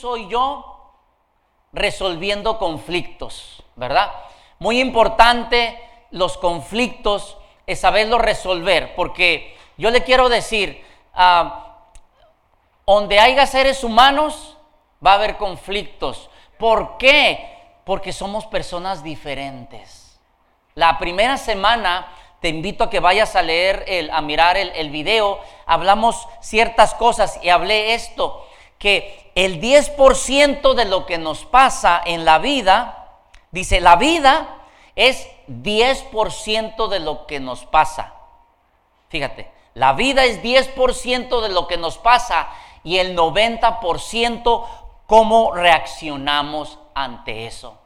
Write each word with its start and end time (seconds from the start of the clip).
soy 0.00 0.28
yo 0.28 0.92
resolviendo 1.72 2.58
conflictos? 2.58 3.62
¿Verdad? 3.76 4.12
Muy 4.58 4.80
importante 4.80 5.80
los 6.10 6.38
conflictos 6.38 7.36
es 7.66 7.80
saberlos 7.80 8.20
resolver, 8.20 8.94
porque 8.94 9.56
yo 9.76 9.90
le 9.90 10.04
quiero 10.04 10.28
decir, 10.28 10.84
ah, 11.14 11.88
donde 12.86 13.18
haya 13.18 13.46
seres 13.46 13.82
humanos 13.84 14.56
va 15.04 15.12
a 15.12 15.14
haber 15.16 15.36
conflictos. 15.36 16.30
¿Por 16.58 16.96
qué? 16.96 17.54
Porque 17.84 18.12
somos 18.12 18.46
personas 18.46 19.02
diferentes. 19.02 20.18
La 20.74 20.98
primera 20.98 21.36
semana 21.36 22.08
te 22.40 22.48
invito 22.48 22.84
a 22.84 22.90
que 22.90 23.00
vayas 23.00 23.34
a 23.34 23.42
leer, 23.42 23.84
el, 23.88 24.10
a 24.10 24.20
mirar 24.20 24.56
el, 24.56 24.70
el 24.70 24.90
video. 24.90 25.40
Hablamos 25.66 26.28
ciertas 26.40 26.94
cosas 26.94 27.40
y 27.42 27.48
hablé 27.48 27.94
esto, 27.94 28.45
que 28.78 29.30
el 29.34 29.60
10% 29.60 30.74
de 30.74 30.84
lo 30.84 31.06
que 31.06 31.18
nos 31.18 31.44
pasa 31.44 32.00
en 32.04 32.24
la 32.24 32.38
vida, 32.38 33.08
dice, 33.50 33.80
la 33.80 33.96
vida 33.96 34.48
es 34.94 35.28
10% 35.48 36.88
de 36.88 37.00
lo 37.00 37.26
que 37.26 37.40
nos 37.40 37.64
pasa. 37.64 38.14
Fíjate, 39.08 39.50
la 39.74 39.92
vida 39.92 40.24
es 40.24 40.42
10% 40.42 41.40
de 41.40 41.48
lo 41.50 41.66
que 41.66 41.76
nos 41.76 41.98
pasa 41.98 42.48
y 42.82 42.98
el 42.98 43.16
90% 43.16 44.66
cómo 45.06 45.52
reaccionamos 45.52 46.78
ante 46.94 47.46
eso. 47.46 47.78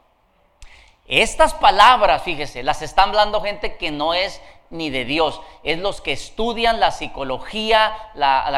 Estas 1.07 1.53
palabras, 1.53 2.23
fíjese, 2.23 2.63
las 2.63 2.81
está 2.81 3.03
hablando 3.03 3.41
gente 3.41 3.75
que 3.77 3.91
no 3.91 4.13
es 4.13 4.41
ni 4.69 4.89
de 4.89 5.03
Dios, 5.03 5.41
es 5.63 5.79
los 5.79 5.99
que 5.99 6.13
estudian 6.13 6.79
la 6.79 6.91
psicología, 6.91 7.93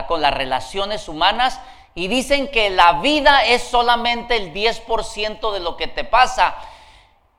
con 0.07 0.21
las 0.21 0.33
relaciones 0.33 1.09
humanas 1.09 1.59
y 1.95 2.07
dicen 2.07 2.47
que 2.49 2.69
la 2.69 2.93
vida 2.93 3.45
es 3.45 3.63
solamente 3.63 4.35
el 4.35 4.53
10% 4.53 5.51
de 5.51 5.59
lo 5.59 5.77
que 5.77 5.87
te 5.87 6.03
pasa 6.03 6.55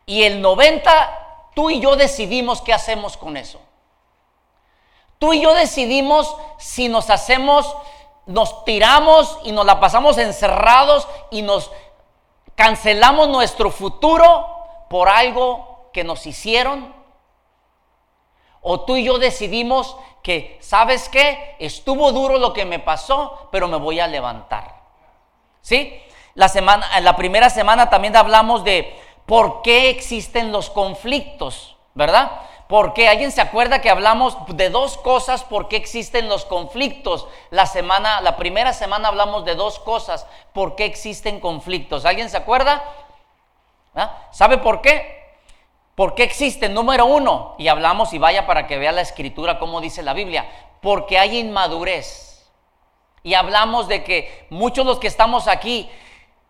y 0.06 0.22
el 0.22 0.42
90% 0.42 1.22
tú 1.54 1.70
y 1.70 1.80
yo 1.80 1.96
decidimos 1.96 2.60
qué 2.60 2.72
hacemos 2.72 3.16
con 3.16 3.36
eso. 3.36 3.60
Tú 5.18 5.32
y 5.32 5.40
yo 5.40 5.54
decidimos 5.54 6.36
si 6.58 6.88
nos 6.88 7.08
hacemos, 7.08 7.74
nos 8.26 8.64
tiramos 8.64 9.38
y 9.44 9.52
nos 9.52 9.64
la 9.64 9.80
pasamos 9.80 10.18
encerrados 10.18 11.08
y 11.30 11.42
nos 11.42 11.70
cancelamos 12.56 13.28
nuestro 13.28 13.70
futuro 13.70 14.46
por 14.90 15.08
algo 15.08 15.88
que 15.92 16.04
nos 16.04 16.26
hicieron. 16.26 16.94
O 18.66 18.80
tú 18.80 18.96
y 18.96 19.04
yo 19.04 19.18
decidimos 19.18 19.96
que, 20.22 20.56
¿sabes 20.62 21.10
qué? 21.10 21.54
Estuvo 21.58 22.10
duro 22.12 22.38
lo 22.38 22.54
que 22.54 22.64
me 22.64 22.78
pasó, 22.78 23.48
pero 23.52 23.68
me 23.68 23.76
voy 23.76 24.00
a 24.00 24.06
levantar. 24.06 24.80
¿Sí? 25.60 26.02
La, 26.34 26.48
semana, 26.48 26.98
la 27.00 27.14
primera 27.14 27.50
semana 27.50 27.90
también 27.90 28.16
hablamos 28.16 28.64
de 28.64 28.98
por 29.26 29.60
qué 29.60 29.90
existen 29.90 30.50
los 30.50 30.70
conflictos, 30.70 31.76
¿verdad? 31.92 32.32
Porque 32.66 33.06
alguien 33.06 33.32
se 33.32 33.42
acuerda 33.42 33.82
que 33.82 33.90
hablamos 33.90 34.34
de 34.48 34.70
dos 34.70 34.96
cosas 34.96 35.44
por 35.44 35.68
qué 35.68 35.76
existen 35.76 36.30
los 36.30 36.46
conflictos. 36.46 37.28
La 37.50 37.66
semana, 37.66 38.22
la 38.22 38.36
primera 38.36 38.72
semana 38.72 39.08
hablamos 39.08 39.44
de 39.44 39.56
dos 39.56 39.78
cosas 39.78 40.26
por 40.54 40.74
qué 40.74 40.86
existen 40.86 41.38
conflictos. 41.38 42.06
¿Alguien 42.06 42.30
se 42.30 42.38
acuerda? 42.38 42.82
¿Ah? 43.94 44.22
¿Sabe 44.32 44.56
por 44.56 44.80
qué? 44.80 45.23
¿Por 45.94 46.14
qué 46.14 46.24
existen? 46.24 46.74
Número 46.74 47.06
uno, 47.06 47.54
y 47.58 47.68
hablamos 47.68 48.12
y 48.12 48.18
vaya 48.18 48.46
para 48.46 48.66
que 48.66 48.78
vea 48.78 48.92
la 48.92 49.00
escritura 49.00 49.58
cómo 49.58 49.80
dice 49.80 50.02
la 50.02 50.12
Biblia, 50.12 50.46
porque 50.80 51.18
hay 51.18 51.38
inmadurez. 51.38 52.50
Y 53.22 53.34
hablamos 53.34 53.88
de 53.88 54.04
que 54.04 54.46
muchos 54.50 54.84
de 54.84 54.90
los 54.90 54.98
que 54.98 55.06
estamos 55.06 55.48
aquí, 55.48 55.88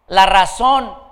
la 0.08 0.26
razón 0.26 1.04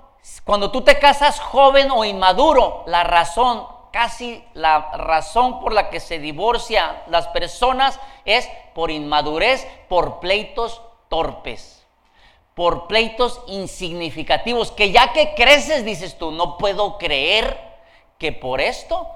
cuando 0.45 0.71
tú 0.71 0.83
te 0.83 0.99
casas 0.99 1.41
joven 1.41 1.91
o 1.91 2.05
inmaduro, 2.05 2.85
la 2.87 3.03
razón, 3.03 3.67
casi 3.93 4.43
la 4.55 4.91
razón 4.93 5.61
por 5.61 5.73
la 5.73 5.91
que 5.91 6.01
se 6.01 6.19
divorcian 6.19 7.03
las 7.09 7.29
personas 7.29 7.99
es 8.25 8.49
por 8.75 8.91
inmadurez, 8.91 9.67
por 9.89 10.21
pleitos 10.21 10.81
torpes, 11.09 11.85
por 12.55 12.87
pleitos 12.87 13.41
insignificativos, 13.49 14.71
que 14.71 14.93
ya 14.93 15.13
que 15.13 15.35
creces 15.35 15.85
dices 15.85 16.17
tú, 16.17 16.31
no 16.31 16.57
puedo 16.57 16.99
creer 16.99 17.72
que 18.23 18.31
por 18.31 18.61
esto 18.61 19.11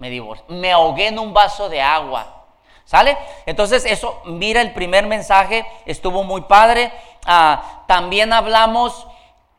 me 0.00 0.10
divorcio, 0.10 0.44
me 0.48 0.70
ahogué 0.70 1.06
en 1.06 1.18
un 1.18 1.32
vaso 1.32 1.70
de 1.70 1.80
agua. 1.80 2.44
¿Sale? 2.84 3.16
Entonces 3.46 3.86
eso, 3.86 4.20
mira 4.26 4.60
el 4.60 4.74
primer 4.74 5.06
mensaje, 5.06 5.64
estuvo 5.86 6.24
muy 6.24 6.42
padre. 6.42 6.92
Ah, 7.24 7.84
también 7.86 8.34
hablamos 8.34 9.06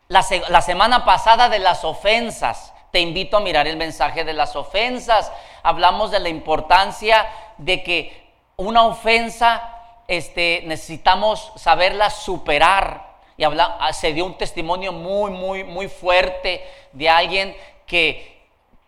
la, 0.08 0.22
semana 0.22 1.04
pasada 1.04 1.50
de 1.50 1.58
las 1.58 1.84
ofensas. 1.84 2.74
Te 2.92 3.00
invito 3.00 3.38
a 3.38 3.40
mirar 3.40 3.68
el 3.68 3.76
mensaje 3.76 4.24
de 4.24 4.34
las 4.34 4.56
ofensas. 4.56 5.32
Hablamos 5.64 6.12
de 6.12 6.20
la 6.20 6.30
importancia 6.30 7.28
de 7.58 7.82
que 7.82 8.32
una 8.56 8.86
ofensa 8.86 9.78
este, 10.08 10.62
necesitamos 10.68 11.54
saberla 11.56 12.12
superar. 12.12 13.16
Y 13.36 13.46
habla, 13.46 13.78
ah, 13.80 13.94
se 13.94 14.14
dio 14.14 14.26
un 14.28 14.38
testimonio 14.38 14.94
muy, 14.94 15.32
muy, 15.32 15.64
muy 15.64 15.88
fuerte 15.88 16.64
de 16.92 17.10
alguien 17.10 17.58
que 17.88 18.31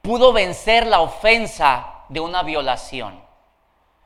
pudo 0.03 0.34
vencer 0.34 0.86
la 0.86 1.00
ofensa 1.00 2.03
de 2.09 2.19
una 2.19 2.44
violación. 2.44 3.24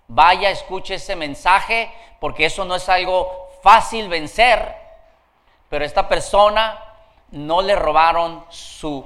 Vaya, 0.08 0.52
escuche 0.52 0.96
ese 0.96 1.16
mensaje, 1.16 1.92
porque 2.20 2.46
eso 2.46 2.64
no 2.66 2.76
es 2.76 2.88
algo 2.88 3.50
fácil 3.64 4.08
vencer, 4.08 4.76
pero 5.70 5.84
esta 5.84 6.08
persona 6.08 6.80
no 7.32 7.64
le 7.64 7.76
robaron 7.76 8.46
su 8.50 9.04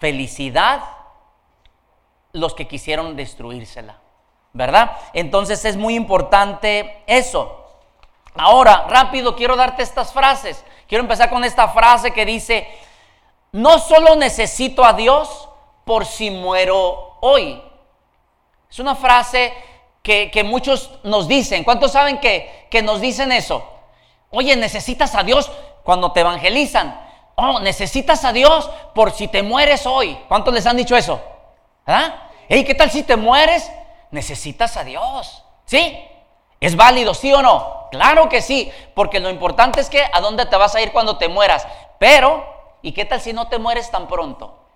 felicidad 0.00 0.82
los 2.32 2.52
que 2.52 2.66
quisieron 2.66 3.14
destruírsela. 3.14 3.98
¿Verdad? 4.52 4.98
Entonces 5.12 5.64
es 5.64 5.76
muy 5.76 5.94
importante 5.94 7.04
eso. 7.06 7.64
Ahora, 8.34 8.86
rápido, 8.88 9.36
quiero 9.36 9.54
darte 9.54 9.84
estas 9.84 10.12
frases. 10.12 10.64
Quiero 10.88 11.04
empezar 11.04 11.30
con 11.30 11.44
esta 11.44 11.68
frase 11.68 12.10
que 12.10 12.26
dice, 12.26 12.66
no 13.52 13.78
solo 13.78 14.16
necesito 14.16 14.84
a 14.84 14.94
Dios 14.94 15.47
por 15.88 16.04
si 16.04 16.30
muero 16.30 17.16
hoy. 17.22 17.62
Es 18.70 18.78
una 18.78 18.94
frase 18.94 19.54
que, 20.02 20.42
muchos 20.44 20.90
nos 21.02 21.26
dicen. 21.26 21.64
¿Cuántos 21.64 21.92
saben 21.92 22.20
que, 22.20 22.66
que 22.70 22.82
nos 22.82 23.00
dicen 23.00 23.32
eso? 23.32 23.66
Oye, 24.30 24.54
necesitas 24.54 25.14
a 25.14 25.22
Dios 25.22 25.50
cuando 25.84 26.12
te 26.12 26.20
evangelizan. 26.20 27.00
Oh, 27.36 27.60
necesitas 27.60 28.22
a 28.26 28.34
Dios 28.34 28.70
por 28.94 29.12
si 29.12 29.28
te 29.28 29.42
mueres 29.42 29.86
hoy. 29.86 30.18
¿Cuántos 30.28 30.52
les 30.52 30.66
han 30.66 30.76
dicho 30.76 30.94
eso? 30.94 31.22
¿Ah? 31.86 32.28
¿qué 32.48 32.74
tal 32.74 32.90
si 32.90 33.02
te 33.02 33.16
mueres? 33.16 33.72
Necesitas 34.10 34.76
a 34.76 34.84
Dios. 34.84 35.42
¿Sí? 35.64 35.98
¿Es 36.60 36.76
válido, 36.76 37.14
sí 37.14 37.32
o 37.32 37.40
no? 37.40 37.88
Claro 37.90 38.28
que 38.28 38.42
sí, 38.42 38.70
porque 38.94 39.20
lo 39.20 39.30
importante 39.30 39.80
es 39.80 39.88
que 39.88 40.04
a 40.12 40.20
dónde 40.20 40.44
te 40.44 40.56
vas 40.56 40.74
a 40.74 40.82
ir 40.82 40.92
cuando 40.92 41.16
te 41.16 41.28
mueras. 41.28 41.66
Pero, 41.98 42.44
¿y 42.82 42.92
qué 42.92 43.06
tal 43.06 43.22
si 43.22 43.32
no 43.32 43.48
te 43.48 43.58
mueres 43.58 43.90
tan 43.90 44.06
pronto? 44.06 44.67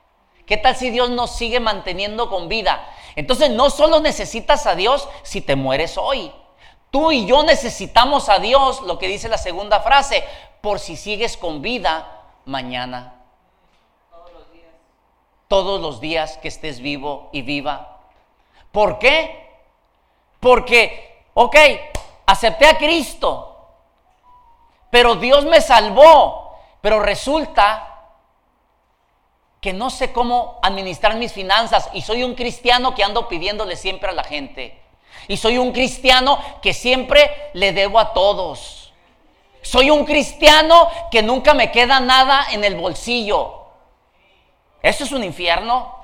¿Qué 0.47 0.56
tal 0.56 0.76
si 0.76 0.91
Dios 0.91 1.10
nos 1.10 1.36
sigue 1.36 1.60
manteniendo 1.60 2.28
con 2.28 2.48
vida? 2.48 2.88
Entonces 3.16 3.50
no 3.50 3.70
solo 3.70 4.00
necesitas 4.00 4.66
a 4.66 4.75
Dios 4.75 5.08
si 5.22 5.41
te 5.41 5.56
mueres 5.56 5.97
hoy. 5.98 6.32
Tú 6.91 7.10
y 7.10 7.26
yo 7.26 7.42
necesitamos 7.42 8.28
a 8.28 8.38
Dios, 8.38 8.82
lo 8.82 8.98
que 8.98 9.08
dice 9.08 9.28
la 9.28 9.38
segunda 9.38 9.81
frase, 9.81 10.25
por 10.60 10.78
si 10.78 10.97
sigues 10.97 11.36
con 11.36 11.62
vida 11.62 12.20
mañana. 12.44 13.14
Todos 14.10 14.32
los 14.32 14.52
días. 14.52 14.70
Todos 15.48 15.81
los 15.81 16.00
días 16.00 16.38
que 16.38 16.48
estés 16.48 16.81
vivo 16.81 17.31
y 17.32 17.42
viva. 17.42 18.00
¿Por 18.70 18.99
qué? 18.99 19.50
Porque, 20.40 21.25
ok, 21.34 21.56
acepté 22.26 22.67
a 22.67 22.76
Cristo, 22.76 23.49
pero 24.90 25.14
Dios 25.14 25.44
me 25.44 25.61
salvó, 25.61 26.58
pero 26.81 27.00
resulta 27.00 27.92
que 29.62 29.73
no 29.73 29.91
sé 29.91 30.12
cómo 30.12 30.59
administrar 30.61 31.14
mis 31.14 31.32
finanzas 31.32 31.88
y 31.94 32.03
soy 32.03 32.25
un 32.25 32.35
cristiano 32.35 32.97
que 32.97 33.05
ando 33.05 33.29
pidiéndole 33.29 33.76
siempre 33.76 34.11
a 34.11 34.12
la 34.12 34.25
gente. 34.25 34.76
Y 35.29 35.37
soy 35.37 35.56
un 35.56 35.70
cristiano 35.70 36.41
que 36.61 36.75
siempre 36.75 37.31
le 37.53 37.73
debo 37.73 38.00
a 38.00 38.12
todos. 38.12 38.93
Soy 39.62 39.88
un 39.91 40.05
cristiano 40.05 40.88
que 41.12 41.23
nunca 41.23 41.55
me 41.55 41.70
queda 41.70 42.00
nada 42.00 42.44
en 42.50 42.64
el 42.64 42.75
bolsillo. 42.75 43.69
Eso 44.82 45.05
es 45.05 45.12
un 45.12 45.23
infierno, 45.23 45.94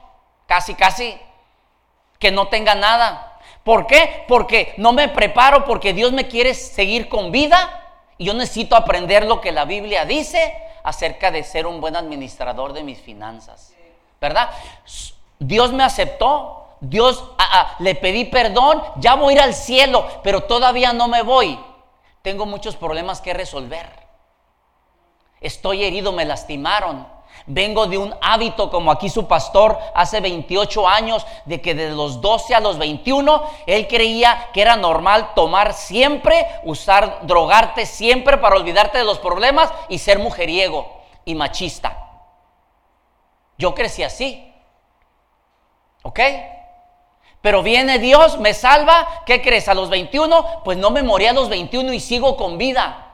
casi, 0.47 0.75
casi, 0.75 1.19
que 2.21 2.31
no 2.31 2.47
tenga 2.47 2.77
nada. 2.77 3.41
¿Por 3.65 3.89
qué? 3.89 4.25
Porque 4.29 4.73
no 4.77 4.93
me 4.93 5.09
preparo, 5.09 5.65
porque 5.65 5.93
Dios 5.93 6.13
me 6.13 6.29
quiere 6.29 6.55
seguir 6.55 7.09
con 7.09 7.33
vida 7.33 8.05
y 8.19 8.27
yo 8.27 8.35
necesito 8.35 8.77
aprender 8.77 9.27
lo 9.27 9.41
que 9.41 9.51
la 9.51 9.65
Biblia 9.65 10.05
dice 10.05 10.68
acerca 10.89 11.31
de 11.31 11.45
ser 11.45 11.67
un 11.67 11.81
buen 11.81 11.97
administrador 11.97 12.73
de 12.73 12.83
mis 12.83 13.01
finanzas. 13.01 13.75
¿Verdad? 14.21 14.51
Dios 15.39 15.73
me 15.73 15.85
aceptó, 15.85 16.67
Dios 16.81 17.25
ah, 17.39 17.49
ah, 17.53 17.77
le 17.79 17.95
pedí 17.95 18.25
perdón, 18.25 18.83
ya 18.97 19.15
voy 19.15 19.35
a 19.35 19.37
ir 19.37 19.43
al 19.43 19.55
cielo, 19.55 20.07
pero 20.23 20.45
todavía 20.45 20.93
no 20.93 21.09
me 21.09 21.23
voy 21.23 21.59
tengo 22.29 22.45
muchos 22.45 22.77
problemas 22.77 23.23
que 23.23 23.33
resolver. 23.33 23.89
Estoy 25.41 25.85
herido, 25.85 26.13
me 26.13 26.27
lastimaron. 26.27 27.07
Vengo 27.47 27.87
de 27.87 27.99
un 27.99 28.15
hábito 28.21 28.71
como 28.71 28.91
aquí 28.91 29.09
su 29.09 29.27
pastor 29.27 29.79
hace 29.95 30.21
28 30.21 30.87
años, 30.89 31.27
de 31.45 31.61
que 31.61 31.75
de 31.75 31.91
los 31.91 32.21
12 32.21 32.55
a 32.55 32.61
los 32.61 32.79
21, 32.79 33.43
él 33.67 33.89
creía 33.89 34.49
que 34.53 34.63
era 34.63 34.77
normal 34.77 35.35
tomar 35.35 35.75
siempre, 35.75 36.47
usar, 36.65 37.21
drogarte 37.23 37.87
siempre 37.87 38.39
para 38.39 38.57
olvidarte 38.57 38.99
de 38.99 39.05
los 39.05 39.19
problemas 39.19 39.73
y 39.89 39.99
ser 39.99 40.19
mujeriego 40.19 40.99
y 41.25 41.35
machista. 41.35 41.97
Yo 43.59 43.75
crecí 43.75 44.03
así. 44.03 44.45
¿Ok? 46.03 46.21
Pero 47.41 47.63
viene 47.63 47.99
Dios, 47.99 48.39
me 48.39 48.55
salva. 48.55 49.23
¿Qué 49.27 49.43
crees? 49.43 49.69
A 49.69 49.75
los 49.75 49.91
21, 49.91 50.63
pues 50.65 50.79
no 50.79 50.91
me 50.91 51.03
morí 51.03 51.27
a 51.27 51.33
los 51.33 51.49
21 51.49 51.93
y 51.93 52.01
sigo 52.01 52.37
con 52.37 52.59
vida. 52.59 53.08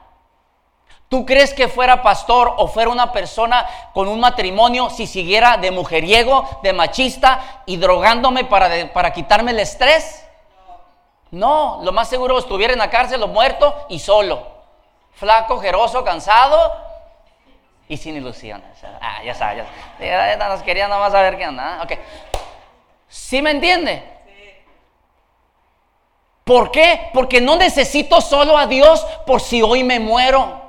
¿Tú 1.07 1.25
crees 1.25 1.53
que 1.53 1.67
fuera 1.67 2.01
pastor 2.01 2.53
o 2.57 2.67
fuera 2.67 2.89
una 2.89 3.11
persona 3.11 3.65
con 3.93 4.07
un 4.07 4.19
matrimonio 4.19 4.89
si 4.89 5.05
siguiera 5.05 5.57
de 5.57 5.71
mujeriego, 5.71 6.59
de 6.63 6.73
machista 6.73 7.61
y 7.65 7.77
drogándome 7.77 8.45
para, 8.45 8.91
para 8.91 9.13
quitarme 9.13 9.51
el 9.51 9.59
estrés? 9.59 10.25
No, 11.31 11.79
lo 11.83 11.91
más 11.91 12.07
seguro 12.07 12.37
estuviera 12.39 12.73
en 12.73 12.79
la 12.79 12.89
cárcel 12.89 13.21
o 13.21 13.27
muerto 13.27 13.85
y 13.89 13.99
solo. 13.99 14.47
Flaco, 15.13 15.59
jeroso, 15.59 16.03
cansado 16.03 16.73
y 17.87 17.97
sin 17.97 18.15
ilusiones. 18.15 18.67
Ah, 18.99 19.21
ya 19.23 19.35
sabes, 19.35 19.65
ya, 19.99 20.37
ya 20.37 20.49
nos 20.49 20.63
quería 20.63 20.87
nomás 20.87 21.11
saber 21.11 21.37
qué 21.37 21.47
onda. 21.47 21.81
Ok. 21.83 21.93
¿Sí 23.07 23.41
me 23.41 23.51
entiende? 23.51 24.03
¿Por 26.43 26.71
qué? 26.71 27.09
Porque 27.13 27.41
no 27.41 27.55
necesito 27.55 28.21
solo 28.21 28.57
a 28.57 28.67
Dios 28.67 29.05
por 29.25 29.41
si 29.41 29.61
hoy 29.61 29.83
me 29.83 29.99
muero. 29.99 30.64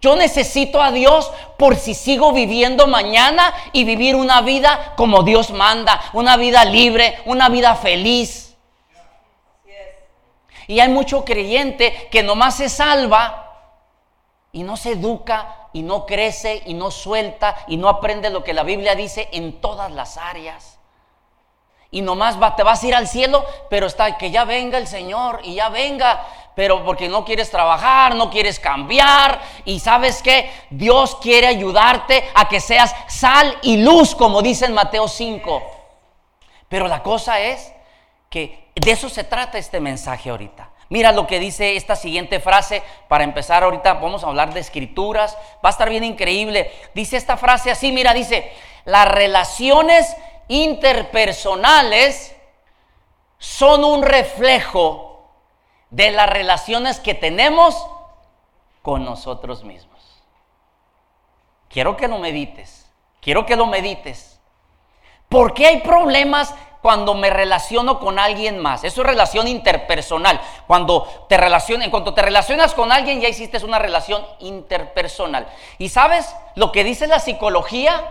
Yo 0.00 0.14
necesito 0.14 0.82
a 0.82 0.92
Dios 0.92 1.32
por 1.56 1.76
si 1.76 1.94
sigo 1.94 2.32
viviendo 2.32 2.86
mañana 2.86 3.52
y 3.72 3.84
vivir 3.84 4.14
una 4.14 4.42
vida 4.42 4.92
como 4.96 5.22
Dios 5.22 5.50
manda, 5.50 6.00
una 6.12 6.36
vida 6.36 6.64
libre, 6.64 7.18
una 7.24 7.48
vida 7.48 7.74
feliz. 7.74 8.54
Y 10.66 10.80
hay 10.80 10.88
mucho 10.88 11.24
creyente 11.24 12.08
que 12.10 12.22
nomás 12.22 12.56
se 12.56 12.68
salva 12.68 13.42
y 14.52 14.62
no 14.62 14.76
se 14.76 14.92
educa 14.92 15.68
y 15.72 15.82
no 15.82 16.06
crece 16.06 16.62
y 16.66 16.74
no 16.74 16.90
suelta 16.90 17.56
y 17.66 17.76
no 17.76 17.88
aprende 17.88 18.30
lo 18.30 18.42
que 18.42 18.54
la 18.54 18.62
Biblia 18.64 18.94
dice 18.94 19.28
en 19.32 19.60
todas 19.60 19.92
las 19.92 20.16
áreas. 20.16 20.78
Y 21.90 22.02
nomás 22.02 22.36
te 22.56 22.62
vas 22.62 22.82
a 22.82 22.86
ir 22.86 22.94
al 22.94 23.06
cielo, 23.06 23.44
pero 23.70 23.86
está 23.86 24.18
que 24.18 24.30
ya 24.30 24.44
venga 24.44 24.76
el 24.76 24.86
Señor 24.86 25.40
y 25.44 25.54
ya 25.54 25.68
venga 25.68 26.26
pero 26.56 26.82
porque 26.82 27.06
no 27.06 27.22
quieres 27.22 27.50
trabajar, 27.50 28.14
no 28.14 28.30
quieres 28.30 28.58
cambiar. 28.58 29.42
Y 29.66 29.78
sabes 29.78 30.22
que 30.22 30.50
Dios 30.70 31.16
quiere 31.16 31.46
ayudarte 31.46 32.24
a 32.34 32.48
que 32.48 32.60
seas 32.60 32.96
sal 33.08 33.58
y 33.60 33.76
luz, 33.76 34.14
como 34.14 34.40
dice 34.40 34.64
en 34.64 34.72
Mateo 34.72 35.06
5. 35.06 35.62
Pero 36.70 36.88
la 36.88 37.02
cosa 37.02 37.40
es 37.40 37.70
que 38.30 38.70
de 38.74 38.90
eso 38.90 39.10
se 39.10 39.22
trata 39.22 39.58
este 39.58 39.80
mensaje 39.80 40.30
ahorita. 40.30 40.70
Mira 40.88 41.12
lo 41.12 41.26
que 41.26 41.38
dice 41.40 41.76
esta 41.76 41.94
siguiente 41.94 42.40
frase 42.40 42.82
para 43.06 43.24
empezar 43.24 43.62
ahorita. 43.62 43.92
Vamos 43.94 44.24
a 44.24 44.28
hablar 44.28 44.54
de 44.54 44.60
escrituras. 44.60 45.36
Va 45.62 45.68
a 45.68 45.72
estar 45.72 45.90
bien 45.90 46.04
increíble. 46.04 46.72
Dice 46.94 47.18
esta 47.18 47.36
frase 47.36 47.70
así, 47.70 47.92
mira, 47.92 48.14
dice, 48.14 48.50
las 48.86 49.08
relaciones 49.08 50.16
interpersonales 50.48 52.34
son 53.38 53.84
un 53.84 54.02
reflejo 54.02 55.05
de 55.90 56.10
las 56.10 56.28
relaciones 56.28 57.00
que 57.00 57.14
tenemos 57.14 57.86
con 58.82 59.04
nosotros 59.04 59.64
mismos. 59.64 59.96
Quiero 61.68 61.96
que 61.96 62.08
lo 62.08 62.18
medites, 62.18 62.90
quiero 63.20 63.44
que 63.46 63.56
lo 63.56 63.66
medites. 63.66 64.40
¿Por 65.28 65.54
qué 65.54 65.66
hay 65.66 65.80
problemas 65.80 66.54
cuando 66.82 67.14
me 67.14 67.30
relaciono 67.30 67.98
con 67.98 68.18
alguien 68.18 68.58
más? 68.58 68.84
Eso 68.84 69.00
es 69.00 69.06
relación 69.06 69.48
interpersonal. 69.48 70.40
Cuando 70.66 71.26
te 71.28 71.36
relacionas, 71.36 71.84
en 71.84 71.90
cuanto 71.90 72.14
te 72.14 72.22
relacionas 72.22 72.74
con 72.74 72.92
alguien 72.92 73.20
ya 73.20 73.28
hiciste 73.28 73.62
una 73.64 73.78
relación 73.78 74.24
interpersonal. 74.38 75.48
¿Y 75.78 75.88
sabes 75.88 76.34
lo 76.54 76.70
que 76.70 76.84
dice 76.84 77.08
la 77.08 77.18
psicología, 77.18 78.04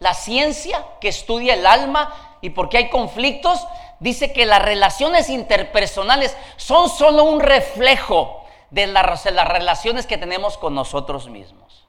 la 0.00 0.14
ciencia 0.14 0.84
que 1.00 1.08
estudia 1.08 1.54
el 1.54 1.66
alma 1.66 2.12
y 2.40 2.50
por 2.50 2.68
qué 2.68 2.78
hay 2.78 2.90
conflictos? 2.90 3.64
Dice 4.00 4.32
que 4.32 4.46
las 4.46 4.62
relaciones 4.62 5.28
interpersonales 5.30 6.36
son 6.56 6.88
solo 6.88 7.24
un 7.24 7.40
reflejo 7.40 8.44
de 8.70 8.86
las, 8.86 9.24
relaciones 9.48 10.06
que 10.06 10.18
tenemos 10.18 10.58
con 10.58 10.74
nosotros 10.74 11.28
mismos. 11.28 11.86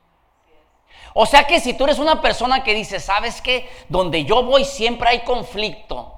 O 1.14 1.26
sea 1.26 1.48
que 1.48 1.60
si 1.60 1.74
tú 1.74 1.86
eres 1.86 2.00
una 2.00 2.22
persona 2.22 2.64
que 2.64 2.74
dice, 2.74 3.00
¿sabes 3.00 3.42
qué? 3.42 3.70
Donde 3.90 4.24
yo 4.24 4.44
voy 4.44 4.66
siempre 4.66 5.10
hay 5.10 5.22
conflicto. 5.22 6.14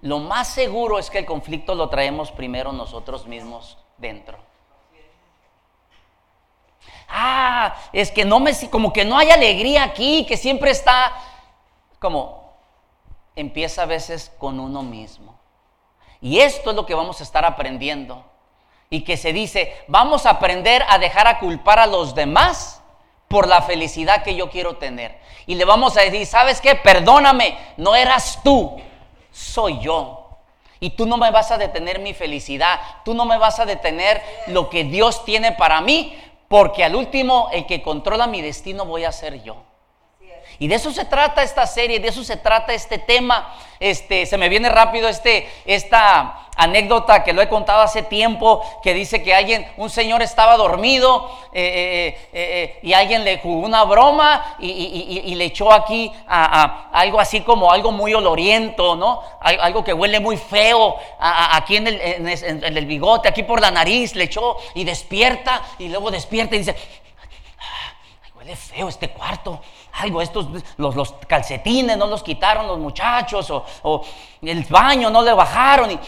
Lo 0.00 0.18
más 0.18 0.48
seguro 0.48 0.98
es 0.98 1.10
que 1.10 1.18
el 1.18 1.26
conflicto 1.26 1.74
lo 1.74 1.88
traemos 1.88 2.32
primero 2.32 2.72
nosotros 2.72 3.26
mismos 3.26 3.78
dentro. 3.96 4.38
Ah, 7.08 7.74
es 7.92 8.10
que 8.10 8.24
no 8.24 8.38
me, 8.38 8.52
como 8.70 8.92
que 8.92 9.04
no 9.04 9.16
hay 9.16 9.30
alegría 9.30 9.84
aquí, 9.84 10.26
que 10.26 10.36
siempre 10.36 10.70
está 10.72 11.12
como, 11.98 12.47
empieza 13.40 13.82
a 13.82 13.86
veces 13.86 14.32
con 14.38 14.60
uno 14.60 14.82
mismo. 14.82 15.38
Y 16.20 16.40
esto 16.40 16.70
es 16.70 16.76
lo 16.76 16.86
que 16.86 16.94
vamos 16.94 17.20
a 17.20 17.22
estar 17.22 17.44
aprendiendo. 17.44 18.24
Y 18.90 19.04
que 19.04 19.16
se 19.16 19.32
dice, 19.32 19.76
vamos 19.86 20.26
a 20.26 20.30
aprender 20.30 20.84
a 20.88 20.98
dejar 20.98 21.26
a 21.26 21.38
culpar 21.38 21.78
a 21.78 21.86
los 21.86 22.14
demás 22.14 22.82
por 23.28 23.46
la 23.46 23.62
felicidad 23.62 24.22
que 24.22 24.34
yo 24.34 24.50
quiero 24.50 24.76
tener. 24.76 25.18
Y 25.46 25.54
le 25.54 25.64
vamos 25.64 25.96
a 25.96 26.00
decir, 26.00 26.26
¿sabes 26.26 26.60
qué? 26.60 26.74
Perdóname, 26.74 27.56
no 27.76 27.94
eras 27.94 28.40
tú, 28.42 28.76
soy 29.30 29.78
yo. 29.80 30.38
Y 30.80 30.90
tú 30.90 31.06
no 31.06 31.16
me 31.16 31.30
vas 31.30 31.50
a 31.50 31.58
detener 31.58 31.98
mi 31.98 32.14
felicidad, 32.14 32.80
tú 33.04 33.12
no 33.12 33.24
me 33.24 33.36
vas 33.36 33.58
a 33.58 33.66
detener 33.66 34.22
lo 34.46 34.70
que 34.70 34.84
Dios 34.84 35.24
tiene 35.24 35.52
para 35.52 35.80
mí, 35.80 36.16
porque 36.48 36.84
al 36.84 36.94
último 36.94 37.50
el 37.52 37.66
que 37.66 37.82
controla 37.82 38.26
mi 38.26 38.40
destino 38.40 38.84
voy 38.84 39.04
a 39.04 39.12
ser 39.12 39.42
yo. 39.42 39.67
Y 40.58 40.66
de 40.68 40.74
eso 40.74 40.90
se 40.90 41.04
trata 41.04 41.42
esta 41.42 41.66
serie, 41.66 42.00
de 42.00 42.08
eso 42.08 42.24
se 42.24 42.36
trata 42.36 42.72
este 42.72 42.98
tema. 42.98 43.54
Este, 43.78 44.26
se 44.26 44.36
me 44.36 44.48
viene 44.48 44.68
rápido 44.68 45.08
este, 45.08 45.48
esta 45.64 46.48
anécdota 46.58 47.22
que 47.22 47.32
lo 47.32 47.40
he 47.40 47.48
contado 47.48 47.82
hace 47.82 48.02
tiempo, 48.02 48.64
que 48.82 48.92
dice 48.92 49.22
que 49.22 49.32
alguien, 49.32 49.64
un 49.76 49.88
señor 49.88 50.20
estaba 50.22 50.56
dormido 50.56 51.30
eh, 51.52 52.18
eh, 52.32 52.32
eh, 52.32 52.78
y 52.82 52.92
alguien 52.92 53.22
le 53.24 53.38
jugó 53.38 53.64
una 53.64 53.84
broma 53.84 54.56
y, 54.58 55.34
le 55.36 55.44
echó 55.44 55.72
aquí 55.72 56.12
a, 56.26 56.88
algo 56.90 57.20
así 57.20 57.42
como 57.42 57.70
algo 57.70 57.92
muy 57.92 58.12
oloriento, 58.12 58.96
¿no? 58.96 59.22
Algo 59.40 59.84
que 59.84 59.92
huele 59.92 60.18
muy 60.18 60.36
feo 60.36 60.96
aquí 61.20 61.76
en 61.76 61.86
el, 61.86 62.00
en 62.00 62.76
el 62.76 62.86
bigote, 62.86 63.28
aquí 63.28 63.44
por 63.44 63.60
la 63.60 63.70
nariz, 63.70 64.16
le 64.16 64.24
echó 64.24 64.56
y 64.74 64.82
despierta 64.82 65.62
y 65.78 65.88
luego 65.88 66.10
despierta 66.10 66.56
y 66.56 66.58
dice, 66.58 66.74
huele 68.34 68.56
feo 68.56 68.88
este 68.88 69.10
cuarto 69.10 69.60
algo, 69.98 70.22
estos, 70.22 70.46
los, 70.76 70.94
los, 70.94 71.12
calcetines 71.26 71.96
no 71.96 72.06
los 72.06 72.22
quitaron 72.22 72.66
los 72.66 72.78
muchachos, 72.78 73.50
o, 73.50 74.04
el 74.42 74.64
baño 74.64 75.10
no 75.10 75.22
le 75.22 75.32
bajaron, 75.32 75.90
y 75.90 75.98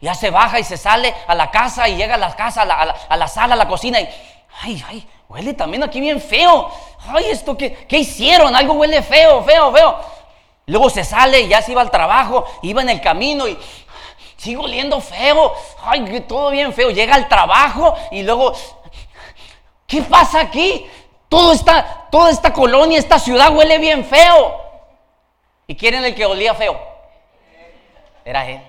ya 0.00 0.14
se 0.14 0.30
baja 0.30 0.58
y 0.58 0.64
se 0.64 0.76
sale 0.76 1.14
a 1.26 1.34
la 1.34 1.50
casa 1.50 1.88
y 1.88 1.96
llega 1.96 2.16
a 2.16 2.18
la 2.18 2.34
casa, 2.36 2.62
a 2.62 3.16
la, 3.16 3.28
sala, 3.28 3.54
a 3.54 3.56
la 3.56 3.68
cocina, 3.68 4.00
y 4.00 4.08
ay, 4.62 4.84
ay, 4.88 5.08
huele 5.28 5.54
también 5.54 5.82
aquí 5.82 6.00
bien 6.00 6.20
feo, 6.20 6.70
ay, 7.08 7.26
esto 7.26 7.56
que, 7.56 7.86
¿qué 7.86 7.98
hicieron? 7.98 8.54
Algo 8.54 8.74
huele 8.74 9.02
feo, 9.02 9.42
feo, 9.42 9.72
feo. 9.72 9.96
Luego 10.66 10.88
se 10.88 11.04
sale 11.04 11.42
y 11.42 11.48
ya 11.48 11.60
se 11.60 11.72
iba 11.72 11.82
al 11.82 11.90
trabajo, 11.90 12.44
iba 12.62 12.80
en 12.80 12.88
el 12.88 13.00
camino 13.00 13.46
y 13.46 13.58
sigue 14.36 14.56
oliendo 14.56 15.00
feo, 15.00 15.52
ay, 15.82 16.24
todo 16.26 16.50
bien 16.50 16.72
feo. 16.72 16.90
Llega 16.90 17.14
al 17.14 17.28
trabajo 17.28 17.94
y 18.10 18.22
luego, 18.22 18.54
¿qué 19.86 20.02
pasa 20.02 20.40
aquí? 20.40 20.86
Toda 22.10 22.30
esta 22.30 22.52
colonia, 22.52 22.98
esta 22.98 23.18
ciudad 23.18 23.54
huele 23.54 23.78
bien 23.78 24.04
feo. 24.04 24.60
¿Y 25.66 25.74
quién 25.74 25.94
era 25.94 26.06
el 26.06 26.14
que 26.14 26.24
olía 26.26 26.54
feo? 26.54 26.78
Era 28.24 28.48
él. 28.48 28.62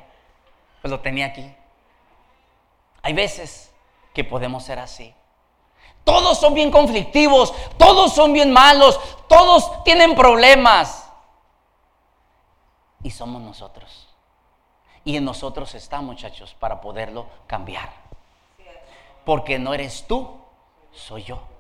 Pues 0.81 0.91
lo 0.91 0.99
tenía 0.99 1.27
aquí. 1.27 1.53
Hay 3.01 3.13
veces 3.13 3.71
que 4.13 4.23
podemos 4.23 4.63
ser 4.63 4.79
así. 4.79 5.13
Todos 6.03 6.39
son 6.39 6.53
bien 6.53 6.71
conflictivos, 6.71 7.53
todos 7.77 8.13
son 8.13 8.33
bien 8.33 8.51
malos, 8.51 8.99
todos 9.27 9.83
tienen 9.83 10.15
problemas. 10.15 11.09
Y 13.03 13.11
somos 13.11 13.41
nosotros. 13.41 14.07
Y 15.03 15.17
en 15.17 15.25
nosotros 15.25 15.75
está, 15.75 16.01
muchachos, 16.01 16.55
para 16.59 16.81
poderlo 16.81 17.27
cambiar. 17.45 17.89
Porque 19.23 19.59
no 19.59 19.73
eres 19.73 20.05
tú, 20.07 20.39
soy 20.91 21.23
yo. 21.23 21.54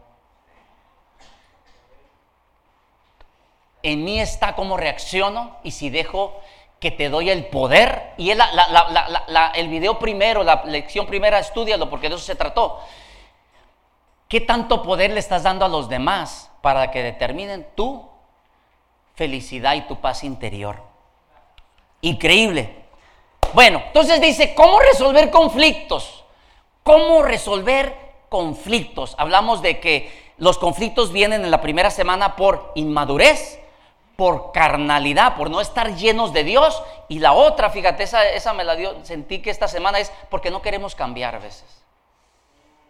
En 3.85 4.03
mí 4.03 4.19
está 4.19 4.55
cómo 4.55 4.77
reacciono 4.77 5.57
y 5.63 5.71
si 5.71 5.89
dejo 5.89 6.41
que 6.79 6.91
te 6.91 7.09
doy 7.09 7.29
el 7.29 7.45
poder. 7.45 8.13
Y 8.17 8.31
el, 8.31 8.41
el 9.55 9.67
video 9.69 9.99
primero, 9.99 10.43
la 10.43 10.63
lección 10.65 11.05
primera, 11.05 11.39
estudialo 11.39 11.89
porque 11.89 12.09
de 12.09 12.15
eso 12.15 12.23
se 12.23 12.35
trató. 12.35 12.79
¿Qué 14.27 14.41
tanto 14.41 14.81
poder 14.81 15.11
le 15.11 15.19
estás 15.19 15.43
dando 15.43 15.65
a 15.65 15.69
los 15.69 15.87
demás 15.87 16.51
para 16.61 16.89
que 16.89 17.03
determinen 17.03 17.67
tu 17.75 18.09
felicidad 19.13 19.75
y 19.75 19.81
tu 19.81 20.01
paz 20.01 20.23
interior? 20.23 20.81
Increíble. 22.01 22.85
Bueno, 23.53 23.83
entonces 23.87 24.19
dice, 24.19 24.55
¿cómo 24.55 24.79
resolver 24.79 25.29
conflictos? 25.29 26.25
¿Cómo 26.83 27.21
resolver 27.21 27.95
conflictos? 28.29 29.15
Hablamos 29.17 29.61
de 29.61 29.79
que 29.79 30.33
los 30.37 30.57
conflictos 30.57 31.11
vienen 31.11 31.45
en 31.45 31.51
la 31.51 31.61
primera 31.61 31.89
semana 31.91 32.35
por 32.35 32.71
inmadurez, 32.75 33.59
por 34.15 34.51
carnalidad, 34.51 35.35
por 35.35 35.49
no 35.49 35.61
estar 35.61 35.95
llenos 35.95 36.33
de 36.33 36.43
Dios. 36.43 36.81
Y 37.07 37.19
la 37.19 37.33
otra, 37.33 37.69
fíjate, 37.69 38.03
esa, 38.03 38.27
esa 38.29 38.53
me 38.53 38.63
la 38.63 38.75
dio, 38.75 39.03
sentí 39.03 39.39
que 39.39 39.49
esta 39.49 39.67
semana 39.67 39.99
es 39.99 40.11
porque 40.29 40.51
no 40.51 40.61
queremos 40.61 40.95
cambiar 40.95 41.35
a 41.35 41.39
veces. 41.39 41.83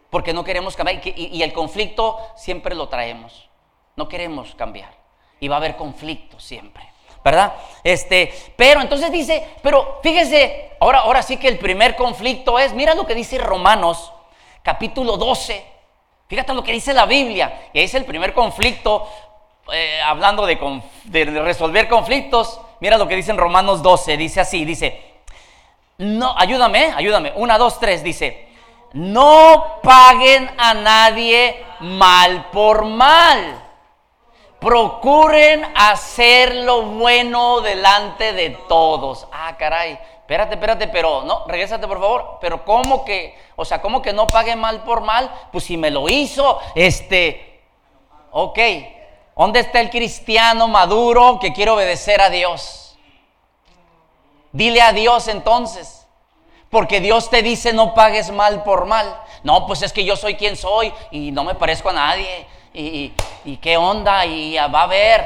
Porque 0.10 0.34
no 0.34 0.44
queremos 0.44 0.76
cambiar. 0.76 1.02
Y, 1.06 1.42
el 1.42 1.52
conflicto 1.54 2.20
siempre 2.36 2.76
lo 2.76 2.88
traemos. 2.88 3.50
No 3.96 4.08
queremos 4.08 4.56
cambiar. 4.56 4.92
Y 5.40 5.48
va 5.48 5.56
a 5.56 5.60
haber 5.60 5.76
conflicto 5.76 6.40
siempre. 6.40 6.88
¿verdad? 7.24 7.56
Este, 7.84 8.32
pero 8.56 8.82
entonces 8.82 9.12
dice, 9.12 9.56
pero 9.64 10.00
fíjese, 10.04 10.74
ahora, 10.80 11.00
ahora 11.00 11.24
sí 11.24 11.38
que 11.38 11.48
el 11.48 11.58
primer 11.58 11.96
conflicto 11.96 12.60
es, 12.60 12.72
mira 12.74 12.94
lo 12.94 13.08
que 13.08 13.16
dice 13.16 13.40
Romanos, 13.40 14.14
capítulo 14.62 15.18
12, 15.18 15.66
fíjate 16.28 16.54
lo 16.54 16.64
que 16.64 16.72
dice 16.72 16.94
la 16.94 17.08
Biblia, 17.08 17.70
y 17.74 17.80
ahí 17.80 17.86
es 17.86 17.96
el 17.96 18.06
primer 18.06 18.32
conflicto, 18.32 19.08
eh, 19.72 20.02
hablando 20.02 20.46
de, 20.46 21.26
resolver 21.44 21.88
conflictos, 21.88 22.60
mira 22.80 22.98
lo 22.98 23.08
que 23.08 23.16
dice 23.16 23.32
en 23.32 23.38
Romanos 23.38 23.82
12, 23.82 24.18
dice 24.18 24.42
así, 24.42 24.66
dice, 24.66 25.02
no, 25.98 26.36
ayúdame, 26.38 26.94
ayúdame, 26.96 27.34
una, 27.36 27.58
dos, 27.58 27.80
tres, 27.80 28.04
dice, 28.04 28.48
no 28.94 29.80
paguen 29.82 30.50
a 30.58 30.74
nadie 30.74 31.64
mal 31.80 32.50
por 32.52 32.86
mal 32.86 33.66
procuren 34.66 35.64
hacer 35.76 36.56
lo 36.56 36.82
bueno 36.82 37.62
delante 37.62 38.34
de 38.34 38.50
todos. 38.68 39.28
Ah, 39.32 39.56
caray, 39.60 39.92
espérate, 39.92 40.56
espérate, 40.56 40.88
pero 40.88 41.22
no, 41.22 41.46
regrésate 41.48 41.88
por 41.88 42.00
favor. 42.00 42.40
Pero 42.42 42.66
¿cómo 42.66 43.06
que, 43.06 43.38
o 43.56 43.64
sea, 43.64 43.80
cómo 43.80 44.02
que 44.02 44.12
no 44.12 44.28
pague 44.28 44.56
mal 44.56 44.84
por 44.84 45.02
mal? 45.02 45.32
Pues 45.52 45.66
si 45.66 45.78
me 45.78 45.92
lo 45.92 46.10
hizo, 46.10 46.60
este, 46.74 47.62
ok, 48.32 48.60
¿dónde 49.36 49.60
está 49.60 49.82
el 49.82 49.90
cristiano 49.90 50.68
maduro 50.68 51.40
que 51.40 51.54
quiere 51.54 51.72
obedecer 51.72 52.22
a 52.22 52.30
Dios? 52.30 52.98
Dile 54.52 54.82
a 54.82 54.94
Dios 54.94 55.28
entonces. 55.28 56.08
Porque 56.70 57.00
Dios 57.00 57.30
te 57.30 57.42
dice 57.42 57.74
no 57.74 57.94
pagues 57.94 58.32
mal 58.32 58.64
por 58.64 58.86
mal. 58.86 59.22
No, 59.44 59.68
pues 59.68 59.82
es 59.82 59.94
que 59.94 60.04
yo 60.04 60.16
soy 60.16 60.36
quien 60.36 60.56
soy 60.56 60.94
y 61.12 61.32
no 61.32 61.44
me 61.44 61.56
parezco 61.56 61.90
a 61.90 61.94
nadie 61.94 62.48
y, 62.74 63.58
qué 63.62 63.78
onda, 63.78 64.26
y 64.26 64.56
va 64.56 64.84
a 64.84 64.88
ver. 64.88 65.26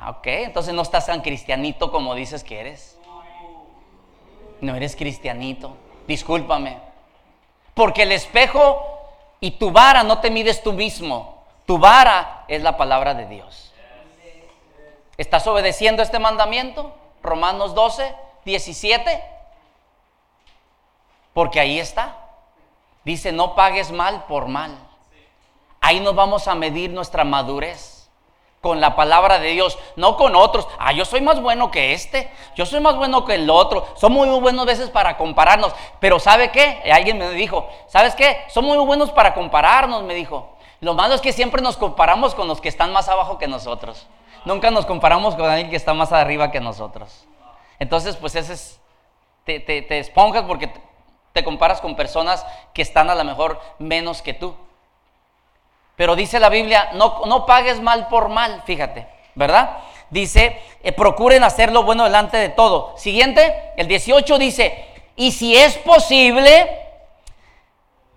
Ah, 0.00 0.10
ok, 0.10 0.26
entonces 0.26 0.74
no 0.74 0.82
estás 0.82 1.06
tan 1.06 1.20
cristianito 1.20 1.90
como 1.92 2.14
dices 2.14 2.42
que 2.42 2.60
eres. 2.60 2.98
No 4.60 4.74
eres 4.74 4.96
cristianito, 4.96 5.76
discúlpame. 6.06 6.78
Porque 7.74 8.02
el 8.02 8.12
espejo 8.12 8.82
y 9.40 9.52
tu 9.52 9.70
vara 9.70 10.02
no 10.02 10.18
te 10.20 10.30
mides 10.30 10.62
tú 10.62 10.72
mismo. 10.72 11.39
Tu 11.70 11.78
vara 11.78 12.46
es 12.48 12.64
la 12.64 12.76
palabra 12.76 13.14
de 13.14 13.26
Dios. 13.26 13.72
¿Estás 15.16 15.46
obedeciendo 15.46 16.02
este 16.02 16.18
mandamiento? 16.18 16.92
Romanos 17.22 17.76
12, 17.76 18.12
17. 18.44 19.22
Porque 21.32 21.60
ahí 21.60 21.78
está. 21.78 22.16
Dice, 23.04 23.30
no 23.30 23.54
pagues 23.54 23.92
mal 23.92 24.24
por 24.24 24.48
mal. 24.48 24.76
Ahí 25.80 26.00
nos 26.00 26.16
vamos 26.16 26.48
a 26.48 26.56
medir 26.56 26.90
nuestra 26.90 27.22
madurez 27.22 28.10
con 28.60 28.80
la 28.80 28.96
palabra 28.96 29.38
de 29.38 29.52
Dios, 29.52 29.78
no 29.94 30.16
con 30.16 30.34
otros. 30.34 30.66
Ah, 30.76 30.90
yo 30.90 31.04
soy 31.04 31.20
más 31.20 31.40
bueno 31.40 31.70
que 31.70 31.92
este, 31.92 32.32
yo 32.56 32.66
soy 32.66 32.80
más 32.80 32.96
bueno 32.96 33.24
que 33.24 33.36
el 33.36 33.48
otro. 33.48 33.86
Son 33.94 34.12
muy, 34.12 34.28
buenos 34.40 34.66
veces 34.66 34.90
para 34.90 35.16
compararnos, 35.16 35.72
pero 36.00 36.18
¿sabe 36.18 36.50
qué? 36.50 36.82
Alguien 36.92 37.18
me 37.18 37.30
dijo, 37.30 37.68
¿sabes 37.86 38.16
qué? 38.16 38.44
Son 38.48 38.64
muy 38.64 38.76
buenos 38.78 39.12
para 39.12 39.34
compararnos, 39.34 40.02
me 40.02 40.14
dijo. 40.14 40.56
Lo 40.80 40.94
malo 40.94 41.14
es 41.14 41.20
que 41.20 41.32
siempre 41.32 41.62
nos 41.62 41.76
comparamos 41.76 42.34
con 42.34 42.48
los 42.48 42.60
que 42.60 42.68
están 42.68 42.92
más 42.92 43.08
abajo 43.08 43.38
que 43.38 43.48
nosotros. 43.48 44.06
Nunca 44.44 44.70
nos 44.70 44.86
comparamos 44.86 45.34
con 45.34 45.44
alguien 45.44 45.70
que 45.70 45.76
está 45.76 45.92
más 45.92 46.12
arriba 46.12 46.50
que 46.50 46.60
nosotros. 46.60 47.26
Entonces, 47.78 48.16
pues 48.16 48.34
ese 48.34 48.54
es, 48.54 48.80
te, 49.44 49.60
te 49.60 49.98
esponjas 49.98 50.44
porque 50.44 50.72
te 51.32 51.44
comparas 51.44 51.80
con 51.80 51.96
personas 51.96 52.44
que 52.74 52.82
están 52.82 53.10
a 53.10 53.14
lo 53.14 53.24
mejor 53.24 53.60
menos 53.78 54.22
que 54.22 54.34
tú. 54.34 54.54
Pero 55.96 56.16
dice 56.16 56.40
la 56.40 56.48
Biblia, 56.48 56.90
no, 56.94 57.44
pagues 57.44 57.80
mal 57.80 58.08
por 58.08 58.30
mal, 58.30 58.62
fíjate, 58.64 59.06
¿verdad? 59.34 59.78
Dice, 60.08 60.58
eh, 60.82 60.92
procuren 60.92 61.44
hacer 61.44 61.72
lo 61.72 61.82
bueno 61.82 62.04
delante 62.04 62.38
de 62.38 62.48
todo. 62.48 62.94
Siguiente, 62.96 63.72
el 63.76 63.86
18 63.86 64.38
dice, 64.38 64.86
y 65.14 65.32
si 65.32 65.56
es 65.56 65.76
posible, 65.76 66.89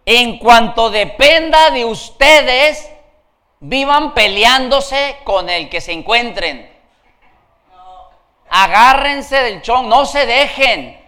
en 0.05 0.37
cuanto 0.37 0.89
dependa 0.89 1.69
de 1.69 1.85
ustedes, 1.85 2.89
vivan 3.59 4.13
peleándose 4.13 5.17
con 5.23 5.49
el 5.49 5.69
que 5.69 5.81
se 5.81 5.93
encuentren. 5.93 6.71
Agárrense 8.49 9.37
del 9.43 9.61
chón, 9.61 9.89
no 9.89 10.05
se 10.05 10.25
dejen. 10.25 11.01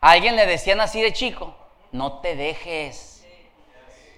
Alguien 0.00 0.36
le 0.36 0.46
decían 0.46 0.80
así 0.80 1.00
de 1.00 1.12
chico, 1.12 1.54
no 1.92 2.20
te 2.20 2.36
dejes 2.36 3.10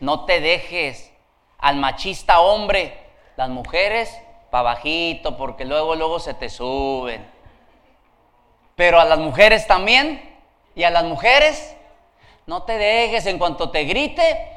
no 0.02 0.24
te 0.24 0.40
dejes 0.40 1.12
al 1.58 1.76
machista 1.76 2.40
hombre, 2.40 2.98
las 3.36 3.48
mujeres 3.48 4.12
para 4.50 4.64
bajito, 4.64 5.36
porque 5.36 5.64
luego, 5.64 5.94
luego 5.94 6.18
se 6.18 6.34
te 6.34 6.50
suben. 6.50 7.24
Pero 8.74 8.98
a 8.98 9.04
las 9.04 9.20
mujeres 9.20 9.68
también, 9.68 10.40
y 10.74 10.82
a 10.82 10.90
las 10.90 11.04
mujeres, 11.04 11.76
no 12.46 12.62
te 12.62 12.76
dejes, 12.76 13.26
en 13.26 13.38
cuanto 13.38 13.70
te 13.70 13.84
grite, 13.84 14.48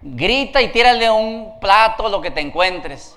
grita 0.00 0.62
y 0.62 0.68
tírale 0.68 1.10
un 1.10 1.58
plato, 1.60 2.08
lo 2.08 2.20
que 2.20 2.30
te 2.30 2.40
encuentres. 2.40 3.16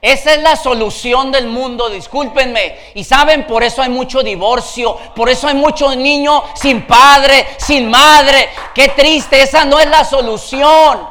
Esa 0.00 0.34
es 0.34 0.42
la 0.42 0.56
solución 0.56 1.32
del 1.32 1.48
mundo, 1.48 1.88
discúlpenme. 1.88 2.76
Y 2.94 3.02
saben, 3.02 3.46
por 3.46 3.64
eso 3.64 3.82
hay 3.82 3.88
mucho 3.88 4.22
divorcio, 4.22 4.96
por 5.16 5.28
eso 5.28 5.48
hay 5.48 5.54
muchos 5.54 5.96
niños 5.96 6.42
sin 6.54 6.86
padre, 6.86 7.46
sin 7.56 7.90
madre. 7.90 8.50
Qué 8.74 8.88
triste, 8.90 9.42
esa 9.42 9.64
no 9.64 9.80
es 9.80 9.88
la 9.88 10.04
solución. 10.04 11.08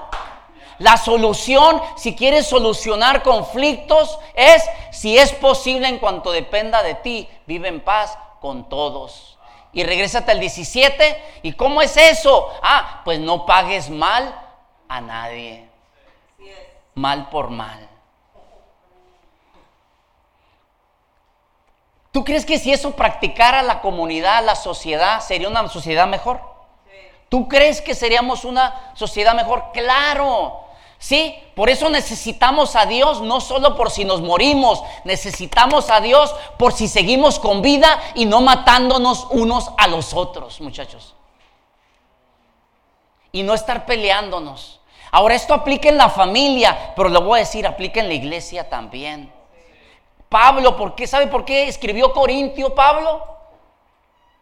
La 0.78 0.98
solución, 0.98 1.82
si 1.98 2.16
quieres 2.16 2.48
solucionar 2.48 3.24
conflictos, 3.24 4.20
es, 4.34 4.64
si 4.92 5.18
es 5.18 5.32
posible 5.34 5.88
en 5.88 6.00
cuanto 6.00 6.32
dependa 6.32 6.84
de 6.84 6.96
ti, 6.96 7.28
vive 7.46 7.70
en 7.70 7.82
paz 7.82 8.18
con 8.40 8.70
todos. 8.70 9.35
Y 9.76 9.84
regrésate 9.84 10.32
al 10.32 10.40
17. 10.40 11.22
¿Y 11.44 11.54
cómo 11.54 11.82
es 11.82 11.96
eso? 11.98 12.50
Ah, 12.64 13.02
pues 13.04 13.20
no 13.20 13.46
pagues 13.46 13.90
mal 13.90 14.34
a 14.88 15.02
nadie. 15.02 15.70
Mal 16.96 17.30
por 17.30 17.50
mal. 17.50 17.88
¿Tú 22.14 22.24
crees 22.24 22.46
que 22.46 22.58
si 22.58 22.72
eso 22.72 22.96
practicara 22.96 23.62
la 23.62 23.82
comunidad, 23.82 24.46
la 24.46 24.56
sociedad, 24.56 25.20
sería 25.20 25.50
una 25.50 25.68
sociedad 25.68 26.08
mejor? 26.08 26.40
¿Tú 27.28 27.50
crees 27.50 27.82
que 27.82 27.94
seríamos 27.94 28.46
una 28.46 28.94
sociedad 28.96 29.36
mejor? 29.36 29.72
Claro. 29.74 30.65
Sí, 30.98 31.36
por 31.56 31.70
eso 31.70 31.90
necesitamos 31.90 32.76
a 32.76 32.86
Dios, 32.86 33.22
no 33.22 33.42
solo 33.42 33.76
por 33.76 33.92
si 33.92 34.06
nos 34.06 34.22
morimos, 34.22 34.82
necesitamos 35.04 35.90
a 35.90 36.00
Dios 36.02 36.34
por 36.58 36.74
si 36.74 36.88
seguimos 36.88 37.38
con 37.40 37.62
vida 37.62 38.02
y 38.16 38.26
no 38.26 38.42
matándonos 38.42 39.28
unos 39.30 39.72
a 39.78 39.88
los 39.88 40.14
otros, 40.14 40.62
muchachos. 40.62 41.14
Y 43.32 43.44
no 43.44 43.54
estar 43.54 43.86
peleándonos. 43.86 44.80
Ahora 45.12 45.36
esto 45.36 45.54
aplica 45.54 45.90
en 45.90 45.98
la 45.98 46.10
familia, 46.10 46.94
pero 46.96 47.10
lo 47.10 47.22
voy 47.22 47.38
a 47.38 47.44
decir, 47.44 47.68
aplica 47.68 48.00
en 48.00 48.08
la 48.08 48.14
iglesia 48.14 48.70
también. 48.70 49.32
Pablo, 50.30 50.76
¿por 50.76 50.96
qué? 50.96 51.08
¿Sabe 51.08 51.28
por 51.28 51.46
qué 51.46 51.68
escribió 51.68 52.12
Corintio 52.14 52.74
Pablo? 52.74 53.35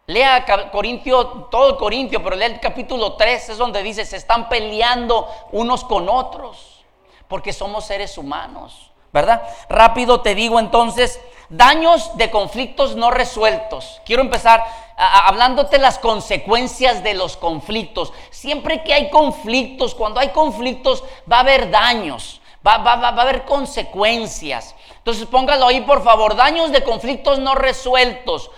Lea 0.06 0.44
Corintio, 0.70 1.48
todo 1.50 1.78
Corintio, 1.78 2.22
pero 2.22 2.36
lea 2.36 2.48
el 2.48 2.60
capítulo 2.60 3.14
3, 3.14 3.50
es 3.50 3.58
donde 3.58 3.82
dice, 3.82 4.04
se 4.04 4.16
están 4.16 4.48
peleando 4.50 5.28
unos 5.52 5.82
con 5.84 6.08
otros, 6.08 6.84
porque 7.26 7.54
somos 7.54 7.86
seres 7.86 8.18
humanos, 8.18 8.90
¿verdad? 9.12 9.42
Rápido 9.70 10.20
te 10.20 10.34
digo 10.34 10.60
entonces, 10.60 11.20
daños 11.48 12.14
de 12.18 12.30
conflictos 12.30 12.96
no 12.96 13.10
resueltos. 13.10 14.02
Quiero 14.04 14.20
empezar 14.20 14.62
hablándote 14.96 15.78
las 15.78 15.98
consecuencias 15.98 17.02
de 17.02 17.14
los 17.14 17.38
conflictos. 17.38 18.12
Siempre 18.30 18.82
que 18.82 18.92
hay 18.92 19.08
conflictos, 19.08 19.94
cuando 19.94 20.20
hay 20.20 20.28
conflictos, 20.28 21.02
va 21.30 21.38
a 21.38 21.40
haber 21.40 21.70
daños, 21.70 22.42
va, 22.66 22.78
va, 22.78 22.96
va 22.96 23.08
a 23.08 23.22
haber 23.22 23.44
consecuencias. 23.44 24.74
Entonces 24.98 25.26
póngalo 25.26 25.66
ahí, 25.66 25.80
por 25.80 26.02
favor. 26.02 26.36
Daños 26.36 26.72
de 26.72 26.84
conflictos 26.84 27.38
no 27.38 27.54
resueltos. 27.54 28.50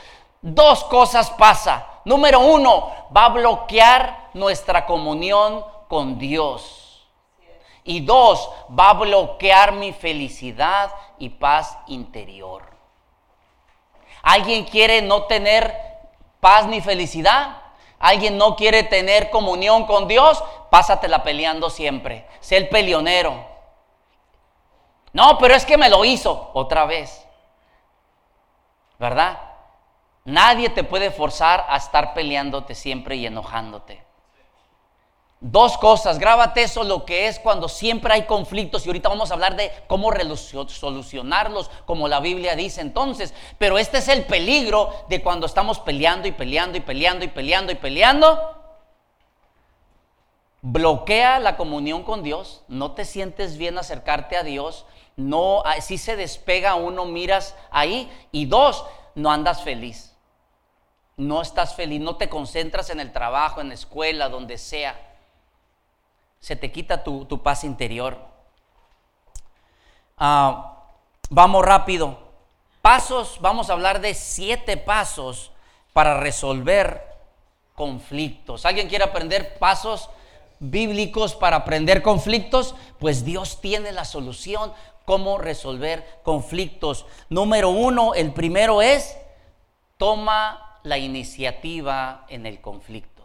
Dos 0.49 0.85
cosas 0.85 1.29
pasa. 1.31 1.85
Número 2.05 2.38
uno, 2.38 2.93
va 3.15 3.25
a 3.25 3.31
bloquear 3.31 4.29
nuestra 4.33 4.87
comunión 4.87 5.65
con 5.88 6.21
Dios. 6.21 7.05
Y 7.83 7.99
dos, 8.03 8.49
va 8.71 8.91
a 8.91 8.93
bloquear 8.93 9.73
mi 9.73 9.93
felicidad 9.93 10.93
y 11.19 11.31
paz 11.31 11.76
interior. 11.88 12.62
¿Alguien 14.23 14.62
quiere 14.62 15.03
no 15.03 15.25
tener 15.25 15.76
paz 16.38 16.65
ni 16.67 16.81
felicidad? 16.81 17.57
¿Alguien 17.99 18.38
no 18.38 18.55
quiere 18.55 18.85
tener 18.85 19.31
comunión 19.31 19.85
con 19.85 20.07
Dios? 20.07 20.45
Pásatela 20.71 21.25
peleando 21.25 21.71
siempre. 21.71 22.25
Sé 22.38 22.57
el 22.57 22.69
peleonero. 22.69 23.35
No, 25.12 25.38
pero 25.38 25.57
es 25.57 25.67
que 25.67 25.76
me 25.76 25.88
lo 25.88 26.05
hizo 26.05 26.53
otra 26.55 26.85
vez. 26.85 27.26
¿Verdad? 29.00 29.46
Nadie 30.26 30.71
te 30.71 30.83
puede 30.83 31.12
forzar 31.12 31.64
a 31.68 31.76
estar 31.76 32.12
peleándote 32.12 32.75
siempre 32.75 33.14
y 33.14 33.26
enojándote. 33.26 34.04
Dos 35.40 35.78
cosas, 35.78 36.18
grábate 36.18 36.64
eso, 36.64 36.83
lo 36.83 37.04
que 37.04 37.28
es 37.28 37.38
cuando 37.38 37.68
siempre 37.68 38.12
hay 38.12 38.23
conflictos 38.23 38.85
y 38.85 38.88
ahorita 38.88 39.09
vamos 39.09 39.30
a 39.30 39.35
hablar 39.35 39.54
de 39.54 39.71
cómo 39.87 40.11
solucionarlos, 40.66 41.71
como 41.85 42.09
la 42.09 42.18
Biblia 42.18 42.56
dice 42.56 42.80
entonces. 42.80 43.35
Pero 43.56 43.78
este 43.78 43.99
es 43.99 44.09
el 44.09 44.25
peligro 44.25 44.92
de 45.09 45.23
cuando 45.23 45.47
estamos 45.47 45.78
peleando 45.78 46.26
y 46.26 46.33
peleando 46.33 46.76
y 46.76 46.80
peleando 46.80 47.25
y 47.25 47.28
peleando 47.28 47.71
y 47.71 47.76
peleando. 47.76 48.52
Bloquea 50.61 51.38
la 51.38 51.56
comunión 51.56 52.02
con 52.02 52.25
Dios, 52.25 52.64
no 52.66 52.92
te 52.92 53.04
sientes 53.04 53.59
bien 53.59 53.78
acercarte 53.78 54.37
a 54.37 54.42
Dios, 54.42 54.87
no, 55.14 55.62
si 55.80 55.99
se 55.99 56.16
despega 56.16 56.75
uno, 56.75 57.04
miras 57.04 57.54
ahí. 57.71 58.11
Y 58.33 58.47
dos, 58.47 58.85
no 59.14 59.30
andas 59.30 59.62
feliz. 59.62 60.05
No 61.16 61.40
estás 61.40 61.75
feliz, 61.75 62.00
no 62.00 62.16
te 62.16 62.28
concentras 62.28 62.90
en 62.90 63.00
el 63.00 63.11
trabajo, 63.11 63.62
en 63.62 63.68
la 63.68 63.75
escuela, 63.75 64.28
donde 64.28 64.58
sea. 64.58 65.00
Se 66.40 66.56
te 66.56 66.70
quita 66.70 67.02
tu, 67.02 67.42
paz 67.42 67.64
interior. 67.64 68.18
Ah, 70.18 70.85
vamos 71.30 71.64
rápido. 71.64 72.18
Pasos, 72.82 73.38
vamos 73.40 73.70
a 73.70 73.73
hablar 73.73 74.02
de 74.02 74.12
siete 74.12 74.76
pasos 74.76 75.52
para 75.94 76.20
resolver 76.20 77.02
conflictos. 77.75 78.66
¿Alguien 78.66 78.88
quiere 78.88 79.04
aprender 79.04 79.58
pasos 79.58 80.11
bíblicos 80.58 81.35
para 81.35 81.56
aprender 81.56 82.02
conflictos? 82.02 82.75
Pues 82.99 83.25
Dios 83.25 83.62
tiene 83.62 83.90
la 83.90 84.04
solución 84.04 84.75
cómo 85.06 85.38
resolver 85.38 86.20
conflictos. 86.23 87.06
Número 87.30 87.70
uno, 87.70 88.12
el 88.12 88.35
primero 88.35 88.82
es, 88.82 89.16
toma 89.96 90.65
la 90.87 90.99
iniciativa 90.99 92.25
en 92.28 92.47
el 92.47 92.61
conflicto. 92.61 93.23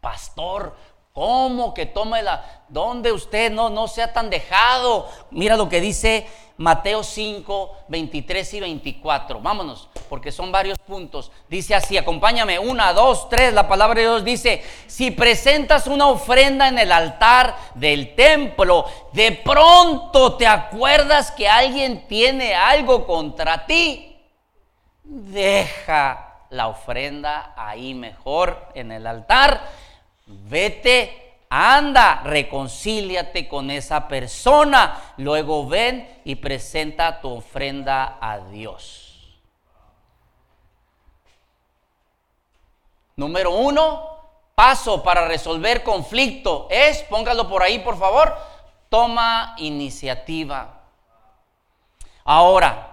Pastor, 0.00 0.76
¿cómo 1.12 1.72
que 1.72 1.86
tome 1.86 2.22
la... 2.22 2.64
¿Dónde 2.68 3.12
usted 3.12 3.52
no, 3.52 3.70
no 3.70 3.86
sea 3.86 4.12
tan 4.12 4.30
dejado? 4.30 5.08
Mira 5.30 5.56
lo 5.56 5.68
que 5.68 5.80
dice 5.80 6.26
Mateo 6.56 7.04
5, 7.04 7.76
23 7.86 8.54
y 8.54 8.60
24. 8.60 9.40
Vámonos, 9.40 9.88
porque 10.08 10.32
son 10.32 10.50
varios 10.50 10.76
puntos. 10.78 11.30
Dice 11.48 11.74
así, 11.74 11.96
acompáñame, 11.96 12.58
una, 12.58 12.92
dos, 12.92 13.28
tres. 13.28 13.54
La 13.54 13.68
palabra 13.68 14.00
de 14.00 14.06
Dios 14.06 14.24
dice, 14.24 14.64
si 14.88 15.12
presentas 15.12 15.86
una 15.86 16.08
ofrenda 16.08 16.66
en 16.66 16.78
el 16.78 16.90
altar 16.90 17.56
del 17.76 18.16
templo, 18.16 18.86
de 19.12 19.32
pronto 19.32 20.36
te 20.36 20.48
acuerdas 20.48 21.30
que 21.30 21.48
alguien 21.48 22.08
tiene 22.08 22.54
algo 22.54 23.06
contra 23.06 23.66
ti. 23.66 24.09
Deja 25.12 26.36
la 26.50 26.68
ofrenda 26.68 27.52
ahí 27.56 27.94
mejor 27.94 28.68
en 28.74 28.92
el 28.92 29.08
altar. 29.08 29.60
Vete 30.24 31.34
Anda, 31.48 32.22
reconcíliate 32.22 33.48
con 33.48 33.72
esa 33.72 34.06
persona. 34.06 35.14
Luego 35.16 35.66
ven 35.66 36.20
y 36.24 36.36
presenta 36.36 37.20
tu 37.20 37.38
ofrenda 37.38 38.18
a 38.20 38.38
Dios. 38.38 39.40
Número 43.16 43.50
uno, 43.50 44.16
paso 44.54 45.02
para 45.02 45.26
resolver 45.26 45.82
conflicto 45.82 46.68
es, 46.70 47.02
póngalo 47.02 47.48
por 47.48 47.64
ahí 47.64 47.80
por 47.80 47.98
favor, 47.98 48.32
toma 48.88 49.56
iniciativa. 49.58 50.82
Ahora, 52.22 52.89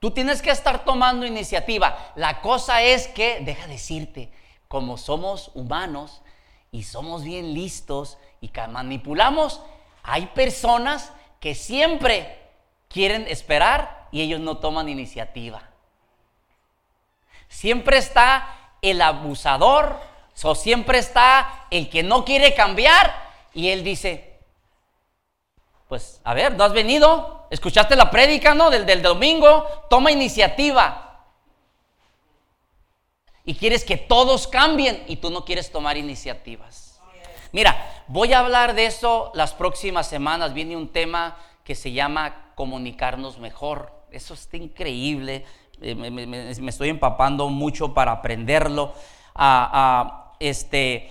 tú 0.00 0.10
tienes 0.10 0.42
que 0.42 0.50
estar 0.50 0.84
tomando 0.84 1.26
iniciativa. 1.26 2.12
La 2.14 2.40
cosa 2.40 2.82
es 2.82 3.08
que, 3.08 3.40
deja 3.40 3.66
decirte, 3.66 4.32
como 4.68 4.96
somos 4.96 5.50
humanos, 5.54 6.22
y 6.70 6.82
somos 6.82 7.24
bien 7.24 7.54
listos 7.54 8.18
y 8.40 8.50
manipulamos, 8.70 9.62
hay 10.02 10.26
personas 10.26 11.12
que 11.40 11.54
siempre 11.54 12.38
quieren 12.88 13.26
esperar 13.28 14.08
y 14.10 14.20
ellos 14.22 14.40
no 14.40 14.58
toman 14.58 14.88
iniciativa. 14.88 15.62
Siempre 17.48 17.98
está 17.98 18.72
el 18.82 19.00
abusador 19.00 19.98
o 20.42 20.54
siempre 20.54 20.98
está 20.98 21.66
el 21.70 21.88
que 21.88 22.02
no 22.02 22.24
quiere 22.24 22.54
cambiar 22.54 23.28
y 23.54 23.68
él 23.68 23.82
dice, 23.82 24.27
pues 25.88 26.20
a 26.24 26.34
ver, 26.34 26.54
¿no 26.54 26.64
has 26.64 26.72
venido? 26.72 27.46
¿Escuchaste 27.50 27.96
la 27.96 28.10
prédica, 28.10 28.54
no? 28.54 28.70
Del, 28.70 28.84
del 28.86 29.02
domingo, 29.02 29.66
toma 29.88 30.10
iniciativa 30.12 31.08
y 33.48 33.54
quieres 33.54 33.82
que 33.82 33.96
todos 33.96 34.46
cambien 34.46 35.02
y 35.08 35.16
tú 35.16 35.30
no 35.30 35.46
quieres 35.46 35.72
tomar 35.72 35.96
iniciativas. 35.96 37.00
Mira, 37.50 38.04
voy 38.06 38.34
a 38.34 38.40
hablar 38.40 38.74
de 38.74 38.84
eso 38.84 39.30
las 39.32 39.54
próximas 39.54 40.06
semanas. 40.06 40.52
Viene 40.52 40.76
un 40.76 40.88
tema 40.88 41.38
que 41.64 41.74
se 41.74 41.92
llama 41.92 42.52
comunicarnos 42.54 43.38
mejor. 43.38 44.04
Eso 44.10 44.34
está 44.34 44.58
increíble. 44.58 45.46
Eh, 45.80 45.94
me, 45.94 46.50
estoy 46.50 46.90
empapando 46.90 47.48
mucho 47.48 47.94
para 47.94 48.12
aprenderlo. 48.12 48.92
Ah, 49.34 49.70
ah, 49.72 50.34
este, 50.40 51.10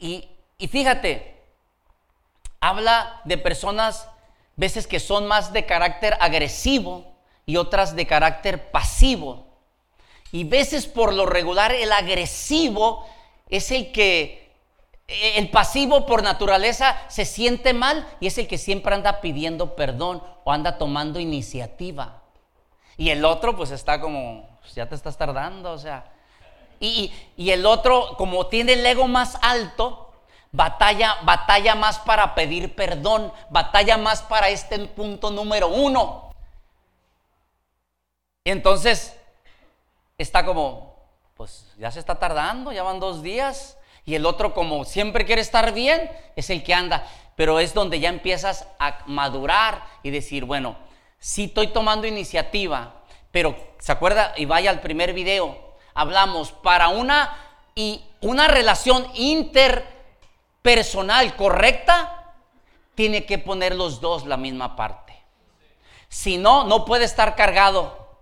y, 0.00 0.28
y 0.58 0.66
fíjate, 0.66 1.39
habla 2.60 3.20
de 3.24 3.38
personas, 3.38 4.08
veces 4.56 4.86
que 4.86 5.00
son 5.00 5.26
más 5.26 5.52
de 5.52 5.66
carácter 5.66 6.16
agresivo 6.20 7.12
y 7.46 7.56
otras 7.56 7.96
de 7.96 8.06
carácter 8.06 8.70
pasivo. 8.70 9.46
Y 10.32 10.44
veces 10.44 10.86
por 10.86 11.12
lo 11.12 11.26
regular 11.26 11.72
el 11.72 11.90
agresivo 11.90 13.06
es 13.48 13.70
el 13.70 13.90
que, 13.90 14.52
el 15.08 15.50
pasivo 15.50 16.06
por 16.06 16.22
naturaleza 16.22 16.96
se 17.08 17.24
siente 17.24 17.72
mal 17.72 18.06
y 18.20 18.28
es 18.28 18.38
el 18.38 18.46
que 18.46 18.58
siempre 18.58 18.94
anda 18.94 19.20
pidiendo 19.20 19.74
perdón 19.74 20.22
o 20.44 20.52
anda 20.52 20.78
tomando 20.78 21.18
iniciativa. 21.18 22.22
Y 22.96 23.10
el 23.10 23.24
otro 23.24 23.56
pues 23.56 23.70
está 23.70 24.00
como, 24.00 24.48
pues, 24.60 24.74
ya 24.74 24.88
te 24.88 24.94
estás 24.94 25.16
tardando, 25.16 25.72
o 25.72 25.78
sea. 25.78 26.12
Y, 26.78 27.12
y 27.36 27.50
el 27.50 27.66
otro, 27.66 28.14
como 28.16 28.46
tiene 28.46 28.74
el 28.74 28.86
ego 28.86 29.08
más 29.08 29.36
alto, 29.42 30.09
batalla, 30.52 31.16
batalla 31.22 31.74
más 31.74 31.98
para 31.98 32.34
pedir 32.34 32.74
perdón, 32.74 33.32
batalla 33.50 33.96
más 33.96 34.22
para 34.22 34.48
este 34.48 34.78
punto 34.86 35.30
número 35.30 35.68
uno. 35.68 36.34
Entonces, 38.44 39.16
está 40.18 40.44
como, 40.44 40.96
pues 41.34 41.66
ya 41.78 41.90
se 41.90 42.00
está 42.00 42.18
tardando, 42.18 42.72
ya 42.72 42.82
van 42.82 43.00
dos 43.00 43.22
días. 43.22 43.76
Y 44.04 44.14
el 44.14 44.26
otro, 44.26 44.54
como 44.54 44.84
siempre 44.84 45.24
quiere 45.24 45.42
estar 45.42 45.72
bien, 45.72 46.10
es 46.36 46.50
el 46.50 46.62
que 46.64 46.74
anda. 46.74 47.06
Pero 47.36 47.60
es 47.60 47.74
donde 47.74 48.00
ya 48.00 48.08
empiezas 48.08 48.66
a 48.78 48.98
madurar 49.06 49.82
y 50.02 50.10
decir, 50.10 50.44
bueno, 50.44 50.76
sí 51.18 51.44
estoy 51.44 51.68
tomando 51.68 52.06
iniciativa, 52.06 53.02
pero 53.30 53.56
¿se 53.78 53.92
acuerda? 53.92 54.34
Y 54.36 54.46
vaya 54.46 54.70
al 54.70 54.80
primer 54.80 55.12
video, 55.12 55.76
hablamos 55.94 56.52
para 56.52 56.88
una 56.88 57.36
y 57.74 58.04
una 58.20 58.48
relación 58.48 59.06
interpersonal 60.62 61.36
correcta, 61.36 62.34
tiene 62.94 63.24
que 63.24 63.38
poner 63.38 63.74
los 63.74 64.00
dos 64.00 64.26
la 64.26 64.36
misma 64.36 64.76
parte. 64.76 65.14
Si 66.08 66.36
no, 66.36 66.64
no 66.64 66.84
puede 66.84 67.04
estar 67.04 67.34
cargado 67.34 68.18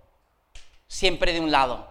siempre 0.87 1.33
de 1.33 1.41
un 1.41 1.51
lado. 1.51 1.87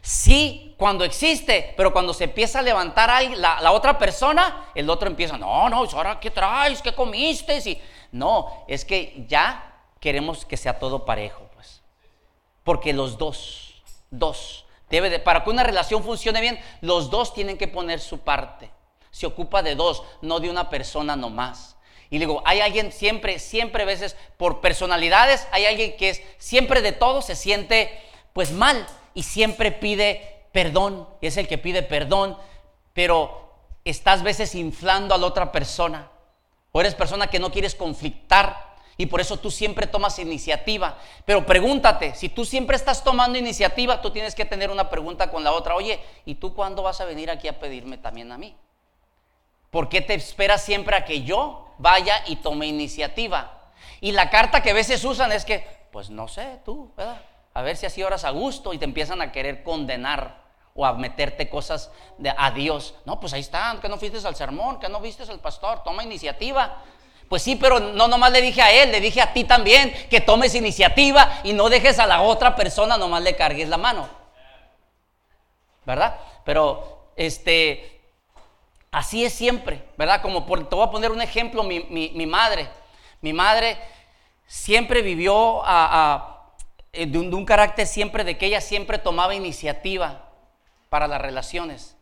Sí, 0.00 0.74
cuando 0.78 1.04
existe, 1.04 1.74
pero 1.76 1.92
cuando 1.92 2.14
se 2.14 2.24
empieza 2.24 2.60
a 2.60 2.62
levantar 2.62 3.10
la, 3.36 3.60
la, 3.60 3.72
otra 3.72 3.98
persona, 3.98 4.66
el 4.74 4.88
otro 4.88 5.08
empieza, 5.08 5.36
no, 5.38 5.68
no, 5.68 5.84
ahora 5.84 6.20
qué 6.20 6.30
traes, 6.30 6.82
qué 6.82 6.94
comiste, 6.94 7.58
y 7.68 7.80
no, 8.12 8.64
es 8.68 8.84
que 8.84 9.24
ya 9.28 9.80
queremos 10.00 10.44
que 10.44 10.56
sea 10.56 10.78
todo 10.78 11.04
parejo, 11.04 11.48
pues, 11.54 11.82
porque 12.64 12.92
los 12.92 13.16
dos, 13.16 13.82
dos, 14.10 14.66
debe 14.90 15.08
de, 15.08 15.20
para 15.20 15.42
que 15.42 15.50
una 15.50 15.62
relación 15.62 16.02
funcione 16.04 16.40
bien, 16.40 16.60
los 16.82 17.10
dos 17.10 17.32
tienen 17.32 17.56
que 17.56 17.68
poner 17.68 18.00
su 18.00 18.18
parte. 18.18 18.73
Se 19.14 19.26
ocupa 19.26 19.62
de 19.62 19.76
dos, 19.76 20.02
no 20.22 20.40
de 20.40 20.50
una 20.50 20.68
persona 20.70 21.14
nomás. 21.14 21.76
Y 22.10 22.18
digo, 22.18 22.42
hay 22.44 22.58
alguien 22.58 22.90
siempre, 22.90 23.38
siempre 23.38 23.84
a 23.84 23.86
veces 23.86 24.16
por 24.36 24.60
personalidades, 24.60 25.46
hay 25.52 25.66
alguien 25.66 25.96
que 25.96 26.08
es 26.08 26.22
siempre 26.38 26.82
de 26.82 26.90
todo 26.90 27.22
se 27.22 27.36
siente 27.36 27.96
pues 28.32 28.50
mal 28.50 28.84
y 29.14 29.22
siempre 29.22 29.70
pide 29.70 30.46
perdón, 30.50 31.08
es 31.20 31.36
el 31.36 31.46
que 31.46 31.58
pide 31.58 31.84
perdón, 31.84 32.36
pero 32.92 33.54
estás 33.84 34.24
veces 34.24 34.56
inflando 34.56 35.14
a 35.14 35.18
la 35.18 35.28
otra 35.28 35.52
persona. 35.52 36.10
O 36.72 36.80
eres 36.80 36.96
persona 36.96 37.28
que 37.28 37.38
no 37.38 37.52
quieres 37.52 37.76
conflictar 37.76 38.74
y 38.96 39.06
por 39.06 39.20
eso 39.20 39.36
tú 39.36 39.48
siempre 39.48 39.86
tomas 39.86 40.18
iniciativa. 40.18 40.98
Pero 41.24 41.46
pregúntate, 41.46 42.16
si 42.16 42.30
tú 42.30 42.44
siempre 42.44 42.74
estás 42.74 43.04
tomando 43.04 43.38
iniciativa, 43.38 44.02
tú 44.02 44.10
tienes 44.10 44.34
que 44.34 44.44
tener 44.44 44.72
una 44.72 44.90
pregunta 44.90 45.30
con 45.30 45.44
la 45.44 45.52
otra. 45.52 45.76
Oye, 45.76 46.00
¿y 46.24 46.34
tú 46.34 46.52
cuándo 46.52 46.82
vas 46.82 47.00
a 47.00 47.04
venir 47.04 47.30
aquí 47.30 47.46
a 47.46 47.60
pedirme 47.60 47.96
también 47.96 48.32
a 48.32 48.38
mí? 48.38 48.56
¿Por 49.74 49.88
qué 49.88 50.00
te 50.00 50.14
esperas 50.14 50.62
siempre 50.62 50.94
a 50.94 51.04
que 51.04 51.24
yo 51.24 51.66
vaya 51.78 52.22
y 52.28 52.36
tome 52.36 52.68
iniciativa? 52.68 53.72
Y 54.00 54.12
la 54.12 54.30
carta 54.30 54.62
que 54.62 54.70
a 54.70 54.72
veces 54.72 55.02
usan 55.04 55.32
es 55.32 55.44
que, 55.44 55.66
pues 55.90 56.10
no 56.10 56.28
sé, 56.28 56.60
tú, 56.64 56.92
¿verdad? 56.96 57.20
A 57.54 57.60
ver 57.62 57.76
si 57.76 57.84
así 57.84 58.00
oras 58.00 58.22
a 58.22 58.30
gusto 58.30 58.72
y 58.72 58.78
te 58.78 58.84
empiezan 58.84 59.20
a 59.20 59.32
querer 59.32 59.64
condenar 59.64 60.44
o 60.76 60.86
a 60.86 60.92
meterte 60.92 61.48
cosas 61.48 61.90
de, 62.18 62.32
a 62.38 62.52
Dios. 62.52 62.94
No, 63.04 63.18
pues 63.18 63.32
ahí 63.32 63.40
están, 63.40 63.80
que 63.80 63.88
no 63.88 63.98
fuiste 63.98 64.24
al 64.24 64.36
sermón, 64.36 64.78
que 64.78 64.88
no 64.88 65.00
viste 65.00 65.24
al 65.24 65.40
pastor, 65.40 65.82
toma 65.82 66.04
iniciativa. 66.04 66.80
Pues 67.28 67.42
sí, 67.42 67.56
pero 67.56 67.80
no 67.80 68.06
nomás 68.06 68.30
le 68.30 68.42
dije 68.42 68.62
a 68.62 68.70
él, 68.70 68.92
le 68.92 69.00
dije 69.00 69.20
a 69.20 69.32
ti 69.32 69.42
también 69.42 69.92
que 70.08 70.20
tomes 70.20 70.54
iniciativa 70.54 71.40
y 71.42 71.52
no 71.52 71.68
dejes 71.68 71.98
a 71.98 72.06
la 72.06 72.20
otra 72.20 72.54
persona, 72.54 72.96
nomás 72.96 73.24
le 73.24 73.34
cargues 73.34 73.68
la 73.68 73.78
mano. 73.78 74.08
¿Verdad? 75.84 76.16
Pero 76.44 77.10
este, 77.16 77.93
así 78.94 79.24
es 79.24 79.32
siempre, 79.32 79.84
¿verdad? 79.96 80.22
Como 80.22 80.46
por, 80.46 80.68
te 80.68 80.74
voy 80.74 80.86
a 80.86 80.90
poner 80.90 81.10
un 81.10 81.22
ejemplo, 81.22 81.62
mi, 81.62 82.26
madre. 82.26 82.68
Mi 83.20 83.32
madre 83.32 83.78
siempre 84.46 85.02
vivió 85.02 85.62
de, 86.92 87.18
un, 87.18 87.30
de 87.30 87.36
un 87.36 87.44
carácter 87.44 87.86
siempre 87.86 88.24
de 88.24 88.38
que 88.38 88.46
ella 88.46 88.60
siempre 88.60 88.98
tomaba 88.98 89.34
iniciativa 89.34 90.30
para 90.88 91.08
las 91.08 91.20
relaciones. 91.20 91.94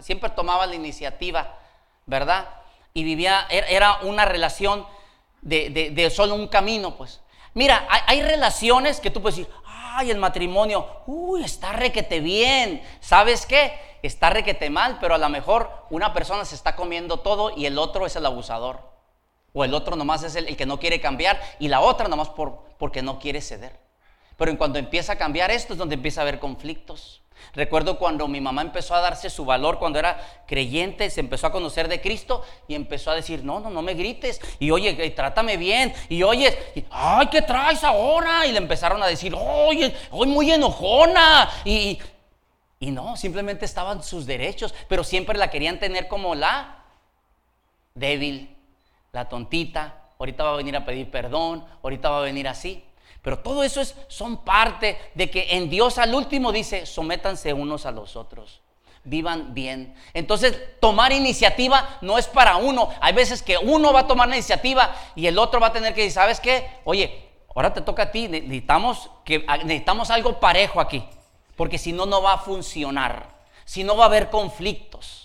Siempre 0.00 0.30
tomaba 0.30 0.66
la 0.66 0.74
iniciativa, 0.74 1.58
¿verdad? 2.06 2.48
Y 2.94 3.04
vivía, 3.04 3.46
er, 3.50 3.66
era 3.68 3.98
una 4.02 4.24
relación 4.24 4.86
de, 5.42 6.10
solo 6.14 6.34
un 6.34 6.48
camino, 6.48 6.96
pues. 6.96 7.20
Mira, 7.52 7.86
hay, 8.06 8.22
relaciones 8.22 9.00
que 9.00 9.10
tú 9.10 9.20
puedes 9.20 9.36
decir, 9.36 9.52
ay, 9.66 10.10
el 10.10 10.16
matrimonio, 10.16 11.02
uy, 11.06 11.44
está 11.44 11.72
requete 11.72 12.20
bien. 12.20 12.82
¿Sabes 13.00 13.44
qué? 13.44 13.78
Está 14.02 14.30
requete 14.30 14.70
mal, 14.70 14.98
pero 15.00 15.14
a 15.14 15.18
lo 15.18 15.28
mejor 15.28 15.70
una 15.90 16.12
persona 16.12 16.44
se 16.44 16.54
está 16.54 16.76
comiendo 16.76 17.20
todo 17.20 17.52
y 17.56 17.66
el 17.66 17.78
otro 17.78 18.06
es 18.06 18.16
el 18.16 18.26
abusador. 18.26 18.80
O 19.52 19.64
el 19.64 19.74
otro 19.74 19.96
nomás 19.96 20.22
es 20.22 20.36
el, 20.36 20.56
que 20.56 20.66
no 20.66 20.78
quiere 20.78 21.00
cambiar 21.00 21.40
y 21.58 21.68
la 21.68 21.80
otra 21.80 22.08
nomás 22.08 22.28
por, 22.28 22.62
porque 22.78 23.02
no 23.02 23.18
quiere 23.18 23.40
ceder. 23.40 23.78
Pero 24.36 24.50
en 24.50 24.56
cuanto 24.56 24.78
empieza 24.78 25.14
a 25.14 25.18
cambiar 25.18 25.50
esto 25.50 25.72
es 25.72 25.78
donde 25.78 25.96
empieza 25.96 26.20
a 26.20 26.22
haber 26.22 26.38
conflictos. 26.38 27.22
Recuerdo 27.54 27.98
cuando 27.98 28.28
mi 28.28 28.40
mamá 28.40 28.62
empezó 28.62 28.94
a 28.94 29.00
darse 29.00 29.30
su 29.30 29.44
valor 29.44 29.78
cuando 29.78 29.98
era 29.98 30.20
creyente, 30.46 31.10
se 31.10 31.20
empezó 31.20 31.46
a 31.46 31.52
conocer 31.52 31.88
de 31.88 32.00
Cristo 32.00 32.42
y 32.66 32.74
empezó 32.74 33.10
a 33.10 33.14
decir, 33.14 33.44
no, 33.44 33.60
no, 33.60 33.70
no 33.70 33.82
me 33.82 33.94
grites, 33.94 34.40
y 34.58 34.70
oye, 34.70 35.10
trátame 35.10 35.56
bien, 35.56 35.92
y 36.08 36.22
oye, 36.22 36.56
ay, 36.90 37.26
¿qué 37.28 37.42
traes 37.42 37.84
ahora? 37.84 38.46
Y 38.46 38.52
le 38.52 38.58
empezaron 38.58 39.02
a 39.02 39.06
decir, 39.06 39.34
oye, 39.34 39.94
hoy 40.10 40.26
muy 40.26 40.50
enojona, 40.50 41.48
y, 41.64 41.98
y 42.80 42.90
no, 42.90 43.16
simplemente 43.16 43.64
estaban 43.64 44.02
sus 44.02 44.26
derechos, 44.26 44.74
pero 44.88 45.02
siempre 45.02 45.36
la 45.36 45.50
querían 45.50 45.80
tener 45.80 46.06
como 46.06 46.34
la 46.34 46.84
débil, 47.94 48.56
la 49.12 49.28
tontita, 49.28 50.10
ahorita 50.18 50.44
va 50.44 50.52
a 50.52 50.56
venir 50.56 50.76
a 50.76 50.84
pedir 50.84 51.10
perdón, 51.10 51.64
ahorita 51.82 52.10
va 52.10 52.18
a 52.18 52.22
venir 52.22 52.46
así. 52.46 52.84
Pero 53.22 53.40
todo 53.40 53.64
eso 53.64 53.80
es, 53.80 53.96
son 54.06 54.44
parte 54.44 54.96
de 55.14 55.28
que 55.28 55.56
en 55.56 55.68
Dios 55.68 55.98
al 55.98 56.14
último 56.14 56.52
dice, 56.52 56.86
sométanse 56.86 57.52
unos 57.52 57.84
a 57.84 57.90
los 57.90 58.14
otros, 58.14 58.60
vivan 59.02 59.54
bien. 59.54 59.96
Entonces, 60.14 60.56
tomar 60.80 61.12
iniciativa 61.12 61.98
no 62.00 62.16
es 62.16 62.28
para 62.28 62.56
uno. 62.58 62.90
Hay 63.00 63.12
veces 63.12 63.42
que 63.42 63.58
uno 63.58 63.92
va 63.92 64.00
a 64.00 64.06
tomar 64.06 64.28
la 64.28 64.36
iniciativa 64.36 64.94
y 65.16 65.26
el 65.26 65.36
otro 65.36 65.58
va 65.58 65.68
a 65.68 65.72
tener 65.72 65.94
que 65.94 66.02
decir, 66.02 66.14
¿sabes 66.14 66.38
qué? 66.38 66.70
Oye, 66.84 67.28
ahora 67.54 67.74
te 67.74 67.80
toca 67.80 68.04
a 68.04 68.10
ti, 68.12 68.28
necesitamos, 68.28 69.10
que, 69.24 69.44
necesitamos 69.64 70.10
algo 70.10 70.38
parejo 70.38 70.80
aquí, 70.80 71.04
porque 71.58 71.76
si 71.76 71.92
no, 71.92 72.06
no 72.06 72.22
va 72.22 72.34
a 72.34 72.38
funcionar, 72.38 73.30
si 73.64 73.82
no 73.82 73.96
va 73.96 74.04
a 74.04 74.06
haber 74.06 74.30
conflictos. 74.30 75.24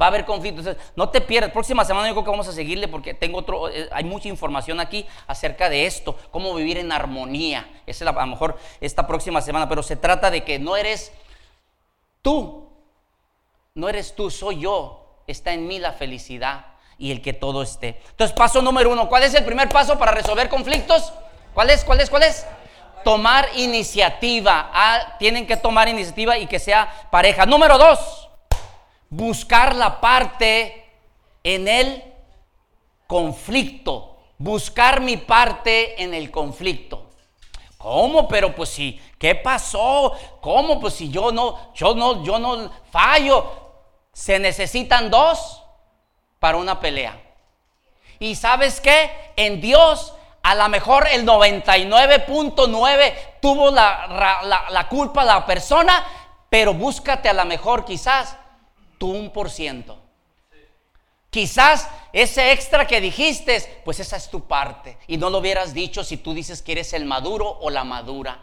Va 0.00 0.06
a 0.06 0.08
haber 0.08 0.24
conflictos. 0.24 0.74
no 0.96 1.10
te 1.10 1.20
pierdas. 1.20 1.50
Próxima 1.50 1.84
semana 1.84 2.08
yo 2.08 2.14
creo 2.14 2.24
que 2.24 2.30
vamos 2.30 2.48
a 2.48 2.52
seguirle 2.52 2.88
porque 2.88 3.12
tengo 3.12 3.38
otro, 3.38 3.68
eh, 3.68 3.90
hay 3.92 4.04
mucha 4.04 4.28
información 4.28 4.80
aquí 4.80 5.06
acerca 5.26 5.68
de 5.68 5.84
esto, 5.84 6.16
cómo 6.30 6.54
vivir 6.54 6.78
en 6.78 6.92
armonía. 6.92 7.68
Esa 7.84 8.04
es 8.04 8.08
a 8.08 8.12
lo 8.12 8.26
mejor 8.26 8.56
esta 8.80 9.06
próxima 9.06 9.42
semana, 9.42 9.68
pero 9.68 9.82
se 9.82 9.96
trata 9.96 10.30
de 10.30 10.44
que 10.44 10.58
no 10.58 10.76
eres 10.76 11.12
tú, 12.22 12.70
no 13.74 13.88
eres 13.88 14.14
tú, 14.14 14.30
soy 14.30 14.60
yo. 14.60 15.24
Está 15.26 15.52
en 15.52 15.66
mí 15.66 15.78
la 15.78 15.92
felicidad 15.92 16.66
y 16.96 17.10
el 17.10 17.20
que 17.20 17.32
todo 17.32 17.62
esté. 17.62 18.00
Entonces, 18.10 18.34
paso 18.36 18.62
número 18.62 18.90
uno. 18.90 19.08
¿Cuál 19.08 19.24
es 19.24 19.34
el 19.34 19.44
primer 19.44 19.68
paso 19.68 19.98
para 19.98 20.12
resolver 20.12 20.48
conflictos? 20.48 21.12
¿Cuál 21.52 21.70
es? 21.70 21.84
¿Cuál 21.84 22.00
es? 22.00 22.08
¿Cuál 22.08 22.22
es? 22.22 22.46
Tomar 23.04 23.48
iniciativa. 23.56 24.70
Ah, 24.72 25.16
tienen 25.18 25.46
que 25.46 25.56
tomar 25.56 25.88
iniciativa 25.88 26.38
y 26.38 26.46
que 26.46 26.58
sea 26.58 27.08
pareja. 27.10 27.46
Número 27.46 27.78
dos 27.78 28.22
buscar 29.12 29.76
la 29.76 30.00
parte 30.00 30.90
en 31.44 31.68
el 31.68 32.02
conflicto, 33.06 34.16
buscar 34.38 35.02
mi 35.02 35.18
parte 35.18 36.02
en 36.02 36.14
el 36.14 36.30
conflicto. 36.30 37.10
¿Cómo? 37.76 38.26
Pero 38.26 38.54
pues 38.54 38.70
si, 38.70 38.98
¿qué 39.18 39.34
pasó? 39.34 40.14
¿Cómo? 40.40 40.80
Pues 40.80 40.94
si 40.94 41.10
yo 41.10 41.30
no, 41.30 41.74
yo 41.74 41.94
no, 41.94 42.24
yo 42.24 42.38
no 42.38 42.70
fallo. 42.90 43.50
Se 44.14 44.38
necesitan 44.38 45.10
dos 45.10 45.62
para 46.38 46.56
una 46.56 46.80
pelea. 46.80 47.20
Y 48.18 48.34
sabes 48.34 48.80
qué? 48.80 49.10
En 49.36 49.60
Dios 49.60 50.14
a 50.42 50.54
lo 50.54 50.68
mejor 50.68 51.06
el 51.10 51.26
99.9 51.26 53.14
tuvo 53.40 53.70
la, 53.70 54.40
la, 54.44 54.66
la, 54.70 54.88
culpa 54.88 55.24
la 55.24 55.46
persona, 55.46 56.04
pero 56.48 56.74
búscate 56.74 57.28
a 57.28 57.32
lo 57.32 57.44
mejor 57.44 57.84
quizás 57.84 58.36
por 59.32 59.50
ciento. 59.50 59.98
Quizás 61.30 61.88
ese 62.12 62.52
extra 62.52 62.86
que 62.86 63.00
dijiste, 63.00 63.82
pues 63.84 63.98
esa 64.00 64.16
es 64.16 64.30
tu 64.30 64.46
parte. 64.46 64.98
Y 65.08 65.16
no 65.16 65.30
lo 65.30 65.38
hubieras 65.38 65.72
dicho 65.72 66.04
si 66.04 66.18
tú 66.18 66.34
dices 66.34 66.62
que 66.62 66.72
eres 66.72 66.92
el 66.92 67.04
maduro 67.04 67.58
o 67.60 67.70
la 67.70 67.84
madura. 67.84 68.38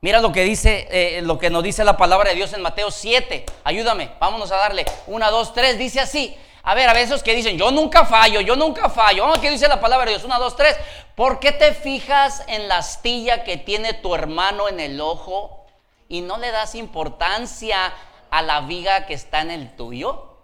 Mira 0.00 0.20
lo 0.20 0.30
que 0.30 0.42
dice, 0.44 0.88
eh, 0.90 1.22
lo 1.22 1.38
que 1.38 1.50
nos 1.50 1.62
dice 1.62 1.84
la 1.84 1.96
palabra 1.96 2.30
de 2.30 2.36
Dios 2.36 2.52
en 2.52 2.60
Mateo 2.60 2.90
7. 2.90 3.46
Ayúdame, 3.64 4.10
vámonos 4.20 4.50
a 4.52 4.56
darle. 4.56 4.84
Una, 5.06 5.30
dos, 5.30 5.54
tres, 5.54 5.78
dice 5.78 6.00
así. 6.00 6.36
A 6.68 6.74
ver, 6.74 6.86
a 6.86 6.92
veces 6.92 7.22
que 7.22 7.34
dicen, 7.34 7.56
yo 7.56 7.70
nunca 7.70 8.04
fallo, 8.04 8.42
yo 8.42 8.54
nunca 8.54 8.90
fallo. 8.90 9.22
Vamos, 9.22 9.38
¿qué 9.38 9.50
dice 9.50 9.66
la 9.68 9.80
palabra 9.80 10.04
de 10.04 10.10
Dios? 10.10 10.24
Una, 10.24 10.38
dos, 10.38 10.54
tres. 10.54 10.76
¿Por 11.14 11.40
qué 11.40 11.50
te 11.50 11.72
fijas 11.72 12.44
en 12.46 12.68
la 12.68 12.76
astilla 12.76 13.42
que 13.42 13.56
tiene 13.56 13.94
tu 13.94 14.14
hermano 14.14 14.68
en 14.68 14.78
el 14.78 15.00
ojo 15.00 15.64
y 16.10 16.20
no 16.20 16.36
le 16.36 16.50
das 16.50 16.74
importancia 16.74 17.94
a 18.30 18.42
la 18.42 18.60
viga 18.60 19.06
que 19.06 19.14
está 19.14 19.40
en 19.40 19.50
el 19.50 19.76
tuyo? 19.76 20.36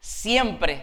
Siempre. 0.00 0.82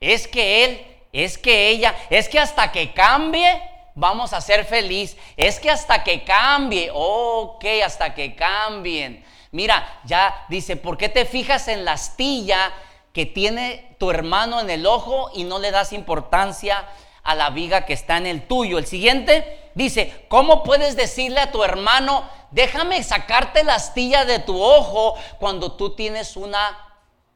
Es 0.00 0.26
que 0.26 0.64
él, 0.64 0.86
es 1.12 1.36
que 1.36 1.68
ella, 1.68 1.94
es 2.08 2.30
que 2.30 2.38
hasta 2.38 2.72
que 2.72 2.94
cambie, 2.94 3.62
vamos 3.94 4.32
a 4.32 4.40
ser 4.40 4.64
feliz. 4.64 5.18
Es 5.36 5.60
que 5.60 5.68
hasta 5.68 6.02
que 6.02 6.24
cambie, 6.24 6.88
ok, 6.94 7.62
hasta 7.84 8.14
que 8.14 8.34
cambien. 8.34 9.22
Mira, 9.50 10.00
ya 10.04 10.46
dice, 10.48 10.76
¿por 10.76 10.96
qué 10.96 11.10
te 11.10 11.26
fijas 11.26 11.68
en 11.68 11.84
la 11.84 11.92
astilla 11.92 12.72
que 13.18 13.26
tiene 13.26 13.96
tu 13.98 14.12
hermano 14.12 14.60
en 14.60 14.70
el 14.70 14.86
ojo 14.86 15.30
y 15.34 15.42
no 15.42 15.58
le 15.58 15.72
das 15.72 15.92
importancia 15.92 16.88
a 17.24 17.34
la 17.34 17.50
viga 17.50 17.84
que 17.84 17.94
está 17.94 18.16
en 18.16 18.26
el 18.26 18.46
tuyo? 18.46 18.78
El 18.78 18.86
siguiente 18.86 19.70
dice, 19.74 20.24
¿cómo 20.28 20.62
puedes 20.62 20.94
decirle 20.94 21.40
a 21.40 21.50
tu 21.50 21.64
hermano, 21.64 22.22
déjame 22.52 23.02
sacarte 23.02 23.64
la 23.64 23.74
astilla 23.74 24.24
de 24.24 24.38
tu 24.38 24.62
ojo 24.62 25.16
cuando 25.40 25.72
tú 25.72 25.96
tienes 25.96 26.36
una 26.36 26.78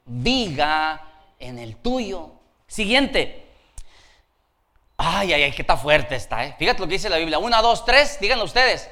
viga 0.04 1.02
en 1.38 1.58
el 1.58 1.76
tuyo. 1.76 2.30
Siguiente. 2.66 3.46
Ay, 4.96 5.32
ay, 5.32 5.42
ay, 5.42 5.52
qué 5.52 5.62
está 5.62 5.76
fuerte 5.76 6.14
está, 6.14 6.44
¿eh? 6.44 6.54
Fíjate 6.58 6.80
lo 6.80 6.86
que 6.86 6.92
dice 6.92 7.10
la 7.10 7.18
Biblia. 7.18 7.38
Una, 7.38 7.60
dos, 7.60 7.84
tres, 7.84 8.18
díganlo 8.20 8.44
ustedes. 8.44 8.88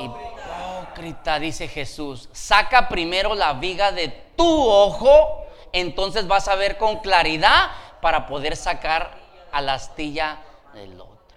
Hipócrita, 0.00 1.38
dice 1.38 1.68
Jesús. 1.68 2.28
Saca 2.32 2.88
primero 2.88 3.34
la 3.34 3.52
viga 3.54 3.92
de 3.92 4.08
tu 4.08 4.68
ojo, 4.68 5.43
entonces 5.74 6.28
vas 6.28 6.46
a 6.46 6.54
ver 6.54 6.78
con 6.78 7.00
claridad 7.00 7.72
para 8.00 8.26
poder 8.28 8.56
sacar 8.56 9.18
a 9.50 9.60
la 9.60 9.74
astilla 9.74 10.38
del 10.72 11.00
otro. 11.00 11.36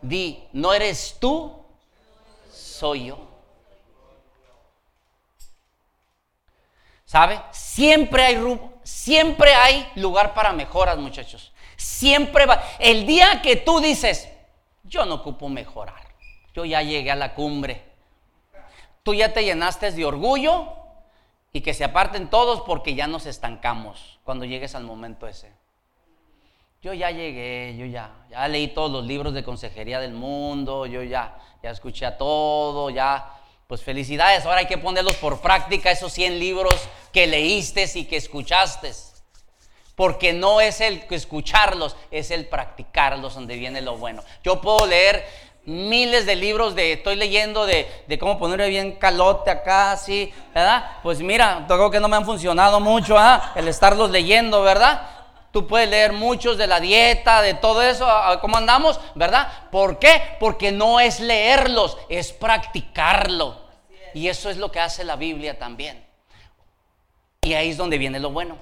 Di, 0.00 0.48
no 0.52 0.72
eres 0.72 1.16
tú, 1.20 1.62
soy 2.50 3.06
yo. 3.06 3.18
¿Sabe? 7.04 7.38
Siempre 7.50 8.24
hay, 8.24 8.60
siempre 8.82 9.54
hay 9.54 9.92
lugar 9.94 10.32
para 10.32 10.52
mejoras, 10.54 10.96
muchachos. 10.96 11.52
Siempre 11.76 12.46
va. 12.46 12.62
El 12.78 13.06
día 13.06 13.42
que 13.42 13.56
tú 13.56 13.80
dices, 13.80 14.26
yo 14.84 15.04
no 15.04 15.16
ocupo 15.16 15.50
mejorar, 15.50 16.02
yo 16.54 16.64
ya 16.64 16.80
llegué 16.80 17.10
a 17.10 17.16
la 17.16 17.34
cumbre. 17.34 17.84
Tú 19.02 19.12
ya 19.12 19.34
te 19.34 19.44
llenaste 19.44 19.92
de 19.92 20.04
orgullo 20.06 20.75
Y 21.56 21.62
que 21.62 21.72
se 21.72 21.84
aparten 21.84 22.28
todos 22.28 22.60
porque 22.66 22.94
ya 22.94 23.06
nos 23.06 23.24
estancamos 23.24 24.18
cuando 24.24 24.44
llegues 24.44 24.74
al 24.74 24.84
momento 24.84 25.26
ese. 25.26 25.50
Yo 26.82 26.92
ya 26.92 27.10
llegué, 27.10 27.74
yo 27.78 27.86
ya, 27.86 28.10
ya 28.28 28.46
leí 28.46 28.68
todos 28.68 28.90
los 28.90 29.06
libros 29.06 29.32
de 29.32 29.42
consejería 29.42 29.98
del 29.98 30.12
mundo, 30.12 30.84
yo 30.84 31.02
ya, 31.02 31.38
ya 31.62 31.70
escuché 31.70 32.04
a 32.04 32.18
todo, 32.18 32.90
ya, 32.90 33.40
pues 33.66 33.82
felicidades, 33.82 34.44
ahora 34.44 34.58
hay 34.58 34.66
que 34.66 34.76
ponerlos 34.76 35.16
por 35.16 35.40
práctica, 35.40 35.90
esos 35.90 36.12
100 36.12 36.38
libros 36.38 36.74
que 37.10 37.26
leíste 37.26 37.90
y 37.94 38.04
que 38.04 38.16
escuchaste. 38.16 38.92
Porque 39.94 40.34
no 40.34 40.60
es 40.60 40.82
el 40.82 41.06
escucharlos, 41.08 41.96
es 42.10 42.30
el 42.32 42.48
practicarlos 42.48 43.34
donde 43.34 43.56
viene 43.56 43.80
lo 43.80 43.96
bueno. 43.96 44.22
Yo 44.44 44.60
puedo 44.60 44.86
leer 44.86 45.24
miles 45.66 46.26
de 46.26 46.36
libros 46.36 46.74
de, 46.74 46.92
estoy 46.94 47.16
leyendo 47.16 47.66
de, 47.66 47.86
cómo 48.18 48.38
ponerle 48.38 48.68
bien 48.68 48.92
calote 48.92 49.50
acá, 49.50 49.92
así, 49.92 50.32
¿verdad? 50.54 50.98
Pues 51.02 51.20
mira, 51.20 51.64
tengo 51.68 51.90
que 51.90 52.00
no 52.00 52.08
me 52.08 52.16
han 52.16 52.24
funcionado 52.24 52.80
mucho, 52.80 53.18
¿ah? 53.18 53.52
El 53.56 53.68
estarlos 53.68 54.10
leyendo, 54.10 54.62
¿verdad? 54.62 55.02
Tú 55.52 55.66
puedes 55.66 55.88
leer 55.88 56.12
muchos 56.12 56.56
de 56.56 56.66
la 56.66 56.80
dieta, 56.80 57.42
de 57.42 57.54
todo 57.54 57.82
eso, 57.82 58.06
cómo 58.40 58.56
andamos, 58.56 59.00
¿verdad? 59.14 59.50
¿Por 59.70 59.98
qué? 59.98 60.36
Porque 60.38 60.70
no 60.70 61.00
es 61.00 61.18
leerlos, 61.18 61.96
es 62.08 62.32
practicarlo. 62.32 63.66
Y 64.14 64.28
eso 64.28 64.48
es 64.50 64.56
lo 64.56 64.70
que 64.70 64.80
hace 64.80 65.04
la 65.04 65.16
Biblia 65.16 65.58
también. 65.58 66.06
Y 67.42 67.54
ahí 67.54 67.70
es 67.70 67.76
donde 67.76 67.98
viene 67.98 68.20
lo 68.20 68.30
bueno, 68.30 68.58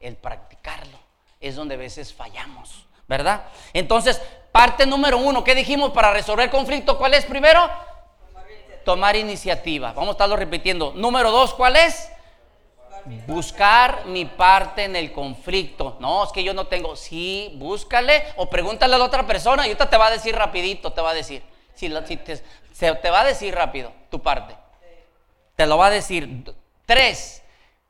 el 0.00 0.16
practicarlo. 0.16 0.98
Es 1.40 1.56
donde 1.56 1.74
a 1.74 1.78
veces 1.78 2.12
fallamos, 2.12 2.86
¿verdad? 3.06 3.44
Entonces, 3.72 4.20
Parte 4.56 4.86
número 4.86 5.18
uno, 5.18 5.44
¿qué 5.44 5.54
dijimos 5.54 5.90
para 5.90 6.14
resolver 6.14 6.48
conflicto? 6.48 6.96
¿Cuál 6.96 7.12
es 7.12 7.26
primero? 7.26 7.68
Tomar 8.86 9.14
iniciativa. 9.14 9.92
Vamos 9.92 10.08
a 10.08 10.12
estarlo 10.12 10.34
repitiendo. 10.34 10.94
Número 10.94 11.30
dos, 11.30 11.52
¿cuál 11.52 11.76
es? 11.76 12.10
Buscar 13.26 14.06
mi 14.06 14.24
parte 14.24 14.84
en 14.84 14.96
el 14.96 15.12
conflicto. 15.12 15.98
No, 16.00 16.24
es 16.24 16.32
que 16.32 16.42
yo 16.42 16.54
no 16.54 16.68
tengo. 16.68 16.96
Sí, 16.96 17.52
búscale 17.56 18.24
o 18.36 18.48
pregúntale 18.48 18.94
a 18.94 18.98
la 18.98 19.04
otra 19.04 19.26
persona 19.26 19.66
y 19.66 19.68
ahorita 19.68 19.90
te 19.90 19.98
va 19.98 20.06
a 20.06 20.10
decir 20.10 20.34
rapidito, 20.34 20.90
te 20.90 21.02
va 21.02 21.10
a 21.10 21.14
decir. 21.14 21.42
Si, 21.74 21.90
te, 21.90 22.42
te 22.78 23.10
va 23.10 23.20
a 23.20 23.24
decir 23.26 23.54
rápido 23.54 23.92
tu 24.10 24.22
parte. 24.22 24.56
Te 25.54 25.66
lo 25.66 25.76
va 25.76 25.88
a 25.88 25.90
decir. 25.90 26.50
Tres, 26.86 27.42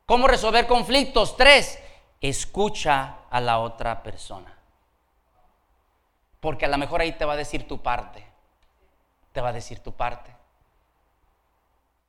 ¿cómo 0.05 0.27
resolver 0.27 0.67
conflictos? 0.67 1.37
Tres, 1.37 1.79
escucha 2.19 3.19
a 3.29 3.39
la 3.39 3.59
otra 3.59 4.03
persona. 4.03 4.56
Porque 6.39 6.65
a 6.65 6.69
lo 6.69 6.77
mejor 6.77 7.01
ahí 7.01 7.11
te 7.13 7.25
va 7.25 7.33
a 7.33 7.37
decir 7.37 7.67
tu 7.67 7.81
parte. 7.81 8.25
Te 9.31 9.41
va 9.41 9.49
a 9.49 9.53
decir 9.53 9.79
tu 9.79 9.93
parte. 9.93 10.35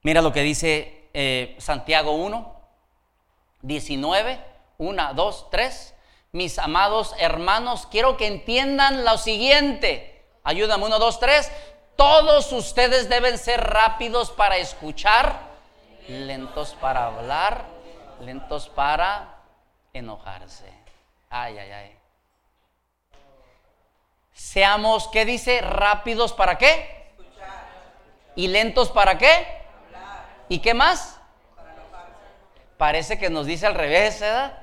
Mira 0.02 0.22
lo 0.22 0.32
que 0.32 0.42
dice 0.42 1.08
eh, 1.14 1.56
Santiago 1.58 2.12
1, 2.12 2.60
19, 3.62 4.40
1, 4.78 5.14
2, 5.14 5.50
3. 5.50 5.94
Mis 6.32 6.58
amados 6.58 7.14
hermanos, 7.18 7.86
quiero 7.90 8.16
que 8.16 8.26
entiendan 8.26 9.04
lo 9.04 9.18
siguiente. 9.18 10.24
Ayúdame, 10.44 10.84
1, 10.84 10.98
2, 10.98 11.20
3. 11.20 11.52
Todos 11.96 12.52
ustedes 12.52 13.08
deben 13.08 13.38
ser 13.38 13.60
rápidos 13.60 14.30
para 14.30 14.56
escuchar, 14.58 15.40
lentos 16.06 16.76
para 16.80 17.06
hablar, 17.06 17.64
lentos 18.20 18.68
para 18.68 19.42
enojarse. 19.92 20.72
Ay, 21.28 21.58
ay, 21.58 21.70
ay. 21.72 21.97
Seamos, 24.48 25.08
¿qué 25.08 25.26
dice? 25.26 25.60
Rápidos 25.60 26.32
para 26.32 26.56
qué? 26.56 27.12
¿Y 28.34 28.48
lentos 28.48 28.88
para 28.90 29.18
qué? 29.18 29.46
¿Y 30.48 30.60
qué 30.60 30.72
más? 30.72 31.20
Parece 32.78 33.18
que 33.18 33.28
nos 33.28 33.44
dice 33.44 33.66
al 33.66 33.74
revés, 33.74 34.20
¿verdad? 34.20 34.62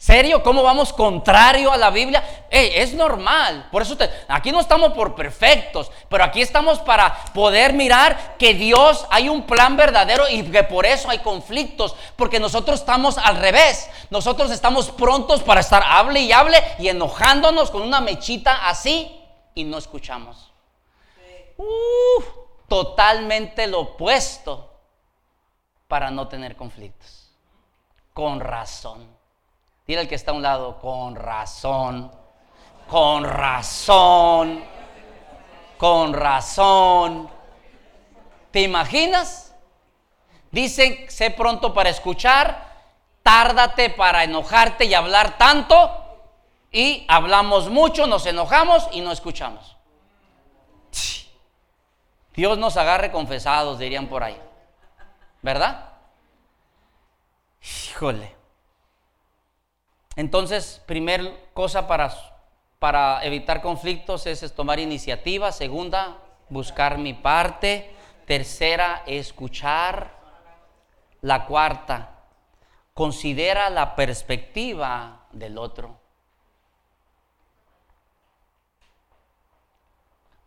¿Serio? 0.00 0.42
¿Cómo 0.42 0.62
vamos 0.62 0.94
contrario 0.94 1.70
a 1.70 1.76
la 1.76 1.90
Biblia? 1.90 2.46
es 2.48 2.94
normal. 2.94 3.68
Por 3.70 3.82
eso 3.82 3.98
aquí 4.28 4.50
no 4.50 4.58
estamos 4.58 4.94
por 4.94 5.14
perfectos, 5.14 5.92
pero 6.08 6.24
aquí 6.24 6.40
estamos 6.40 6.78
para 6.78 7.14
poder 7.34 7.74
mirar 7.74 8.38
que 8.38 8.54
Dios 8.54 9.06
hay 9.10 9.28
un 9.28 9.42
plan 9.42 9.76
verdadero 9.76 10.26
y 10.26 10.42
que 10.44 10.64
por 10.64 10.86
eso 10.86 11.10
hay 11.10 11.18
conflictos, 11.18 11.94
porque 12.16 12.40
nosotros 12.40 12.80
estamos 12.80 13.18
al 13.18 13.36
revés. 13.36 13.90
Nosotros 14.08 14.50
estamos 14.50 14.90
prontos 14.90 15.42
para 15.42 15.60
estar 15.60 15.82
hable 15.86 16.20
y 16.20 16.32
hable 16.32 16.56
y 16.78 16.88
enojándonos 16.88 17.70
con 17.70 17.82
una 17.82 18.00
mechita 18.00 18.70
así 18.70 19.22
y 19.54 19.64
no 19.64 19.76
escuchamos. 19.76 20.50
totalmente 22.68 23.66
lo 23.66 23.80
opuesto 23.80 24.80
para 25.88 26.10
no 26.10 26.26
tener 26.26 26.56
conflictos. 26.56 27.32
Con 28.14 28.40
razón. 28.40 29.19
Dile 29.90 30.02
al 30.02 30.08
que 30.08 30.14
está 30.14 30.30
a 30.30 30.34
un 30.34 30.42
lado, 30.42 30.78
con 30.78 31.16
razón, 31.16 32.12
con 32.88 33.24
razón, 33.24 34.62
con 35.78 36.12
razón. 36.12 37.28
¿Te 38.52 38.60
imaginas? 38.60 39.52
Dicen, 40.52 41.10
sé 41.10 41.32
pronto 41.32 41.74
para 41.74 41.90
escuchar, 41.90 42.72
tárdate 43.24 43.90
para 43.90 44.22
enojarte 44.22 44.84
y 44.84 44.94
hablar 44.94 45.36
tanto, 45.36 45.90
y 46.70 47.04
hablamos 47.08 47.68
mucho, 47.68 48.06
nos 48.06 48.26
enojamos 48.26 48.88
y 48.92 49.00
no 49.00 49.10
escuchamos. 49.10 49.76
Dios 52.32 52.58
nos 52.58 52.76
agarre 52.76 53.10
confesados, 53.10 53.80
dirían 53.80 54.06
por 54.06 54.22
ahí. 54.22 54.40
¿Verdad? 55.42 55.94
Híjole. 57.88 58.39
Entonces, 60.20 60.82
primer 60.84 61.48
cosa 61.54 61.88
para, 61.88 62.14
para 62.78 63.24
evitar 63.24 63.62
conflictos 63.62 64.26
es, 64.26 64.52
tomar 64.52 64.78
iniciativa. 64.78 65.50
Segunda, 65.50 66.18
buscar 66.50 66.98
mi 66.98 67.14
parte. 67.14 67.90
Tercera, 68.26 69.02
escuchar. 69.06 70.20
La 71.22 71.46
cuarta, 71.46 72.18
considera 72.92 73.70
la 73.70 73.94
perspectiva 73.94 75.24
del 75.32 75.56
otro. 75.56 75.98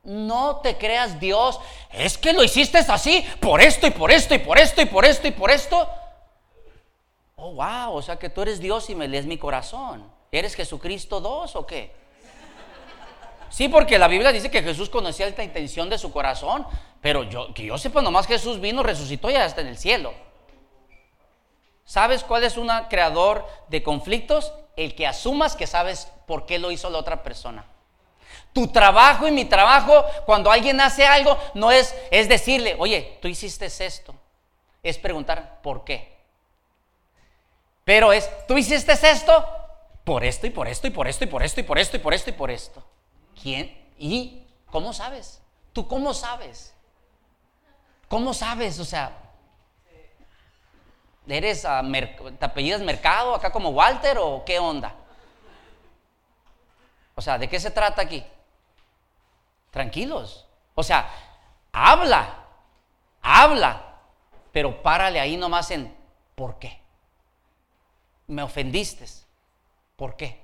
No 0.03 0.57
te 0.57 0.77
creas 0.77 1.19
Dios, 1.19 1.59
es 1.91 2.19
que 2.19 2.33
lo 2.33 2.43
hiciste 2.43 2.77
así, 2.77 3.25
por 3.39 3.59
esto 3.59 3.88
y 3.88 3.91
por 3.91 4.12
esto 4.12 4.36
y 4.36 4.39
por 4.39 4.59
esto 4.59 4.81
y 4.83 4.86
por 4.86 5.05
esto 5.05 5.27
y 5.27 5.31
por 5.31 5.49
esto. 5.49 5.89
Oh, 7.45 7.51
wow, 7.56 7.93
o 7.93 8.01
sea 8.01 8.17
que 8.17 8.29
tú 8.29 8.41
eres 8.41 8.62
Dios 8.62 8.89
y 8.89 8.95
me 8.95 9.06
lees 9.06 9.25
mi 9.25 9.38
corazón. 9.38 10.10
¿Eres 10.32 10.56
Jesucristo 10.56 11.19
2 11.19 11.58
o 11.58 11.65
qué? 11.65 11.91
Sí, 13.49 13.67
porque 13.67 13.99
la 13.99 14.08
Biblia 14.08 14.32
dice 14.32 14.49
que 14.49 14.63
Jesús 14.63 14.89
conocía 14.89 15.29
la 15.29 15.43
intención 15.43 15.89
de 15.89 15.97
su 15.97 16.13
corazón, 16.13 16.65
pero 17.01 17.23
yo, 17.23 17.53
que 17.53 17.65
yo 17.65 17.77
sepa, 17.77 18.01
nomás 18.01 18.27
Jesús 18.27 18.62
vino, 18.62 18.82
resucitó 18.82 19.29
y 19.29 19.34
ya 19.34 19.43
está 19.43 19.60
en 19.60 19.67
el 19.67 19.77
cielo. 19.77 20.13
¿Sabes 21.84 22.23
cuál 22.23 22.45
es 22.45 22.56
un 22.56 22.71
creador 22.89 23.45
de 23.67 23.84
conflictos? 23.84 24.53
El 24.77 24.95
que 24.95 25.06
asumas 25.06 25.58
que 25.58 25.67
sabes 25.67 26.13
por 26.25 26.45
qué 26.45 26.60
lo 26.60 26.71
hizo 26.71 26.89
la 26.89 26.99
otra 26.99 27.23
persona. 27.23 27.65
Tu 28.53 28.69
trabajo 28.69 29.27
y 29.27 29.32
mi 29.32 29.43
trabajo, 29.43 30.06
cuando 30.25 30.49
alguien 30.49 30.79
hace 30.79 31.06
algo, 31.06 31.38
no 31.56 31.73
es, 31.73 31.93
es 32.10 32.29
decirle, 32.29 32.77
oye, 32.79 33.17
tú 33.21 33.27
hiciste 33.27 33.65
esto. 33.65 34.15
Es 34.82 34.97
preguntar, 34.97 35.60
¿por 35.62 35.84
qué? 35.84 36.12
Pero 37.84 38.13
es, 38.13 38.30
tú 38.48 38.58
hiciste 38.58 38.93
esto 38.93 39.46
por 40.04 40.24
esto 40.24 40.48
y 40.48 40.50
por 40.50 40.67
esto 40.67 40.88
y 40.88 40.91
por 40.91 41.08
esto 41.08 41.24
y 41.24 41.28
por 41.28 41.43
esto 41.43 41.60
y 41.60 41.63
por 41.63 41.78
esto 41.80 41.98
y 41.98 42.00
por 42.00 42.13
esto 42.13 42.30
y 42.30 42.34
por 42.34 42.52
esto. 42.52 42.84
¿Quién? 43.41 43.91
¿Y 43.98 44.48
cómo 44.69 44.93
sabes? 44.93 45.41
¿Tú 45.74 45.88
cómo 45.88 46.13
sabes? 46.13 46.74
¿Cómo 48.08 48.34
sabes? 48.34 48.80
O 48.80 48.86
sea, 48.86 49.12
¿eres, 51.28 51.65
a 51.65 51.82
te 51.82 52.46
apellidas 52.46 52.82
Mercado 52.82 53.34
acá 53.36 53.52
como 53.52 53.69
Walter 53.69 54.17
o 54.19 54.43
qué 54.46 54.60
onda? 54.60 54.96
O 57.15 57.22
sea, 57.22 57.38
¿de 57.38 57.48
qué 57.48 57.60
se 57.60 57.72
trata 57.72 58.02
aquí? 58.02 58.24
Tranquilos. 59.72 60.46
O 60.76 60.84
sea, 60.84 61.10
habla, 61.72 62.46
habla, 63.22 64.00
pero 64.52 64.82
párale 64.82 65.19
ahí 65.19 65.38
nomás 65.38 65.72
en 65.72 65.96
¿por 66.36 66.60
qué? 66.60 66.83
Me 68.27 68.43
ofendiste. 68.43 69.05
¿Por 69.95 70.15
qué? 70.15 70.41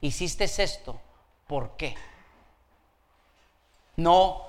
Hiciste 0.00 0.44
esto. 0.44 1.00
¿Por 1.46 1.76
qué? 1.76 1.94
No, 3.96 4.46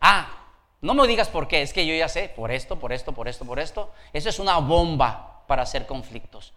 ah, 0.00 0.46
no 0.80 0.94
me 0.94 1.06
digas 1.06 1.28
por 1.28 1.48
qué, 1.48 1.62
es 1.62 1.72
que 1.72 1.86
yo 1.86 1.94
ya 1.94 2.08
sé, 2.08 2.28
por 2.28 2.50
esto, 2.50 2.78
por 2.78 2.92
esto, 2.92 3.12
por 3.12 3.28
esto, 3.28 3.44
por 3.44 3.58
esto. 3.58 3.92
Eso 4.12 4.28
es 4.28 4.38
una 4.38 4.58
bomba 4.58 5.42
para 5.46 5.62
hacer 5.62 5.86
conflictos. 5.86 6.52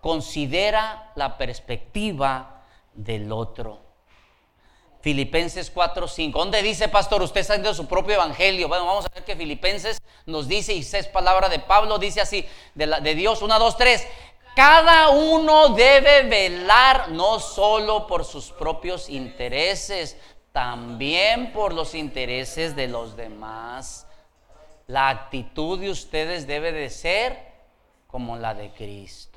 Considera 0.00 1.12
la 1.14 1.36
perspectiva 1.38 2.62
del 2.92 3.32
otro. 3.32 3.80
Filipenses 5.00 5.70
4, 5.70 6.08
5. 6.08 6.38
¿Dónde 6.38 6.62
dice, 6.62 6.88
pastor? 6.88 7.20
Usted 7.22 7.42
está 7.42 7.52
haciendo 7.54 7.74
su 7.74 7.86
propio 7.86 8.14
evangelio. 8.14 8.68
Bueno, 8.68 8.86
vamos 8.86 9.04
a 9.04 9.10
ver 9.12 9.24
que 9.24 9.36
Filipenses 9.36 10.00
nos 10.24 10.48
dice, 10.48 10.72
y 10.72 10.80
es 10.80 11.06
palabra 11.08 11.50
de 11.50 11.58
Pablo, 11.58 11.98
dice 11.98 12.22
así, 12.22 12.46
de, 12.74 12.86
la, 12.86 13.00
de 13.00 13.14
Dios, 13.14 13.42
1, 13.42 13.58
2, 13.58 13.76
3. 13.76 14.08
Cada 14.54 15.08
uno 15.08 15.70
debe 15.70 16.22
velar 16.22 17.08
no 17.10 17.40
solo 17.40 18.06
por 18.06 18.24
sus 18.24 18.52
propios 18.52 19.08
intereses, 19.08 20.16
también 20.52 21.52
por 21.52 21.74
los 21.74 21.94
intereses 21.94 22.76
de 22.76 22.86
los 22.86 23.16
demás. 23.16 24.06
La 24.86 25.08
actitud 25.08 25.80
de 25.80 25.90
ustedes 25.90 26.46
debe 26.46 26.70
de 26.70 26.88
ser 26.88 27.36
como 28.06 28.36
la 28.36 28.54
de 28.54 28.70
Cristo. 28.70 29.33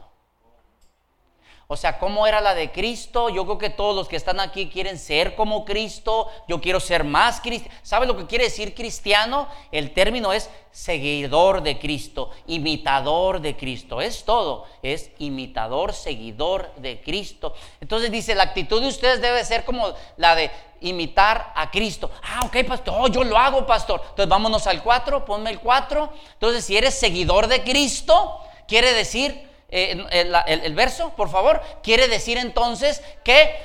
O 1.70 1.76
sea, 1.76 2.00
¿cómo 2.00 2.26
era 2.26 2.40
la 2.40 2.56
de 2.56 2.72
Cristo? 2.72 3.28
Yo 3.28 3.44
creo 3.44 3.58
que 3.58 3.70
todos 3.70 3.94
los 3.94 4.08
que 4.08 4.16
están 4.16 4.40
aquí 4.40 4.70
quieren 4.70 4.98
ser 4.98 5.36
como 5.36 5.66
Cristo. 5.66 6.30
Yo 6.48 6.62
quiero 6.62 6.80
ser 6.80 7.04
más 7.04 7.42
cristiano. 7.42 7.78
¿Sabe 7.84 8.06
lo 8.06 8.16
que 8.16 8.26
quiere 8.26 8.46
decir 8.46 8.74
cristiano? 8.74 9.50
El 9.74 9.94
término 9.94 10.32
es 10.32 10.50
seguidor 10.72 11.62
de 11.64 11.78
Cristo, 11.78 12.32
imitador 12.48 13.42
de 13.42 13.58
Cristo. 13.58 14.00
Es 14.00 14.24
todo. 14.24 14.64
Es 14.82 15.12
imitador, 15.20 15.92
seguidor 15.92 16.74
de 16.78 17.02
Cristo. 17.02 17.54
Entonces 17.82 18.12
dice, 18.12 18.34
la 18.34 18.44
actitud 18.44 18.80
de 18.82 18.88
ustedes 18.88 19.20
debe 19.20 19.44
ser 19.44 19.66
como 19.66 19.94
la 20.16 20.36
de 20.36 20.50
imitar 20.80 21.52
a 21.54 21.70
Cristo. 21.70 22.10
Ah, 22.24 22.46
ok, 22.46 22.66
pastor. 22.66 22.96
Oh, 22.98 23.08
yo 23.10 23.26
lo 23.26 23.38
hago, 23.38 23.66
pastor. 23.66 24.00
Entonces 24.04 24.30
vámonos 24.30 24.68
al 24.68 24.82
4. 24.82 25.26
Ponme 25.26 25.50
el 25.50 25.60
4. 25.60 26.14
Entonces, 26.32 26.64
si 26.64 26.78
eres 26.78 26.98
seguidor 26.98 27.48
de 27.48 27.62
Cristo, 27.64 28.40
quiere 28.70 28.94
decir 28.94 29.48
eh, 29.70 30.06
el, 30.48 30.76
verso, 30.76 31.14
por 31.16 31.30
favor, 31.30 31.62
quiere 31.84 32.08
decir 32.08 32.38
entonces 32.38 33.02
que 33.24 33.56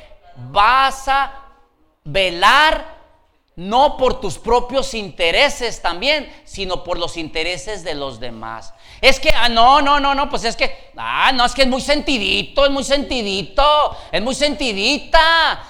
vas 0.51 1.07
a 1.09 1.33
velar 2.05 3.01
no 3.55 3.97
por 3.97 4.21
tus 4.21 4.39
propios 4.39 4.95
intereses 4.95 5.83
también, 5.83 6.33
sino 6.45 6.83
por 6.83 6.99
los 6.99 7.17
intereses 7.17 7.85
de 7.85 7.95
los 7.95 8.19
demás. 8.19 8.73
Es 9.01 9.21
que, 9.21 9.31
ah, 9.31 9.49
no, 9.49 9.83
no, 9.83 10.01
no, 10.01 10.15
no, 10.15 10.31
pues 10.31 10.45
es 10.45 10.57
que, 10.57 10.91
ah, 10.97 11.31
no, 11.33 11.45
es 11.45 11.53
que 11.53 11.63
es 11.63 11.69
muy 11.69 11.83
sentidito, 11.83 12.65
es 12.65 12.71
muy 12.71 12.85
sentidito, 12.85 13.97
es 14.11 14.23
muy 14.23 14.35
sentidita. 14.35 15.69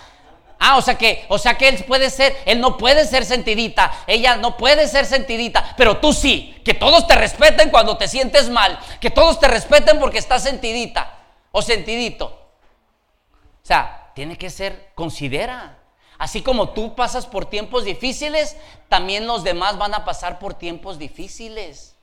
Ah, 0.65 0.77
o 0.77 0.81
sea 0.81 0.97
que, 0.97 1.27
o 1.29 1.39
sea 1.39 1.59
que 1.59 1.69
él 1.69 1.83
puede 1.83 2.09
ser, 2.09 2.37
él 2.47 2.61
no 2.61 2.79
puede 2.79 3.05
ser 3.05 3.25
sentidita, 3.25 3.93
ella 4.07 4.37
no 4.37 4.57
puede 4.57 4.87
ser 4.87 5.07
sentidita, 5.07 5.75
pero 5.77 5.97
tú 5.97 6.13
sí. 6.13 6.57
Que 6.65 6.73
todos 6.73 7.09
te 7.09 7.17
respeten 7.17 7.71
cuando 7.71 7.97
te 7.97 8.07
sientes 8.07 8.49
mal, 8.49 8.79
que 9.01 9.11
todos 9.11 9.41
te 9.41 9.49
respeten 9.49 9.99
porque 9.99 10.19
estás 10.19 10.45
sentidita 10.45 11.19
o 11.51 11.63
sentidito. 11.63 12.27
O 12.27 13.67
sea, 13.67 14.13
tiene 14.15 14.39
que 14.39 14.51
ser, 14.51 14.93
considera. 14.95 15.81
Así 16.17 16.43
como 16.43 16.69
tú 16.69 16.95
pasas 16.95 17.27
por 17.27 17.47
tiempos 17.47 17.85
difíciles, 17.85 18.57
también 18.89 19.27
los 19.27 19.43
demás 19.43 19.79
van 19.79 19.95
a 19.95 20.05
pasar 20.05 20.39
por 20.39 20.55
tiempos 20.55 20.97
difíciles. 20.97 21.97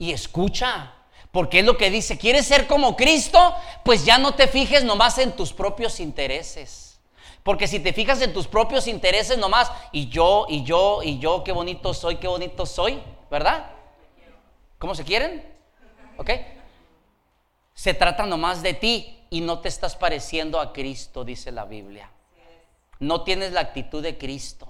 Y 0.00 0.10
escucha, 0.10 0.94
porque 1.30 1.60
es 1.60 1.64
lo 1.64 1.76
que 1.76 1.90
dice, 1.90 2.18
¿quieres 2.18 2.44
ser 2.44 2.66
como 2.66 2.96
Cristo? 2.96 3.54
Pues 3.84 4.04
ya 4.04 4.18
no 4.18 4.34
te 4.34 4.48
fijes 4.48 4.82
nomás 4.82 5.18
en 5.18 5.30
tus 5.30 5.52
propios 5.52 6.00
intereses. 6.00 6.81
Porque 7.42 7.66
si 7.66 7.80
te 7.80 7.92
fijas 7.92 8.22
en 8.22 8.32
tus 8.32 8.46
propios 8.46 8.86
intereses 8.86 9.36
nomás, 9.36 9.70
y 9.90 10.08
yo, 10.08 10.46
y 10.48 10.62
yo, 10.62 11.02
y 11.02 11.18
yo, 11.18 11.42
qué 11.42 11.52
bonito 11.52 11.92
soy, 11.92 12.16
qué 12.16 12.28
bonito 12.28 12.66
soy, 12.66 13.02
¿verdad? 13.30 13.70
¿Cómo 14.78 14.94
se 14.94 15.04
quieren? 15.04 15.44
¿Ok? 16.16 16.30
Se 17.74 17.94
trata 17.94 18.26
nomás 18.26 18.62
de 18.62 18.74
ti 18.74 19.18
y 19.30 19.40
no 19.40 19.58
te 19.58 19.68
estás 19.68 19.96
pareciendo 19.96 20.60
a 20.60 20.72
Cristo, 20.72 21.24
dice 21.24 21.50
la 21.50 21.64
Biblia. 21.64 22.10
No 23.00 23.22
tienes 23.22 23.52
la 23.52 23.60
actitud 23.60 24.02
de 24.02 24.16
Cristo. 24.16 24.68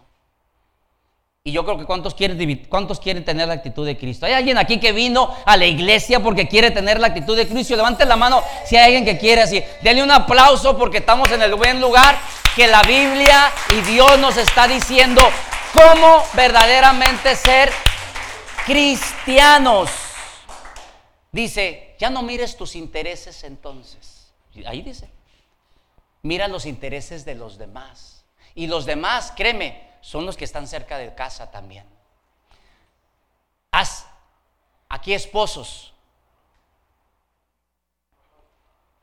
Y 1.45 1.51
yo 1.51 1.65
creo 1.65 1.77
que 1.77 1.85
cuántos 1.85 2.15
quieren, 2.15 2.67
cuántos 2.69 3.01
quieren 3.01 3.25
tener 3.25 3.49
la 3.49 3.55
actitud 3.55 3.85
de 3.85 3.99
Cristo. 3.99 4.27
¿Hay 4.27 4.33
alguien 4.33 4.57
aquí 4.57 4.79
que 4.79 4.93
vino 4.93 5.35
a 5.45 5.57
la 5.57 5.67
iglesia 5.67 6.21
porque 6.21 6.47
quiere 6.47 6.71
tener 6.71 7.01
la 7.01 7.09
actitud 7.09 7.37
de 7.37 7.49
Cristo? 7.49 7.75
Levante 7.75 8.07
la 8.07 8.17
mano 8.17 8.43
si 8.65 8.77
hay 8.77 8.85
alguien 8.85 9.05
que 9.05 9.19
quiere 9.19 9.43
así. 9.43 9.63
Denle 9.83 10.05
un 10.05 10.11
aplauso 10.13 10.79
porque 10.79 10.99
estamos 10.99 11.31
en 11.33 11.43
el 11.43 11.55
buen 11.57 11.81
lugar 11.81 12.17
que 12.55 12.67
la 12.67 12.83
Biblia 12.83 13.51
y 13.71 13.81
Dios 13.83 14.19
nos 14.19 14.37
está 14.37 14.69
diciendo 14.69 15.23
cómo 15.73 16.25
verdaderamente 16.35 17.35
ser 17.35 17.73
cristianos. 18.67 19.91
Dice, 21.31 21.97
ya 21.99 22.11
no 22.11 22.23
mires 22.23 22.57
tus 22.57 22.77
intereses 22.77 23.43
entonces. 23.45 24.33
Ahí 24.67 24.83
dice, 24.83 25.11
mira 26.23 26.47
los 26.49 26.67
intereses 26.67 27.25
de 27.25 27.35
los 27.35 27.57
demás. 27.57 28.25
Y 28.55 28.67
los 28.67 28.85
demás, 28.85 29.33
créeme, 29.35 29.91
son 30.03 30.27
los 30.27 30.37
que 30.37 30.45
están 30.45 30.69
cerca 30.69 30.99
de 30.99 31.15
casa 31.15 31.51
también. 31.51 31.87
Haz 33.71 34.07
aquí 34.91 35.15
esposos. 35.15 35.95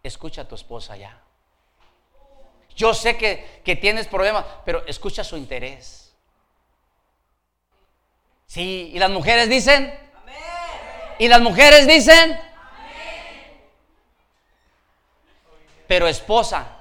Escucha 0.03 0.43
a 0.43 0.47
tu 0.47 0.53
esposa 0.53 0.95
ya. 0.95 1.19
Yo 2.79 2.93
sé 2.93 3.17
que, 3.17 3.61
que 3.65 3.75
tienes 3.75 4.07
problemas, 4.07 4.45
pero 4.63 4.85
escucha 4.87 5.25
su 5.25 5.35
interés. 5.35 6.15
Sí, 8.45 8.91
y 8.93 8.99
las 8.99 9.11
mujeres 9.11 9.49
dicen. 9.49 9.93
Y 11.19 11.27
las 11.27 11.41
mujeres 11.41 11.85
dicen. 11.85 12.39
Pero 15.89 16.07
esposa 16.07 16.77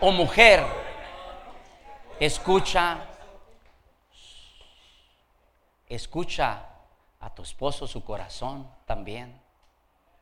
o 0.00 0.10
mujer 0.10 0.64
Escucha, 2.20 3.06
escucha 5.88 6.64
a 7.18 7.34
tu 7.34 7.42
esposo 7.42 7.88
su 7.88 8.04
corazón 8.04 8.70
también. 8.86 9.40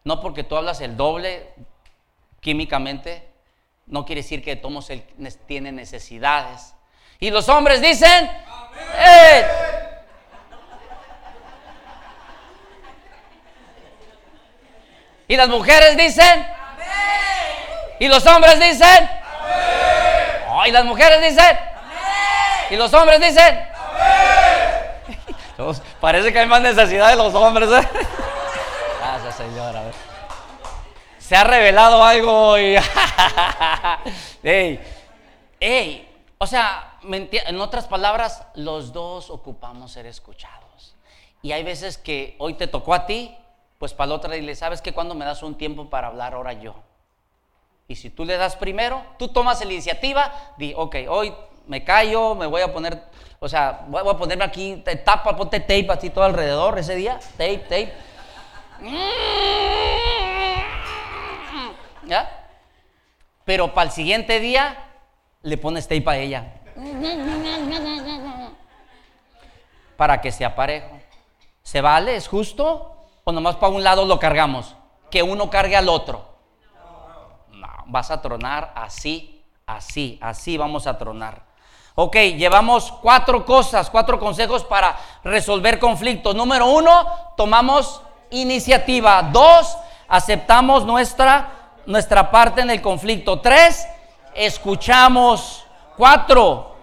No 0.03 0.21
porque 0.21 0.43
tú 0.43 0.57
hablas 0.57 0.81
el 0.81 0.97
doble 0.97 1.53
químicamente, 2.41 3.32
no 3.87 4.05
quiere 4.05 4.23
decir 4.23 4.43
que 4.43 4.57
todos 4.57 4.91
él 4.91 5.05
tiene 5.47 5.73
necesidades. 5.73 6.75
Y 7.19 7.31
los 7.31 7.49
hombres 7.49 7.81
dicen, 7.81 8.31
¡Eh! 8.97 9.47
Y 15.29 15.37
las 15.37 15.49
mujeres 15.49 15.97
dicen, 15.97 16.47
y 17.99 18.09
los 18.09 18.27
hombres 18.27 18.61
dicen, 18.61 19.09
y 20.67 20.71
las 20.71 20.85
mujeres 20.85 21.23
dicen, 21.23 21.59
y 22.71 22.77
los 22.77 22.93
hombres 22.93 23.21
dicen, 23.21 23.73
Parece 26.01 26.33
que 26.33 26.39
hay 26.39 26.47
más 26.47 26.61
necesidad 26.61 27.11
de 27.11 27.17
los 27.17 27.35
hombres. 27.35 27.71
¿eh? 27.71 27.89
Gracias, 29.01 29.37
Señor. 29.37 29.75
Se 31.33 31.37
ha 31.39 31.45
revelado 31.45 32.05
algo 32.05 32.59
y. 32.59 32.77
ey, 34.43 36.07
O 36.37 36.47
sea, 36.47 36.99
en 37.11 37.59
otras 37.59 37.87
palabras, 37.87 38.47
los 38.55 38.93
dos 38.93 39.31
ocupamos 39.31 39.93
ser 39.93 40.05
escuchados. 40.05 40.95
Y 41.41 41.53
hay 41.53 41.63
veces 41.65 41.97
que 41.97 42.37
hoy 42.39 42.53
te 42.53 42.67
tocó 42.67 42.93
a 42.93 43.07
ti, 43.07 43.35
pues 43.79 43.95
para 43.95 44.09
la 44.09 44.17
otra 44.17 44.35
dile, 44.35 44.55
¿sabes 44.55 44.83
que 44.83 44.93
cuando 44.93 45.15
me 45.15 45.25
das 45.25 45.43
un 45.43 45.57
tiempo 45.57 45.89
para 45.89 46.09
hablar 46.09 46.35
ahora 46.35 46.53
yo? 46.53 46.75
Y 47.89 47.97
si 47.97 48.11
tú 48.11 48.27
le 48.27 48.37
das 48.37 48.55
primero, 48.55 49.03
tú 49.19 49.29
tomas 49.29 49.65
la 49.65 49.73
iniciativa, 49.73 50.31
di, 50.59 50.75
ok, 50.77 50.97
hoy 51.09 51.33
me 51.67 51.83
callo, 51.83 52.35
me 52.35 52.45
voy 52.45 52.61
a 52.61 52.71
poner, 52.71 53.05
o 53.41 53.49
sea, 53.49 53.87
voy 53.89 54.07
a 54.07 54.19
ponerme 54.19 54.45
aquí, 54.45 54.85
tapa, 55.03 55.35
ponte 55.35 55.61
tape 55.61 55.87
así 55.89 56.11
todo 56.11 56.25
alrededor 56.25 56.79
ese 56.79 56.95
día, 56.95 57.19
tape, 57.39 57.65
tape. 57.71 57.93
Pero 63.45 63.75
para 63.75 63.87
el 63.87 63.93
siguiente 63.93 64.41
día 64.41 64.87
le 65.43 65.59
pones 65.59 65.89
tape 65.89 66.09
a 66.09 66.17
ella. 66.17 66.61
Para 69.97 70.21
que 70.21 70.33
sea 70.33 70.55
parejo. 70.55 70.99
¿Se 71.63 71.81
vale? 71.81 72.17
¿Es 72.17 72.29
justo? 72.29 72.97
¿O 73.25 73.33
nomás 73.33 73.57
para 73.57 73.73
un 73.73 73.85
lado 73.85 74.05
lo 74.05 74.19
cargamos? 74.19 74.75
Que 75.11 75.23
uno 75.23 75.51
cargue 75.51 75.77
al 75.77 75.89
otro. 75.89 76.25
No, 77.51 77.69
vas 77.87 78.11
a 78.11 78.21
tronar 78.21 78.73
así, 78.75 79.45
así, 79.67 80.19
así 80.21 80.57
vamos 80.57 80.87
a 80.87 80.99
tronar. 80.99 81.43
Ok, 81.95 82.17
llevamos 82.17 82.91
cuatro 82.91 83.45
cosas, 83.45 83.91
cuatro 83.91 84.19
consejos 84.19 84.65
para 84.65 84.97
resolver 85.23 85.79
conflictos. 85.79 86.35
Número 86.35 86.67
uno, 86.67 87.07
tomamos 87.37 88.03
iniciativa. 88.31 89.23
Dos, 89.23 89.77
aceptamos 90.09 90.85
nuestra, 90.85 91.62
nuestra 91.87 92.31
parte 92.31 92.61
en 92.61 92.71
el 92.71 92.81
conflicto. 92.83 93.41
Tres, 93.41 93.87
escuchamos. 94.35 95.67
Cuatro, 95.97 96.77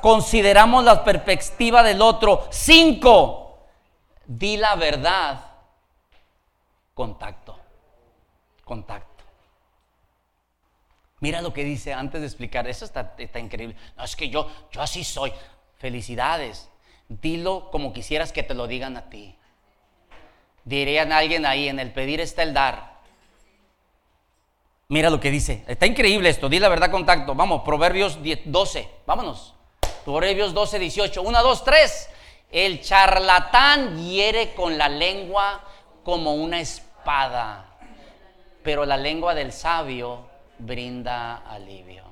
consideramos 0.00 0.84
la 0.84 1.04
perspectiva 1.04 1.82
del 1.82 2.02
otro. 2.02 2.46
Cinco, 2.50 3.66
di 4.26 4.56
la 4.56 4.74
verdad. 4.74 5.40
Contacto. 6.94 7.58
Contacto. 8.64 9.24
Mira 11.20 11.40
lo 11.40 11.52
que 11.52 11.64
dice 11.64 11.94
antes 11.94 12.20
de 12.20 12.26
explicar. 12.26 12.66
Eso 12.68 12.84
está, 12.84 13.14
está 13.18 13.38
increíble. 13.38 13.76
No, 13.96 14.04
es 14.04 14.14
que 14.14 14.28
yo, 14.28 14.48
yo 14.70 14.82
así 14.82 15.04
soy. 15.04 15.32
Felicidades. 15.78 16.68
Dilo 17.08 17.70
como 17.70 17.92
quisieras 17.92 18.32
que 18.32 18.42
te 18.42 18.54
lo 18.54 18.66
digan 18.66 18.96
a 18.96 19.08
ti. 19.08 19.38
Dirían 20.64 21.12
a 21.12 21.18
alguien 21.18 21.46
ahí, 21.46 21.68
en 21.68 21.78
el 21.78 21.92
pedir 21.92 22.20
está 22.20 22.42
el 22.42 22.54
dar. 22.54 22.93
Mira 24.88 25.10
lo 25.10 25.20
que 25.20 25.30
dice. 25.30 25.64
Está 25.66 25.86
increíble 25.86 26.28
esto. 26.28 26.48
Di 26.48 26.58
la 26.58 26.68
verdad, 26.68 26.90
contacto. 26.90 27.34
Vamos, 27.34 27.62
Proverbios 27.62 28.18
12. 28.44 28.88
Vámonos. 29.06 29.54
Proverbios 30.04 30.52
12, 30.52 30.78
18. 30.78 31.22
1, 31.22 31.42
2, 31.42 31.64
3. 31.64 32.10
El 32.50 32.80
charlatán 32.82 33.98
hiere 34.04 34.54
con 34.54 34.78
la 34.78 34.88
lengua 34.88 35.64
como 36.04 36.34
una 36.34 36.60
espada, 36.60 37.64
pero 38.62 38.84
la 38.84 38.96
lengua 38.96 39.34
del 39.34 39.52
sabio 39.52 40.28
brinda 40.58 41.38
alivio. 41.38 42.04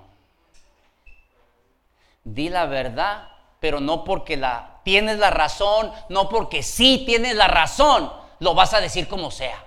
Di 2.25 2.49
la 2.49 2.67
verdad, 2.67 3.29
pero 3.61 3.81
no 3.81 4.03
porque 4.03 4.37
la 4.37 4.81
tienes 4.83 5.19
la 5.19 5.31
razón, 5.31 5.93
no 6.09 6.29
porque 6.29 6.63
sí 6.63 7.05
tienes 7.07 7.37
la 7.37 7.49
razón, 7.49 8.13
lo 8.41 8.55
vas 8.55 8.75
a 8.75 8.81
decir 8.81 9.07
como 9.07 9.31
sea. 9.31 9.65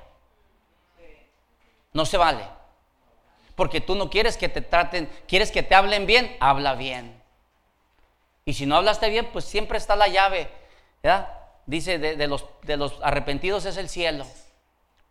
No 1.93 2.05
se 2.05 2.17
vale. 2.17 2.54
Porque 3.55 3.81
tú 3.81 3.95
no 3.95 4.09
quieres 4.09 4.37
que 4.37 4.49
te 4.49 4.61
traten, 4.61 5.09
quieres 5.27 5.51
que 5.51 5.63
te 5.63 5.75
hablen 5.75 6.05
bien, 6.05 6.35
habla 6.39 6.75
bien. 6.75 7.21
Y 8.45 8.53
si 8.53 8.65
no 8.65 8.75
hablaste 8.75 9.09
bien, 9.09 9.29
pues 9.31 9.45
siempre 9.45 9.77
está 9.77 9.95
la 9.95 10.07
llave. 10.07 10.49
Dice, 11.65 11.97
de, 11.97 12.27
los, 12.27 12.45
arrepentidos 13.01 13.65
es 13.65 13.77
el 13.77 13.89
cielo. 13.89 14.25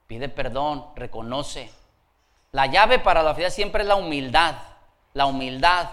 Pide 0.07 0.29
perdón, 0.29 0.87
reconoce. 0.95 1.71
La 2.53 2.67
llave 2.67 3.01
para 3.01 3.23
la 3.23 3.35
fidelidad 3.35 3.55
siempre 3.55 3.83
es 3.83 3.89
la 3.89 3.97
humildad. 3.97 4.55
La 5.15 5.27
humildad 5.27 5.91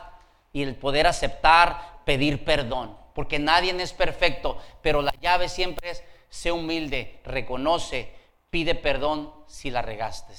y 0.54 0.62
el 0.62 0.76
poder 0.76 1.08
aceptar, 1.08 2.02
pedir 2.06 2.46
perdón. 2.46 2.98
Porque 3.16 3.40
nadie 3.40 3.76
es 3.82 3.94
perfecto, 3.94 4.58
pero 4.82 5.02
la 5.02 5.14
llave 5.20 5.50
siempre 5.50 5.92
es, 5.92 6.04
sé 6.30 6.52
humilde, 6.52 7.20
reconoce, 7.26 8.14
pide 8.50 8.76
perdón 8.76 9.34
si 9.48 9.70
la 9.70 9.82
regaste. 9.82 10.34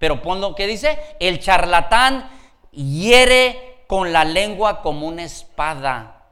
Pero 0.00 0.22
pon 0.22 0.40
lo 0.40 0.54
que 0.54 0.66
dice, 0.66 0.98
el 1.20 1.40
charlatán 1.40 2.30
hiere 2.72 3.84
con 3.86 4.14
la 4.14 4.24
lengua 4.24 4.80
como 4.80 5.06
una 5.06 5.24
espada, 5.24 6.22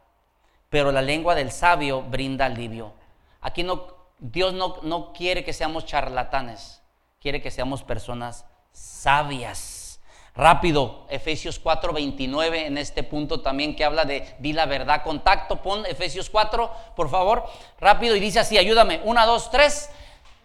pero 0.71 0.91
la 0.91 1.03
lengua 1.03 1.35
del 1.35 1.53
sabio 1.53 2.01
brinda 2.01 2.47
alivio. 2.47 2.95
Aquí 3.43 3.63
no, 3.63 3.89
Dios 4.19 4.55
no, 4.55 4.77
no 4.85 5.13
quiere 5.13 5.45
que 5.45 5.53
seamos 5.53 5.85
charlatanes, 5.85 6.81
quiere 7.21 7.43
que 7.43 7.51
seamos 7.51 7.83
personas 7.83 8.47
sabias. 8.73 10.01
Rápido, 10.35 11.05
Efesios 11.11 11.59
4, 11.59 11.93
29, 11.93 12.69
en 12.69 12.79
este 12.79 13.03
punto 13.03 13.43
también 13.43 13.77
que 13.77 13.85
habla 13.85 14.07
de 14.07 14.35
di 14.39 14.55
la 14.55 14.65
verdad, 14.65 15.03
contacto, 15.03 15.61
pon 15.61 15.85
Efesios 15.85 16.31
4, 16.31 16.73
por 16.97 17.11
favor, 17.11 17.45
rápido, 17.79 18.17
y 18.17 18.21
dice 18.21 18.41
así, 18.41 18.57
ayúdame, 18.57 19.03
una, 19.05 19.27
dos, 19.27 19.51
tres, 19.51 19.91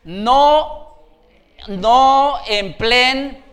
no, 0.04 0.93
no 1.68 2.40
empleen 2.48 3.44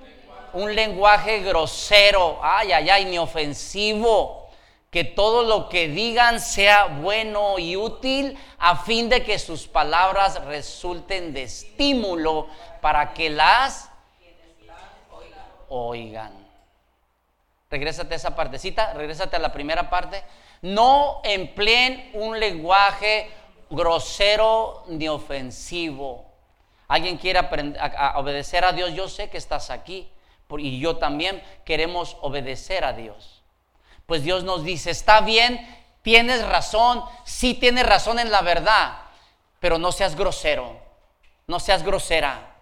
un 0.52 0.74
lenguaje 0.74 1.40
grosero, 1.40 2.38
ay, 2.42 2.72
ay, 2.72 2.90
ay, 2.90 3.04
ni 3.04 3.18
ofensivo. 3.18 4.48
Que 4.90 5.04
todo 5.04 5.44
lo 5.44 5.68
que 5.68 5.86
digan 5.86 6.40
sea 6.40 6.86
bueno 6.86 7.60
y 7.60 7.76
útil 7.76 8.36
a 8.58 8.76
fin 8.76 9.08
de 9.08 9.22
que 9.22 9.38
sus 9.38 9.68
palabras 9.68 10.44
resulten 10.46 11.32
de 11.32 11.44
estímulo 11.44 12.48
para 12.80 13.14
que 13.14 13.30
las 13.30 13.88
oigan. 15.68 16.32
Regrésate 17.70 18.14
a 18.14 18.16
esa 18.16 18.34
partecita, 18.34 18.92
regrésate 18.94 19.36
a 19.36 19.38
la 19.38 19.52
primera 19.52 19.88
parte. 19.88 20.24
No 20.60 21.20
empleen 21.22 22.10
un 22.14 22.40
lenguaje 22.40 23.30
grosero 23.70 24.82
ni 24.88 25.06
ofensivo. 25.08 26.29
Alguien 26.90 27.18
quiere 27.18 27.38
aprender 27.38 27.80
a 27.80 28.18
obedecer 28.18 28.64
a 28.64 28.72
Dios, 28.72 28.92
yo 28.94 29.08
sé 29.08 29.30
que 29.30 29.38
estás 29.38 29.70
aquí 29.70 30.10
y 30.58 30.80
yo 30.80 30.96
también 30.96 31.40
queremos 31.64 32.16
obedecer 32.20 32.84
a 32.84 32.92
Dios. 32.92 33.44
Pues 34.06 34.24
Dios 34.24 34.42
nos 34.42 34.64
dice, 34.64 34.90
está 34.90 35.20
bien, 35.20 35.64
tienes 36.02 36.44
razón, 36.44 37.04
sí 37.24 37.54
tienes 37.54 37.86
razón 37.86 38.18
en 38.18 38.32
la 38.32 38.42
verdad, 38.42 39.02
pero 39.60 39.78
no 39.78 39.92
seas 39.92 40.16
grosero, 40.16 40.80
no 41.46 41.60
seas 41.60 41.84
grosera, 41.84 42.56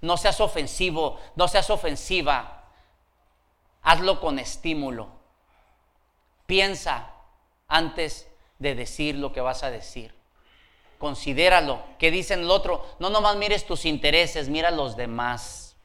no 0.00 0.16
seas 0.16 0.40
ofensivo, 0.40 1.20
no 1.36 1.46
seas 1.46 1.70
ofensiva. 1.70 2.64
Hazlo 3.82 4.18
con 4.18 4.40
estímulo. 4.40 5.10
Piensa 6.46 7.12
antes 7.68 8.28
de 8.58 8.74
decir 8.74 9.14
lo 9.14 9.32
que 9.32 9.40
vas 9.40 9.62
a 9.62 9.70
decir. 9.70 10.12
Considéralo. 10.98 11.82
¿Qué 11.98 12.10
dicen 12.10 12.40
el 12.40 12.50
otro? 12.50 12.86
No 12.98 13.10
nomás 13.10 13.36
mires 13.36 13.66
tus 13.66 13.84
intereses, 13.84 14.48
mira 14.48 14.70
los 14.70 14.96
demás. 14.96 15.76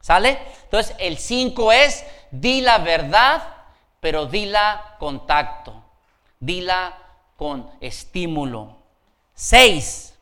¿Sale? 0.00 0.38
Entonces 0.64 0.94
el 0.98 1.16
5 1.16 1.72
es, 1.72 2.04
di 2.30 2.60
la 2.60 2.78
verdad, 2.78 3.42
pero 4.00 4.26
dila 4.26 4.96
con 4.98 5.26
tacto, 5.26 5.82
dila 6.38 6.98
con 7.36 7.70
estímulo. 7.80 8.76
6. 9.34 10.14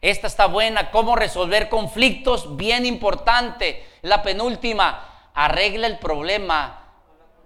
Esta 0.00 0.26
está 0.26 0.46
buena, 0.46 0.90
cómo 0.90 1.14
resolver 1.14 1.68
conflictos, 1.68 2.56
bien 2.56 2.84
importante. 2.84 3.86
La 4.02 4.24
penúltima, 4.24 5.30
arregla 5.34 5.86
el 5.86 6.00
problema, 6.00 6.82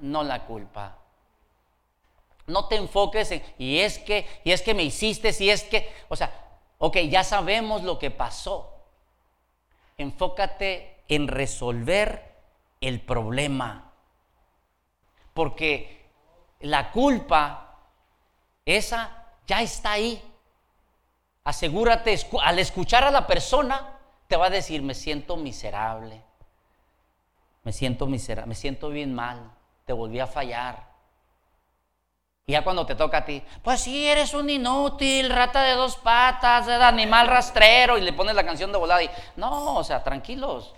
no 0.01 0.22
la 0.22 0.45
culpa. 0.47 0.97
No 2.47 2.66
te 2.68 2.76
enfoques 2.76 3.30
en, 3.32 3.42
y 3.59 3.78
es 3.78 3.99
que, 3.99 4.26
y 4.44 4.53
es 4.53 4.62
que 4.62 4.74
me 4.74 4.84
hiciste, 4.84 5.34
y 5.40 5.51
es 5.51 5.64
que, 5.64 5.92
o 6.09 6.16
sea, 6.16 6.32
ok, 6.78 6.99
ya 7.09 7.24
sabemos 7.24 7.82
lo 7.82 7.99
que 7.99 8.11
pasó. 8.11 8.72
Enfócate 9.99 11.03
en 11.09 11.28
resolver 11.28 12.36
el 12.80 13.01
problema. 13.01 13.92
Porque 15.34 16.07
la 16.61 16.90
culpa, 16.92 17.78
esa 18.64 19.26
ya 19.47 19.62
está 19.62 19.92
ahí. 19.92 20.22
Asegúrate, 21.44 22.18
al 22.42 22.59
escuchar 22.59 23.05
a 23.05 23.11
la 23.11 23.26
persona, 23.26 23.99
te 24.26 24.36
va 24.36 24.47
a 24.47 24.51
decir, 24.51 24.82
me 24.82 24.94
siento 24.94 25.36
miserable, 25.36 26.22
me 27.62 27.72
siento 27.72 28.07
miserable, 28.07 28.49
me 28.49 28.55
siento 28.55 28.88
bien 28.88 29.14
mal, 29.14 29.53
te 29.84 29.92
volví 29.92 30.18
a 30.18 30.26
fallar. 30.26 30.95
Y 32.49 32.53
ya 32.53 32.62
cuando 32.62 32.86
te 32.86 32.94
toca 32.94 33.18
a 33.18 33.24
ti, 33.24 33.42
pues 33.61 33.80
sí, 33.80 34.07
eres 34.07 34.32
un 34.32 34.49
inútil, 34.49 35.30
rata 35.30 35.64
de 35.64 35.72
dos 35.72 35.97
patas, 35.97 36.68
animal 36.68 37.26
rastrero, 37.26 37.99
y 37.99 38.03
le 38.03 38.12
pones 38.12 38.36
la 38.36 38.47
canción 38.47 38.70
de 38.70 38.78
volada 38.78 39.03
y, 39.03 39.11
no, 39.34 39.74
o 39.74 39.82
sea, 39.82 40.05
tranquilos. 40.05 40.72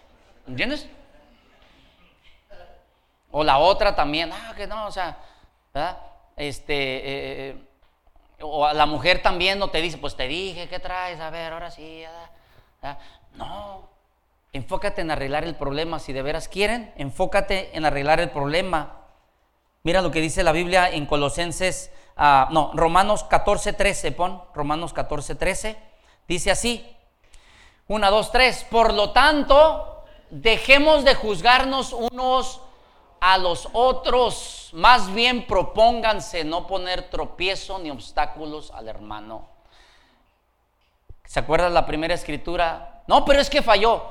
¿Entiendes? 0.46 0.88
O 3.30 3.44
la 3.44 3.58
otra 3.58 3.94
también, 3.94 4.32
ah, 4.32 4.54
que 4.56 4.66
no, 4.66 4.86
o 4.86 4.90
sea, 4.90 5.18
¿verdad? 5.74 5.98
Este, 6.36 6.74
eh, 6.74 7.50
eh, 7.50 7.56
o 8.40 8.72
la 8.72 8.86
mujer 8.86 9.20
también 9.20 9.58
no 9.58 9.68
te 9.68 9.82
dice, 9.82 9.98
pues 9.98 10.16
te 10.16 10.26
dije, 10.26 10.70
¿qué 10.70 10.78
traes? 10.78 11.20
A 11.20 11.28
ver, 11.28 11.52
ahora 11.52 11.70
sí, 11.70 12.02
¿verdad? 12.80 12.98
No, 13.34 13.90
enfócate 14.54 15.02
en 15.02 15.10
arreglar 15.10 15.44
el 15.44 15.54
problema. 15.54 15.98
Si 15.98 16.14
de 16.14 16.22
veras 16.22 16.48
quieren, 16.48 16.94
enfócate 16.96 17.76
en 17.76 17.84
arreglar 17.84 18.20
el 18.20 18.30
problema. 18.30 18.97
Mira 19.82 20.02
lo 20.02 20.10
que 20.10 20.20
dice 20.20 20.42
la 20.42 20.52
Biblia 20.52 20.90
en 20.90 21.06
Colosenses, 21.06 21.90
ah, 22.16 22.48
no, 22.50 22.72
Romanos 22.74 23.24
14, 23.24 23.72
13, 23.72 24.12
pon, 24.12 24.42
Romanos 24.54 24.92
14, 24.92 25.34
13, 25.34 25.78
dice 26.26 26.50
así, 26.50 26.96
una, 27.86 28.10
dos, 28.10 28.30
tres, 28.30 28.64
por 28.70 28.92
lo 28.92 29.12
tanto, 29.12 30.04
dejemos 30.30 31.04
de 31.04 31.14
juzgarnos 31.14 31.92
unos 31.92 32.60
a 33.20 33.38
los 33.38 33.68
otros, 33.72 34.70
más 34.72 35.12
bien 35.14 35.46
propónganse 35.46 36.44
no 36.44 36.66
poner 36.66 37.08
tropiezo 37.08 37.78
ni 37.78 37.90
obstáculos 37.90 38.70
al 38.72 38.88
hermano. 38.88 39.48
¿Se 41.24 41.40
acuerdan 41.40 41.74
la 41.74 41.86
primera 41.86 42.14
escritura? 42.14 43.02
No, 43.06 43.24
pero 43.24 43.40
es 43.40 43.50
que 43.50 43.62
falló. 43.62 44.02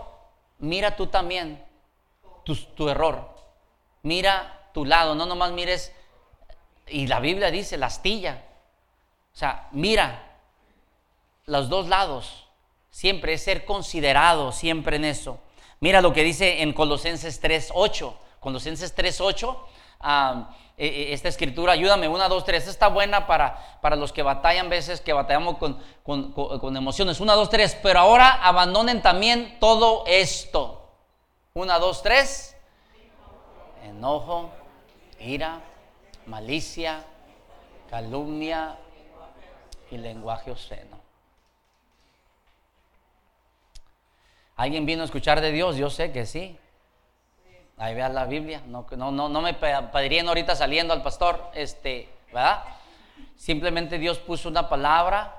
Mira 0.60 0.96
tú 0.96 1.08
también 1.08 1.64
tu, 2.44 2.56
tu 2.56 2.90
error. 2.90 3.34
Mira 4.02 4.57
lado, 4.86 5.16
no 5.16 5.26
nomás 5.26 5.52
mires. 5.52 5.94
Y 6.88 7.08
la 7.08 7.20
Biblia 7.20 7.52
dice, 7.52 7.78
la 7.78 7.88
astilla. 7.88 8.44
O 9.34 9.38
sea, 9.38 9.68
mira 9.72 10.40
los 11.46 11.70
dos 11.70 11.88
lados. 11.88 12.48
Siempre 12.90 13.34
es 13.34 13.44
ser 13.44 13.66
considerado, 13.66 14.52
siempre 14.52 14.96
en 14.96 15.06
eso. 15.06 15.40
Mira 15.80 16.02
lo 16.02 16.14
que 16.14 16.24
dice 16.24 16.62
en 16.62 16.74
Colosenses 16.74 17.42
3.8. 17.42 18.14
Colosenses 18.40 18.96
3.8. 18.96 19.56
E, 20.80 20.86
e, 20.86 21.14
esta 21.14 21.28
escritura, 21.28 21.74
ayúdame, 21.74 22.08
una, 22.08 22.30
dos, 22.30 22.46
tres, 22.46 22.68
está 22.68 22.88
buena 22.88 23.26
para, 23.26 23.80
para 23.82 23.96
los 23.96 24.14
que 24.14 24.22
batallan 24.22 24.70
veces, 24.70 25.02
que 25.02 25.12
batallamos 25.12 25.58
con, 25.58 25.82
con, 26.04 26.78
emociones. 26.78 27.20
Una, 27.20 27.34
dos, 27.34 27.50
tres, 27.50 27.76
pero 27.82 28.00
ahora 28.00 28.32
abandonen 28.44 29.02
también 29.02 29.58
todo 29.60 30.04
esto. 30.06 30.92
Una, 31.56 31.80
dos, 31.80 32.04
tres. 32.04 32.56
enojo, 33.84 34.52
ira, 35.20 35.62
malicia, 36.26 37.04
calumnia 37.90 38.78
y 39.92 39.98
lenguaje 39.98 40.52
obsceno. 40.52 40.98
¿Alguien 44.56 44.86
vino 44.86 45.04
a 45.04 45.06
escuchar 45.06 45.40
de 45.40 45.52
Dios? 45.52 45.78
Yo 45.78 45.90
sé 45.90 46.12
que 46.12 46.26
sí. 46.26 46.58
Ahí 47.78 47.94
vean 47.94 48.16
la 48.16 48.26
Biblia. 48.26 48.64
No, 48.66 48.88
no, 48.98 49.12
no, 49.12 49.30
no 49.30 49.42
me 49.42 49.54
pedirían 49.54 50.28
ahorita 50.28 50.56
saliendo 50.56 50.94
al 50.94 51.04
pastor, 51.04 51.52
este, 51.54 52.10
¿verdad? 52.34 52.64
Simplemente 53.36 54.00
Dios 54.00 54.18
puso 54.18 54.50
una 54.50 54.68
palabra, 54.68 55.36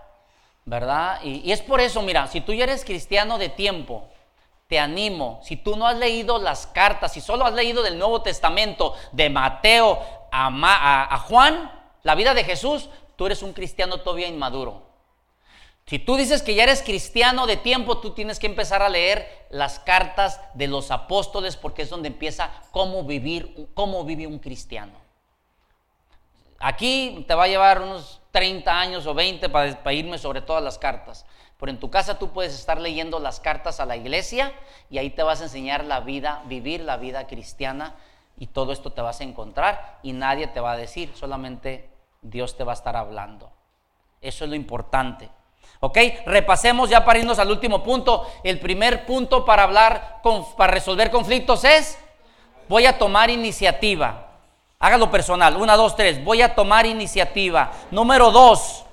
¿verdad? 0.64 1.20
Y, 1.24 1.40
y 1.40 1.50
es 1.50 1.62
por 1.62 1.80
eso, 1.80 2.00
mira, 2.02 2.28
si 2.28 2.40
tú 2.40 2.54
ya 2.54 2.62
eres 2.62 2.84
cristiano 2.84 3.38
de 3.38 3.48
tiempo, 3.48 4.08
te 4.68 4.78
animo, 4.78 5.40
si 5.42 5.56
tú 5.56 5.76
no 5.76 5.86
has 5.86 5.96
leído 5.96 6.38
las 6.38 6.66
cartas, 6.66 7.14
si 7.14 7.22
solo 7.22 7.46
has 7.46 7.54
leído 7.54 7.82
del 7.82 7.98
Nuevo 7.98 8.20
Testamento, 8.20 8.94
de 9.12 9.30
Mateo 9.30 9.98
a, 10.30 11.18
Juan, 11.26 11.72
la 12.02 12.14
vida 12.14 12.34
de 12.34 12.44
Jesús, 12.44 12.90
tú 13.16 13.24
eres 13.24 13.42
un 13.42 13.54
cristiano 13.54 14.00
todavía 14.00 14.28
inmaduro. 14.28 14.86
Si 15.86 15.98
tú 15.98 16.16
dices 16.16 16.42
que 16.42 16.54
ya 16.54 16.64
eres 16.64 16.82
cristiano 16.82 17.46
de 17.46 17.56
tiempo, 17.56 17.96
tú 17.96 18.10
tienes 18.10 18.38
que 18.38 18.46
empezar 18.46 18.82
a 18.82 18.90
leer 18.90 19.46
las 19.48 19.78
cartas 19.78 20.38
de 20.52 20.66
los 20.66 20.90
apóstoles 20.90 21.56
porque 21.56 21.80
es 21.80 21.88
donde 21.88 22.08
empieza 22.08 22.50
cómo 22.70 23.04
vivir, 23.04 23.70
cómo 23.72 24.04
vive 24.04 24.26
un 24.26 24.38
cristiano. 24.38 24.92
Aquí 26.58 27.24
te 27.26 27.34
va 27.34 27.44
a 27.44 27.48
llevar 27.48 27.80
unos 27.80 28.20
30 28.32 28.78
años 28.78 29.06
o 29.06 29.14
20 29.14 29.48
para, 29.48 29.82
para 29.82 29.94
irme 29.94 30.18
sobre 30.18 30.42
todas 30.42 30.62
las 30.62 30.76
cartas. 30.76 31.24
Pero 31.58 31.70
en 31.70 31.80
tu 31.80 31.90
casa 31.90 32.18
tú 32.18 32.30
puedes 32.30 32.54
estar 32.54 32.80
leyendo 32.80 33.18
las 33.18 33.40
cartas 33.40 33.80
a 33.80 33.86
la 33.86 33.96
iglesia 33.96 34.52
y 34.90 34.98
ahí 34.98 35.10
te 35.10 35.22
vas 35.22 35.40
a 35.40 35.44
enseñar 35.44 35.84
la 35.84 36.00
vida, 36.00 36.42
vivir 36.46 36.80
la 36.80 36.96
vida 36.96 37.26
cristiana 37.26 37.94
y 38.38 38.46
todo 38.46 38.72
esto 38.72 38.92
te 38.92 39.02
vas 39.02 39.20
a 39.20 39.24
encontrar 39.24 39.98
y 40.02 40.12
nadie 40.12 40.46
te 40.46 40.60
va 40.60 40.72
a 40.72 40.76
decir, 40.76 41.12
solamente 41.14 41.88
Dios 42.22 42.56
te 42.56 42.62
va 42.62 42.72
a 42.72 42.74
estar 42.74 42.96
hablando. 42.96 43.50
Eso 44.20 44.44
es 44.44 44.50
lo 44.50 44.56
importante. 44.56 45.28
¿Ok? 45.80 45.98
Repasemos 46.26 46.90
ya 46.90 47.04
para 47.04 47.18
irnos 47.18 47.38
al 47.38 47.50
último 47.50 47.82
punto. 47.82 48.26
El 48.42 48.58
primer 48.58 49.06
punto 49.06 49.44
para 49.44 49.64
hablar, 49.64 50.20
para 50.56 50.72
resolver 50.72 51.10
conflictos 51.10 51.64
es, 51.64 51.98
voy 52.68 52.86
a 52.86 52.98
tomar 52.98 53.30
iniciativa. 53.30 54.28
Hágalo 54.80 55.10
personal. 55.10 55.56
Una, 55.56 55.76
dos, 55.76 55.96
tres. 55.96 56.22
Voy 56.24 56.42
a 56.42 56.54
tomar 56.54 56.86
iniciativa. 56.86 57.72
Número 57.90 58.30
dos, 58.30 58.84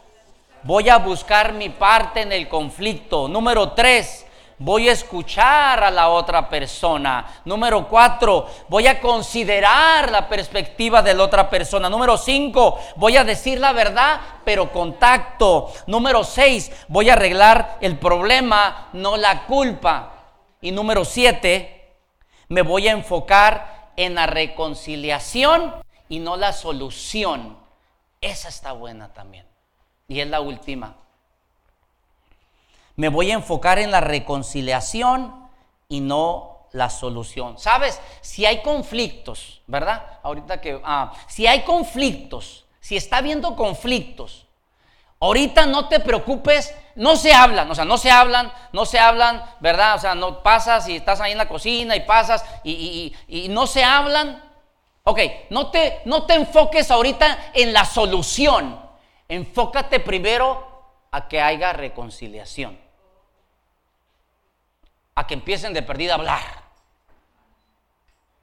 voy 0.66 0.90
a 0.90 0.98
buscar 0.98 1.54
mi 1.54 1.70
parte 1.70 2.22
en 2.22 2.32
el 2.32 2.50
conflicto. 2.50 3.28
Número 3.28 3.74
tres, 3.74 4.26
voy 4.58 4.90
a 4.90 4.94
escuchar 4.94 5.84
a 5.84 5.92
la 5.92 6.10
otra 6.10 6.50
persona. 6.50 7.42
Número 7.46 7.88
cuatro, 7.88 8.48
voy 8.68 8.88
a 8.88 9.00
considerar 9.00 10.12
la 10.12 10.28
perspectiva 10.28 11.04
de 11.04 11.14
la 11.14 11.24
otra 11.24 11.48
persona. 11.52 11.88
Número 11.88 12.18
cinco, 12.18 12.80
voy 12.96 13.16
a 13.16 13.24
decir 13.24 13.60
la 13.60 13.74
verdad, 13.74 14.20
pero 14.44 14.72
contacto. 14.72 15.72
Número 15.86 16.24
seis, 16.24 16.72
voy 16.88 17.12
a 17.12 17.14
arreglar 17.14 17.78
el 17.80 18.00
problema, 18.00 18.90
no 18.94 19.18
la 19.18 19.46
culpa. 19.46 20.14
Y 20.62 20.72
número 20.72 21.06
siete, 21.06 21.94
me 22.48 22.64
voy 22.64 22.88
a 22.88 22.92
enfocar 22.94 23.92
en 23.96 24.16
la 24.16 24.26
reconciliación 24.26 25.76
y 26.10 26.18
no 26.18 26.38
la 26.38 26.54
solución. 26.54 27.56
Esa 28.20 28.50
está 28.50 28.72
buena 28.72 29.14
también. 29.14 29.55
Y 30.08 30.20
es 30.20 30.28
la 30.28 30.42
última. 30.42 30.96
Me 32.96 33.10
voy 33.10 33.32
a 33.32 33.36
enfocar 33.36 33.80
en 33.80 33.92
la 33.92 34.02
reconciliación 34.02 35.50
y 35.90 36.02
no 36.02 36.68
la 36.72 36.90
solución. 36.90 37.58
¿Sabes? 37.58 38.00
Si 38.22 38.46
hay 38.46 38.62
conflictos, 38.62 39.62
¿verdad? 39.68 40.20
Ahorita 40.24 40.62
que... 40.62 40.80
Ah, 40.84 41.14
si 41.28 41.48
hay 41.48 41.62
conflictos, 41.64 42.66
si 42.80 42.96
está 42.96 43.18
habiendo 43.18 43.56
conflictos, 43.56 44.46
ahorita 45.20 45.66
no 45.66 45.88
te 45.88 46.00
preocupes, 46.00 46.76
no 46.96 47.16
se 47.16 47.34
hablan, 47.34 47.70
o 47.72 47.76
sea, 47.76 47.86
no 47.86 47.98
se 47.98 48.12
hablan, 48.12 48.54
no 48.72 48.86
se 48.86 49.00
hablan, 49.00 49.44
¿verdad? 49.60 49.96
O 49.96 50.00
sea, 50.00 50.16
no 50.16 50.44
pasas 50.44 50.88
y 50.88 50.98
estás 50.98 51.20
ahí 51.20 51.32
en 51.32 51.38
la 51.38 51.48
cocina 51.48 51.96
y 51.96 52.02
pasas 52.02 52.46
y, 52.64 53.14
y 53.28 53.48
no 53.50 53.68
se 53.68 53.84
hablan. 53.84 54.44
Ok, 55.04 55.20
no 55.50 55.72
te, 55.72 56.02
no 56.06 56.26
te 56.26 56.34
enfoques 56.36 56.92
ahorita 56.92 57.52
en 57.54 57.74
la 57.74 57.86
solución. 57.86 58.85
Enfócate 59.28 60.00
primero 60.00 60.76
a 61.12 61.28
que 61.28 61.42
haya 61.42 61.74
reconciliación. 61.74 62.80
A 65.16 65.26
que 65.26 65.34
empiecen 65.34 65.74
de 65.74 65.82
perdida 65.82 66.14
a 66.14 66.16
hablar. 66.16 66.66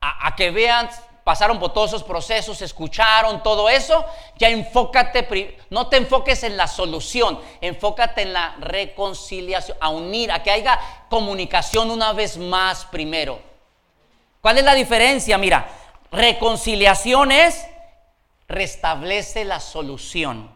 A, 0.01 0.35
que 0.35 0.51
vean, 0.51 0.91
pasaron 1.23 1.61
por 1.61 1.73
todos 1.73 1.91
esos 1.91 2.03
procesos, 2.03 2.61
escucharon 2.61 3.43
todo 3.43 3.69
eso. 3.69 4.05
Ya 4.37 4.49
enfócate, 4.49 5.59
no 5.71 5.89
te 5.89 5.99
enfoques 5.99 6.43
en 6.43 6.57
la 6.57 6.67
solución, 6.67 7.39
enfócate 7.61 8.23
en 8.23 8.33
la 8.33 8.57
reconciliación, 8.59 9.77
a 9.81 9.91
unir, 9.91 10.33
a 10.33 10.43
que 10.43 10.51
haya 10.51 10.79
comunicación 11.09 11.91
una 11.91 12.13
vez 12.13 12.37
más 12.37 12.85
primero. 12.87 13.41
¿Cuál 14.41 14.59
es 14.59 14.65
la 14.65 14.75
diferencia? 14.75 15.39
Mira, 15.39 15.69
reconciliación 16.11 17.31
es 17.31 17.65
restablece 18.49 19.45
la 19.45 19.61
solución. 19.61 20.52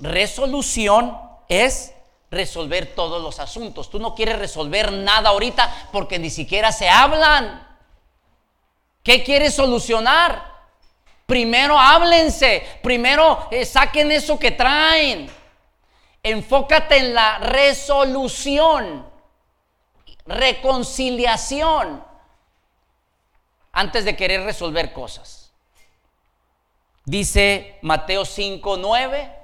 Resolución 0.00 1.18
es 1.48 1.92
resolver 2.30 2.94
todos 2.94 3.22
los 3.22 3.40
asuntos. 3.40 3.90
Tú 3.90 3.98
no 3.98 4.14
quieres 4.14 4.38
resolver 4.38 4.92
nada 4.92 5.30
ahorita 5.30 5.88
porque 5.92 6.18
ni 6.18 6.30
siquiera 6.30 6.72
se 6.72 6.88
hablan. 6.88 7.66
¿Qué 9.02 9.24
quieres 9.24 9.54
solucionar? 9.54 10.58
Primero 11.26 11.78
háblense, 11.78 12.66
primero 12.82 13.48
eh, 13.50 13.64
saquen 13.64 14.12
eso 14.12 14.38
que 14.38 14.50
traen. 14.50 15.30
Enfócate 16.22 16.98
en 16.98 17.14
la 17.14 17.38
resolución, 17.38 19.06
reconciliación, 20.26 22.04
antes 23.72 24.04
de 24.04 24.16
querer 24.16 24.42
resolver 24.42 24.92
cosas. 24.92 25.52
Dice 27.04 27.78
Mateo 27.82 28.24
5, 28.24 28.76
9 28.76 29.37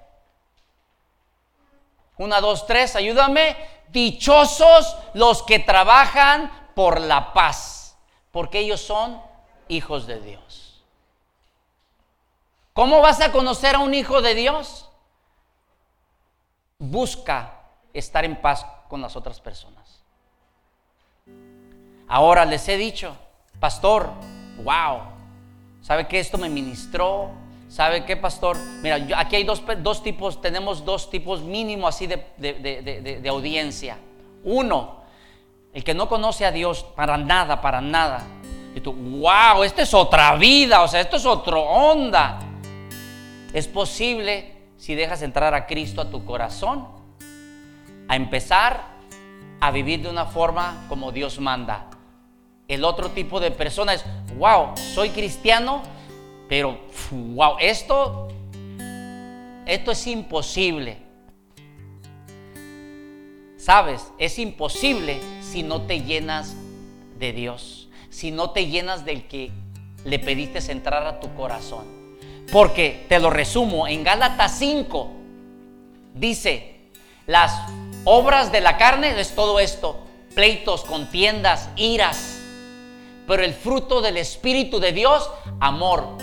una, 2.17 2.41
dos, 2.41 2.67
tres, 2.67 2.97
ayúdame. 2.97 3.57
Dichosos 3.89 4.97
los 5.15 5.43
que 5.43 5.59
trabajan 5.59 6.51
por 6.75 7.01
la 7.01 7.33
paz, 7.33 7.97
porque 8.31 8.61
ellos 8.61 8.81
son 8.81 9.21
hijos 9.69 10.07
de 10.07 10.21
Dios. 10.21 10.83
¿Cómo 12.73 13.01
vas 13.01 13.21
a 13.21 13.31
conocer 13.31 13.77
a 13.77 13.79
un 13.79 13.95
hijo 13.95 14.21
de 14.21 14.35
Dios? 14.35 14.89
Busca 16.79 17.61
estar 17.93 18.25
en 18.25 18.41
paz 18.41 18.67
con 18.89 19.01
las 19.01 19.15
otras 19.15 19.41
personas. 19.41 20.03
Ahora 22.09 22.45
les 22.45 22.69
he 22.69 22.77
dicho, 22.77 23.17
pastor, 23.61 24.11
wow, 24.63 25.03
¿sabe 25.81 26.09
que 26.09 26.19
esto 26.19 26.37
me 26.37 26.49
ministró? 26.49 27.44
¿Sabe 27.75 28.05
qué, 28.05 28.17
pastor? 28.17 28.57
Mira, 28.83 29.05
aquí 29.17 29.35
hay 29.35 29.43
dos, 29.43 30.01
tipos, 30.01 30.41
tenemos 30.41 30.85
dos 30.85 31.11
tipos 31.11 31.43
mínimo 31.43 31.89
así 31.89 32.07
de, 32.07 32.25
de, 32.39 33.29
audiencia. 33.29 33.99
Uno, 34.45 35.01
el 35.73 35.83
que 35.83 35.93
no 35.93 36.09
conoce 36.09 36.47
a 36.47 36.53
Dios 36.53 36.87
para 36.95 37.17
nada, 37.17 37.61
para 37.61 37.81
nada. 37.81 38.23
Y 38.77 38.81
tú, 38.81 38.93
wow, 38.93 39.65
esta 39.65 39.83
es 39.83 39.93
otra 39.93 40.37
vida, 40.37 40.83
o 40.83 40.87
sea, 40.87 41.01
esto 41.01 41.17
es 41.17 41.27
otra 41.27 41.59
onda. 41.59 42.39
Es 43.53 43.67
posible, 43.67 44.53
si 44.77 44.95
dejas 44.95 45.23
entrar 45.23 45.53
a 45.53 45.67
Cristo 45.67 46.01
a 46.01 46.09
tu 46.09 46.25
corazón, 46.25 46.87
a 48.07 48.15
empezar 48.15 48.85
a 49.59 49.73
vivir 49.73 50.01
de 50.01 50.11
una 50.11 50.27
forma 50.27 50.85
como 50.89 51.11
Dios 51.11 51.41
manda. 51.41 51.87
El 52.69 52.85
otro 52.85 53.11
tipo 53.11 53.41
de 53.41 53.51
persona 53.51 53.95
es, 53.95 54.05
wow, 54.39 54.77
soy 54.77 55.11
cristiano, 55.11 55.83
pero, 56.49 56.79
wow, 57.11 57.57
esto, 57.59 58.29
esto 59.67 59.91
es 59.93 60.07
imposible. 60.07 60.99
Sabes, 63.57 64.13
es 64.19 64.39
imposible 64.39 65.21
si 65.41 65.63
no 65.63 65.83
te 65.83 66.03
llenas 66.03 66.55
de 67.19 67.33
Dios, 67.33 67.89
si 68.11 68.31
no 68.31 68.51
te 68.51 68.67
llenas 68.67 69.05
del 69.07 69.27
que 69.27 69.51
le 70.05 70.19
pediste 70.19 70.71
entrar 70.71 71.07
a 71.07 71.19
tu 71.19 71.35
corazón. 71.35 71.87
Porque, 72.53 73.07
te 73.09 73.19
lo 73.19 73.31
resumo, 73.31 73.89
en 73.89 74.05
Gálatas 74.05 74.59
5 74.59 75.11
dice, 76.15 76.91
las 77.27 77.59
obras 78.05 78.53
de 78.53 78.61
la 78.61 78.77
carne 78.77 79.19
es 79.19 79.35
todo 79.35 79.59
esto, 79.59 79.99
pleitos, 80.35 80.85
contiendas, 80.85 81.71
iras, 81.77 82.41
pero 83.27 83.43
el 83.43 83.55
fruto 83.55 84.03
del 84.03 84.19
Espíritu 84.19 84.79
de 84.79 84.93
Dios, 84.93 85.31
amor, 85.59 86.19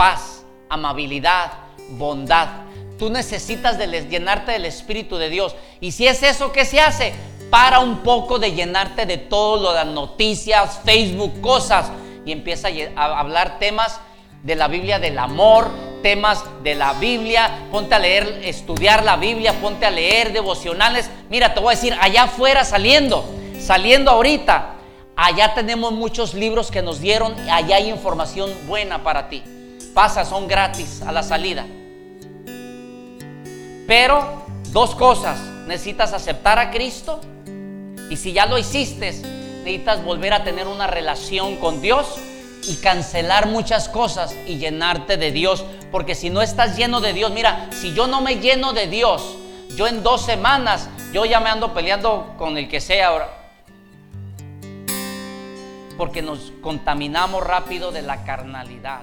paz, 0.00 0.46
amabilidad, 0.70 1.52
bondad. 1.90 2.48
Tú 2.98 3.10
necesitas 3.10 3.76
de 3.76 3.86
llenarte 4.08 4.52
del 4.52 4.64
Espíritu 4.64 5.18
de 5.18 5.28
Dios. 5.28 5.54
Y 5.78 5.92
si 5.92 6.06
es 6.06 6.22
eso 6.22 6.52
que 6.52 6.64
se 6.64 6.80
hace, 6.80 7.12
para 7.50 7.80
un 7.80 7.98
poco 7.98 8.38
de 8.38 8.52
llenarte 8.52 9.04
de 9.04 9.18
todo 9.18 9.62
lo 9.62 9.68
de 9.72 9.84
las 9.84 9.94
noticias, 9.94 10.80
Facebook, 10.86 11.42
cosas. 11.42 11.92
y 12.24 12.32
empieza 12.32 12.68
a 12.96 13.20
hablar 13.20 13.58
temas 13.58 14.00
de 14.42 14.54
la 14.54 14.68
Biblia 14.68 14.98
del 14.98 15.18
amor, 15.18 15.70
temas 16.02 16.44
de 16.62 16.76
la 16.76 16.94
Biblia, 16.94 17.50
ponte 17.70 17.94
a 17.94 17.98
leer, 17.98 18.40
estudiar 18.42 19.04
la 19.04 19.18
Biblia, 19.18 19.52
ponte 19.60 19.84
a 19.84 19.90
leer 19.90 20.32
devocionales. 20.32 21.10
Mira, 21.28 21.52
te 21.52 21.60
voy 21.60 21.74
a 21.74 21.76
decir, 21.76 21.94
allá 22.00 22.22
afuera 22.22 22.64
saliendo, 22.64 23.22
saliendo 23.60 24.12
ahorita, 24.12 24.76
allá 25.14 25.52
tenemos 25.52 25.92
muchos 25.92 26.32
libros 26.32 26.70
que 26.70 26.80
nos 26.80 27.00
dieron, 27.00 27.34
allá 27.50 27.76
hay 27.76 27.90
información 27.90 28.50
buena 28.66 29.02
para 29.02 29.28
ti. 29.28 29.42
Pasa, 29.94 30.24
son 30.24 30.46
gratis 30.46 31.02
a 31.02 31.12
la 31.12 31.22
salida. 31.22 31.66
Pero 33.86 34.44
dos 34.72 34.94
cosas, 34.94 35.38
necesitas 35.66 36.12
aceptar 36.12 36.58
a 36.58 36.70
Cristo 36.70 37.20
y 38.08 38.16
si 38.16 38.32
ya 38.32 38.46
lo 38.46 38.58
hiciste, 38.58 39.12
necesitas 39.58 40.04
volver 40.04 40.32
a 40.32 40.44
tener 40.44 40.66
una 40.66 40.86
relación 40.86 41.56
con 41.56 41.80
Dios 41.80 42.18
y 42.66 42.76
cancelar 42.76 43.46
muchas 43.46 43.88
cosas 43.88 44.34
y 44.46 44.58
llenarte 44.58 45.16
de 45.16 45.32
Dios. 45.32 45.64
Porque 45.90 46.14
si 46.14 46.30
no 46.30 46.42
estás 46.42 46.76
lleno 46.76 47.00
de 47.00 47.12
Dios, 47.12 47.30
mira, 47.32 47.68
si 47.70 47.94
yo 47.94 48.06
no 48.06 48.20
me 48.20 48.36
lleno 48.36 48.72
de 48.72 48.86
Dios, 48.86 49.36
yo 49.76 49.86
en 49.86 50.02
dos 50.02 50.22
semanas, 50.24 50.88
yo 51.12 51.24
ya 51.24 51.40
me 51.40 51.50
ando 51.50 51.72
peleando 51.72 52.34
con 52.36 52.58
el 52.58 52.68
que 52.68 52.80
sea 52.80 53.08
ahora. 53.08 53.28
Porque 55.96 56.22
nos 56.22 56.52
contaminamos 56.62 57.44
rápido 57.44 57.92
de 57.92 58.02
la 58.02 58.24
carnalidad. 58.24 59.02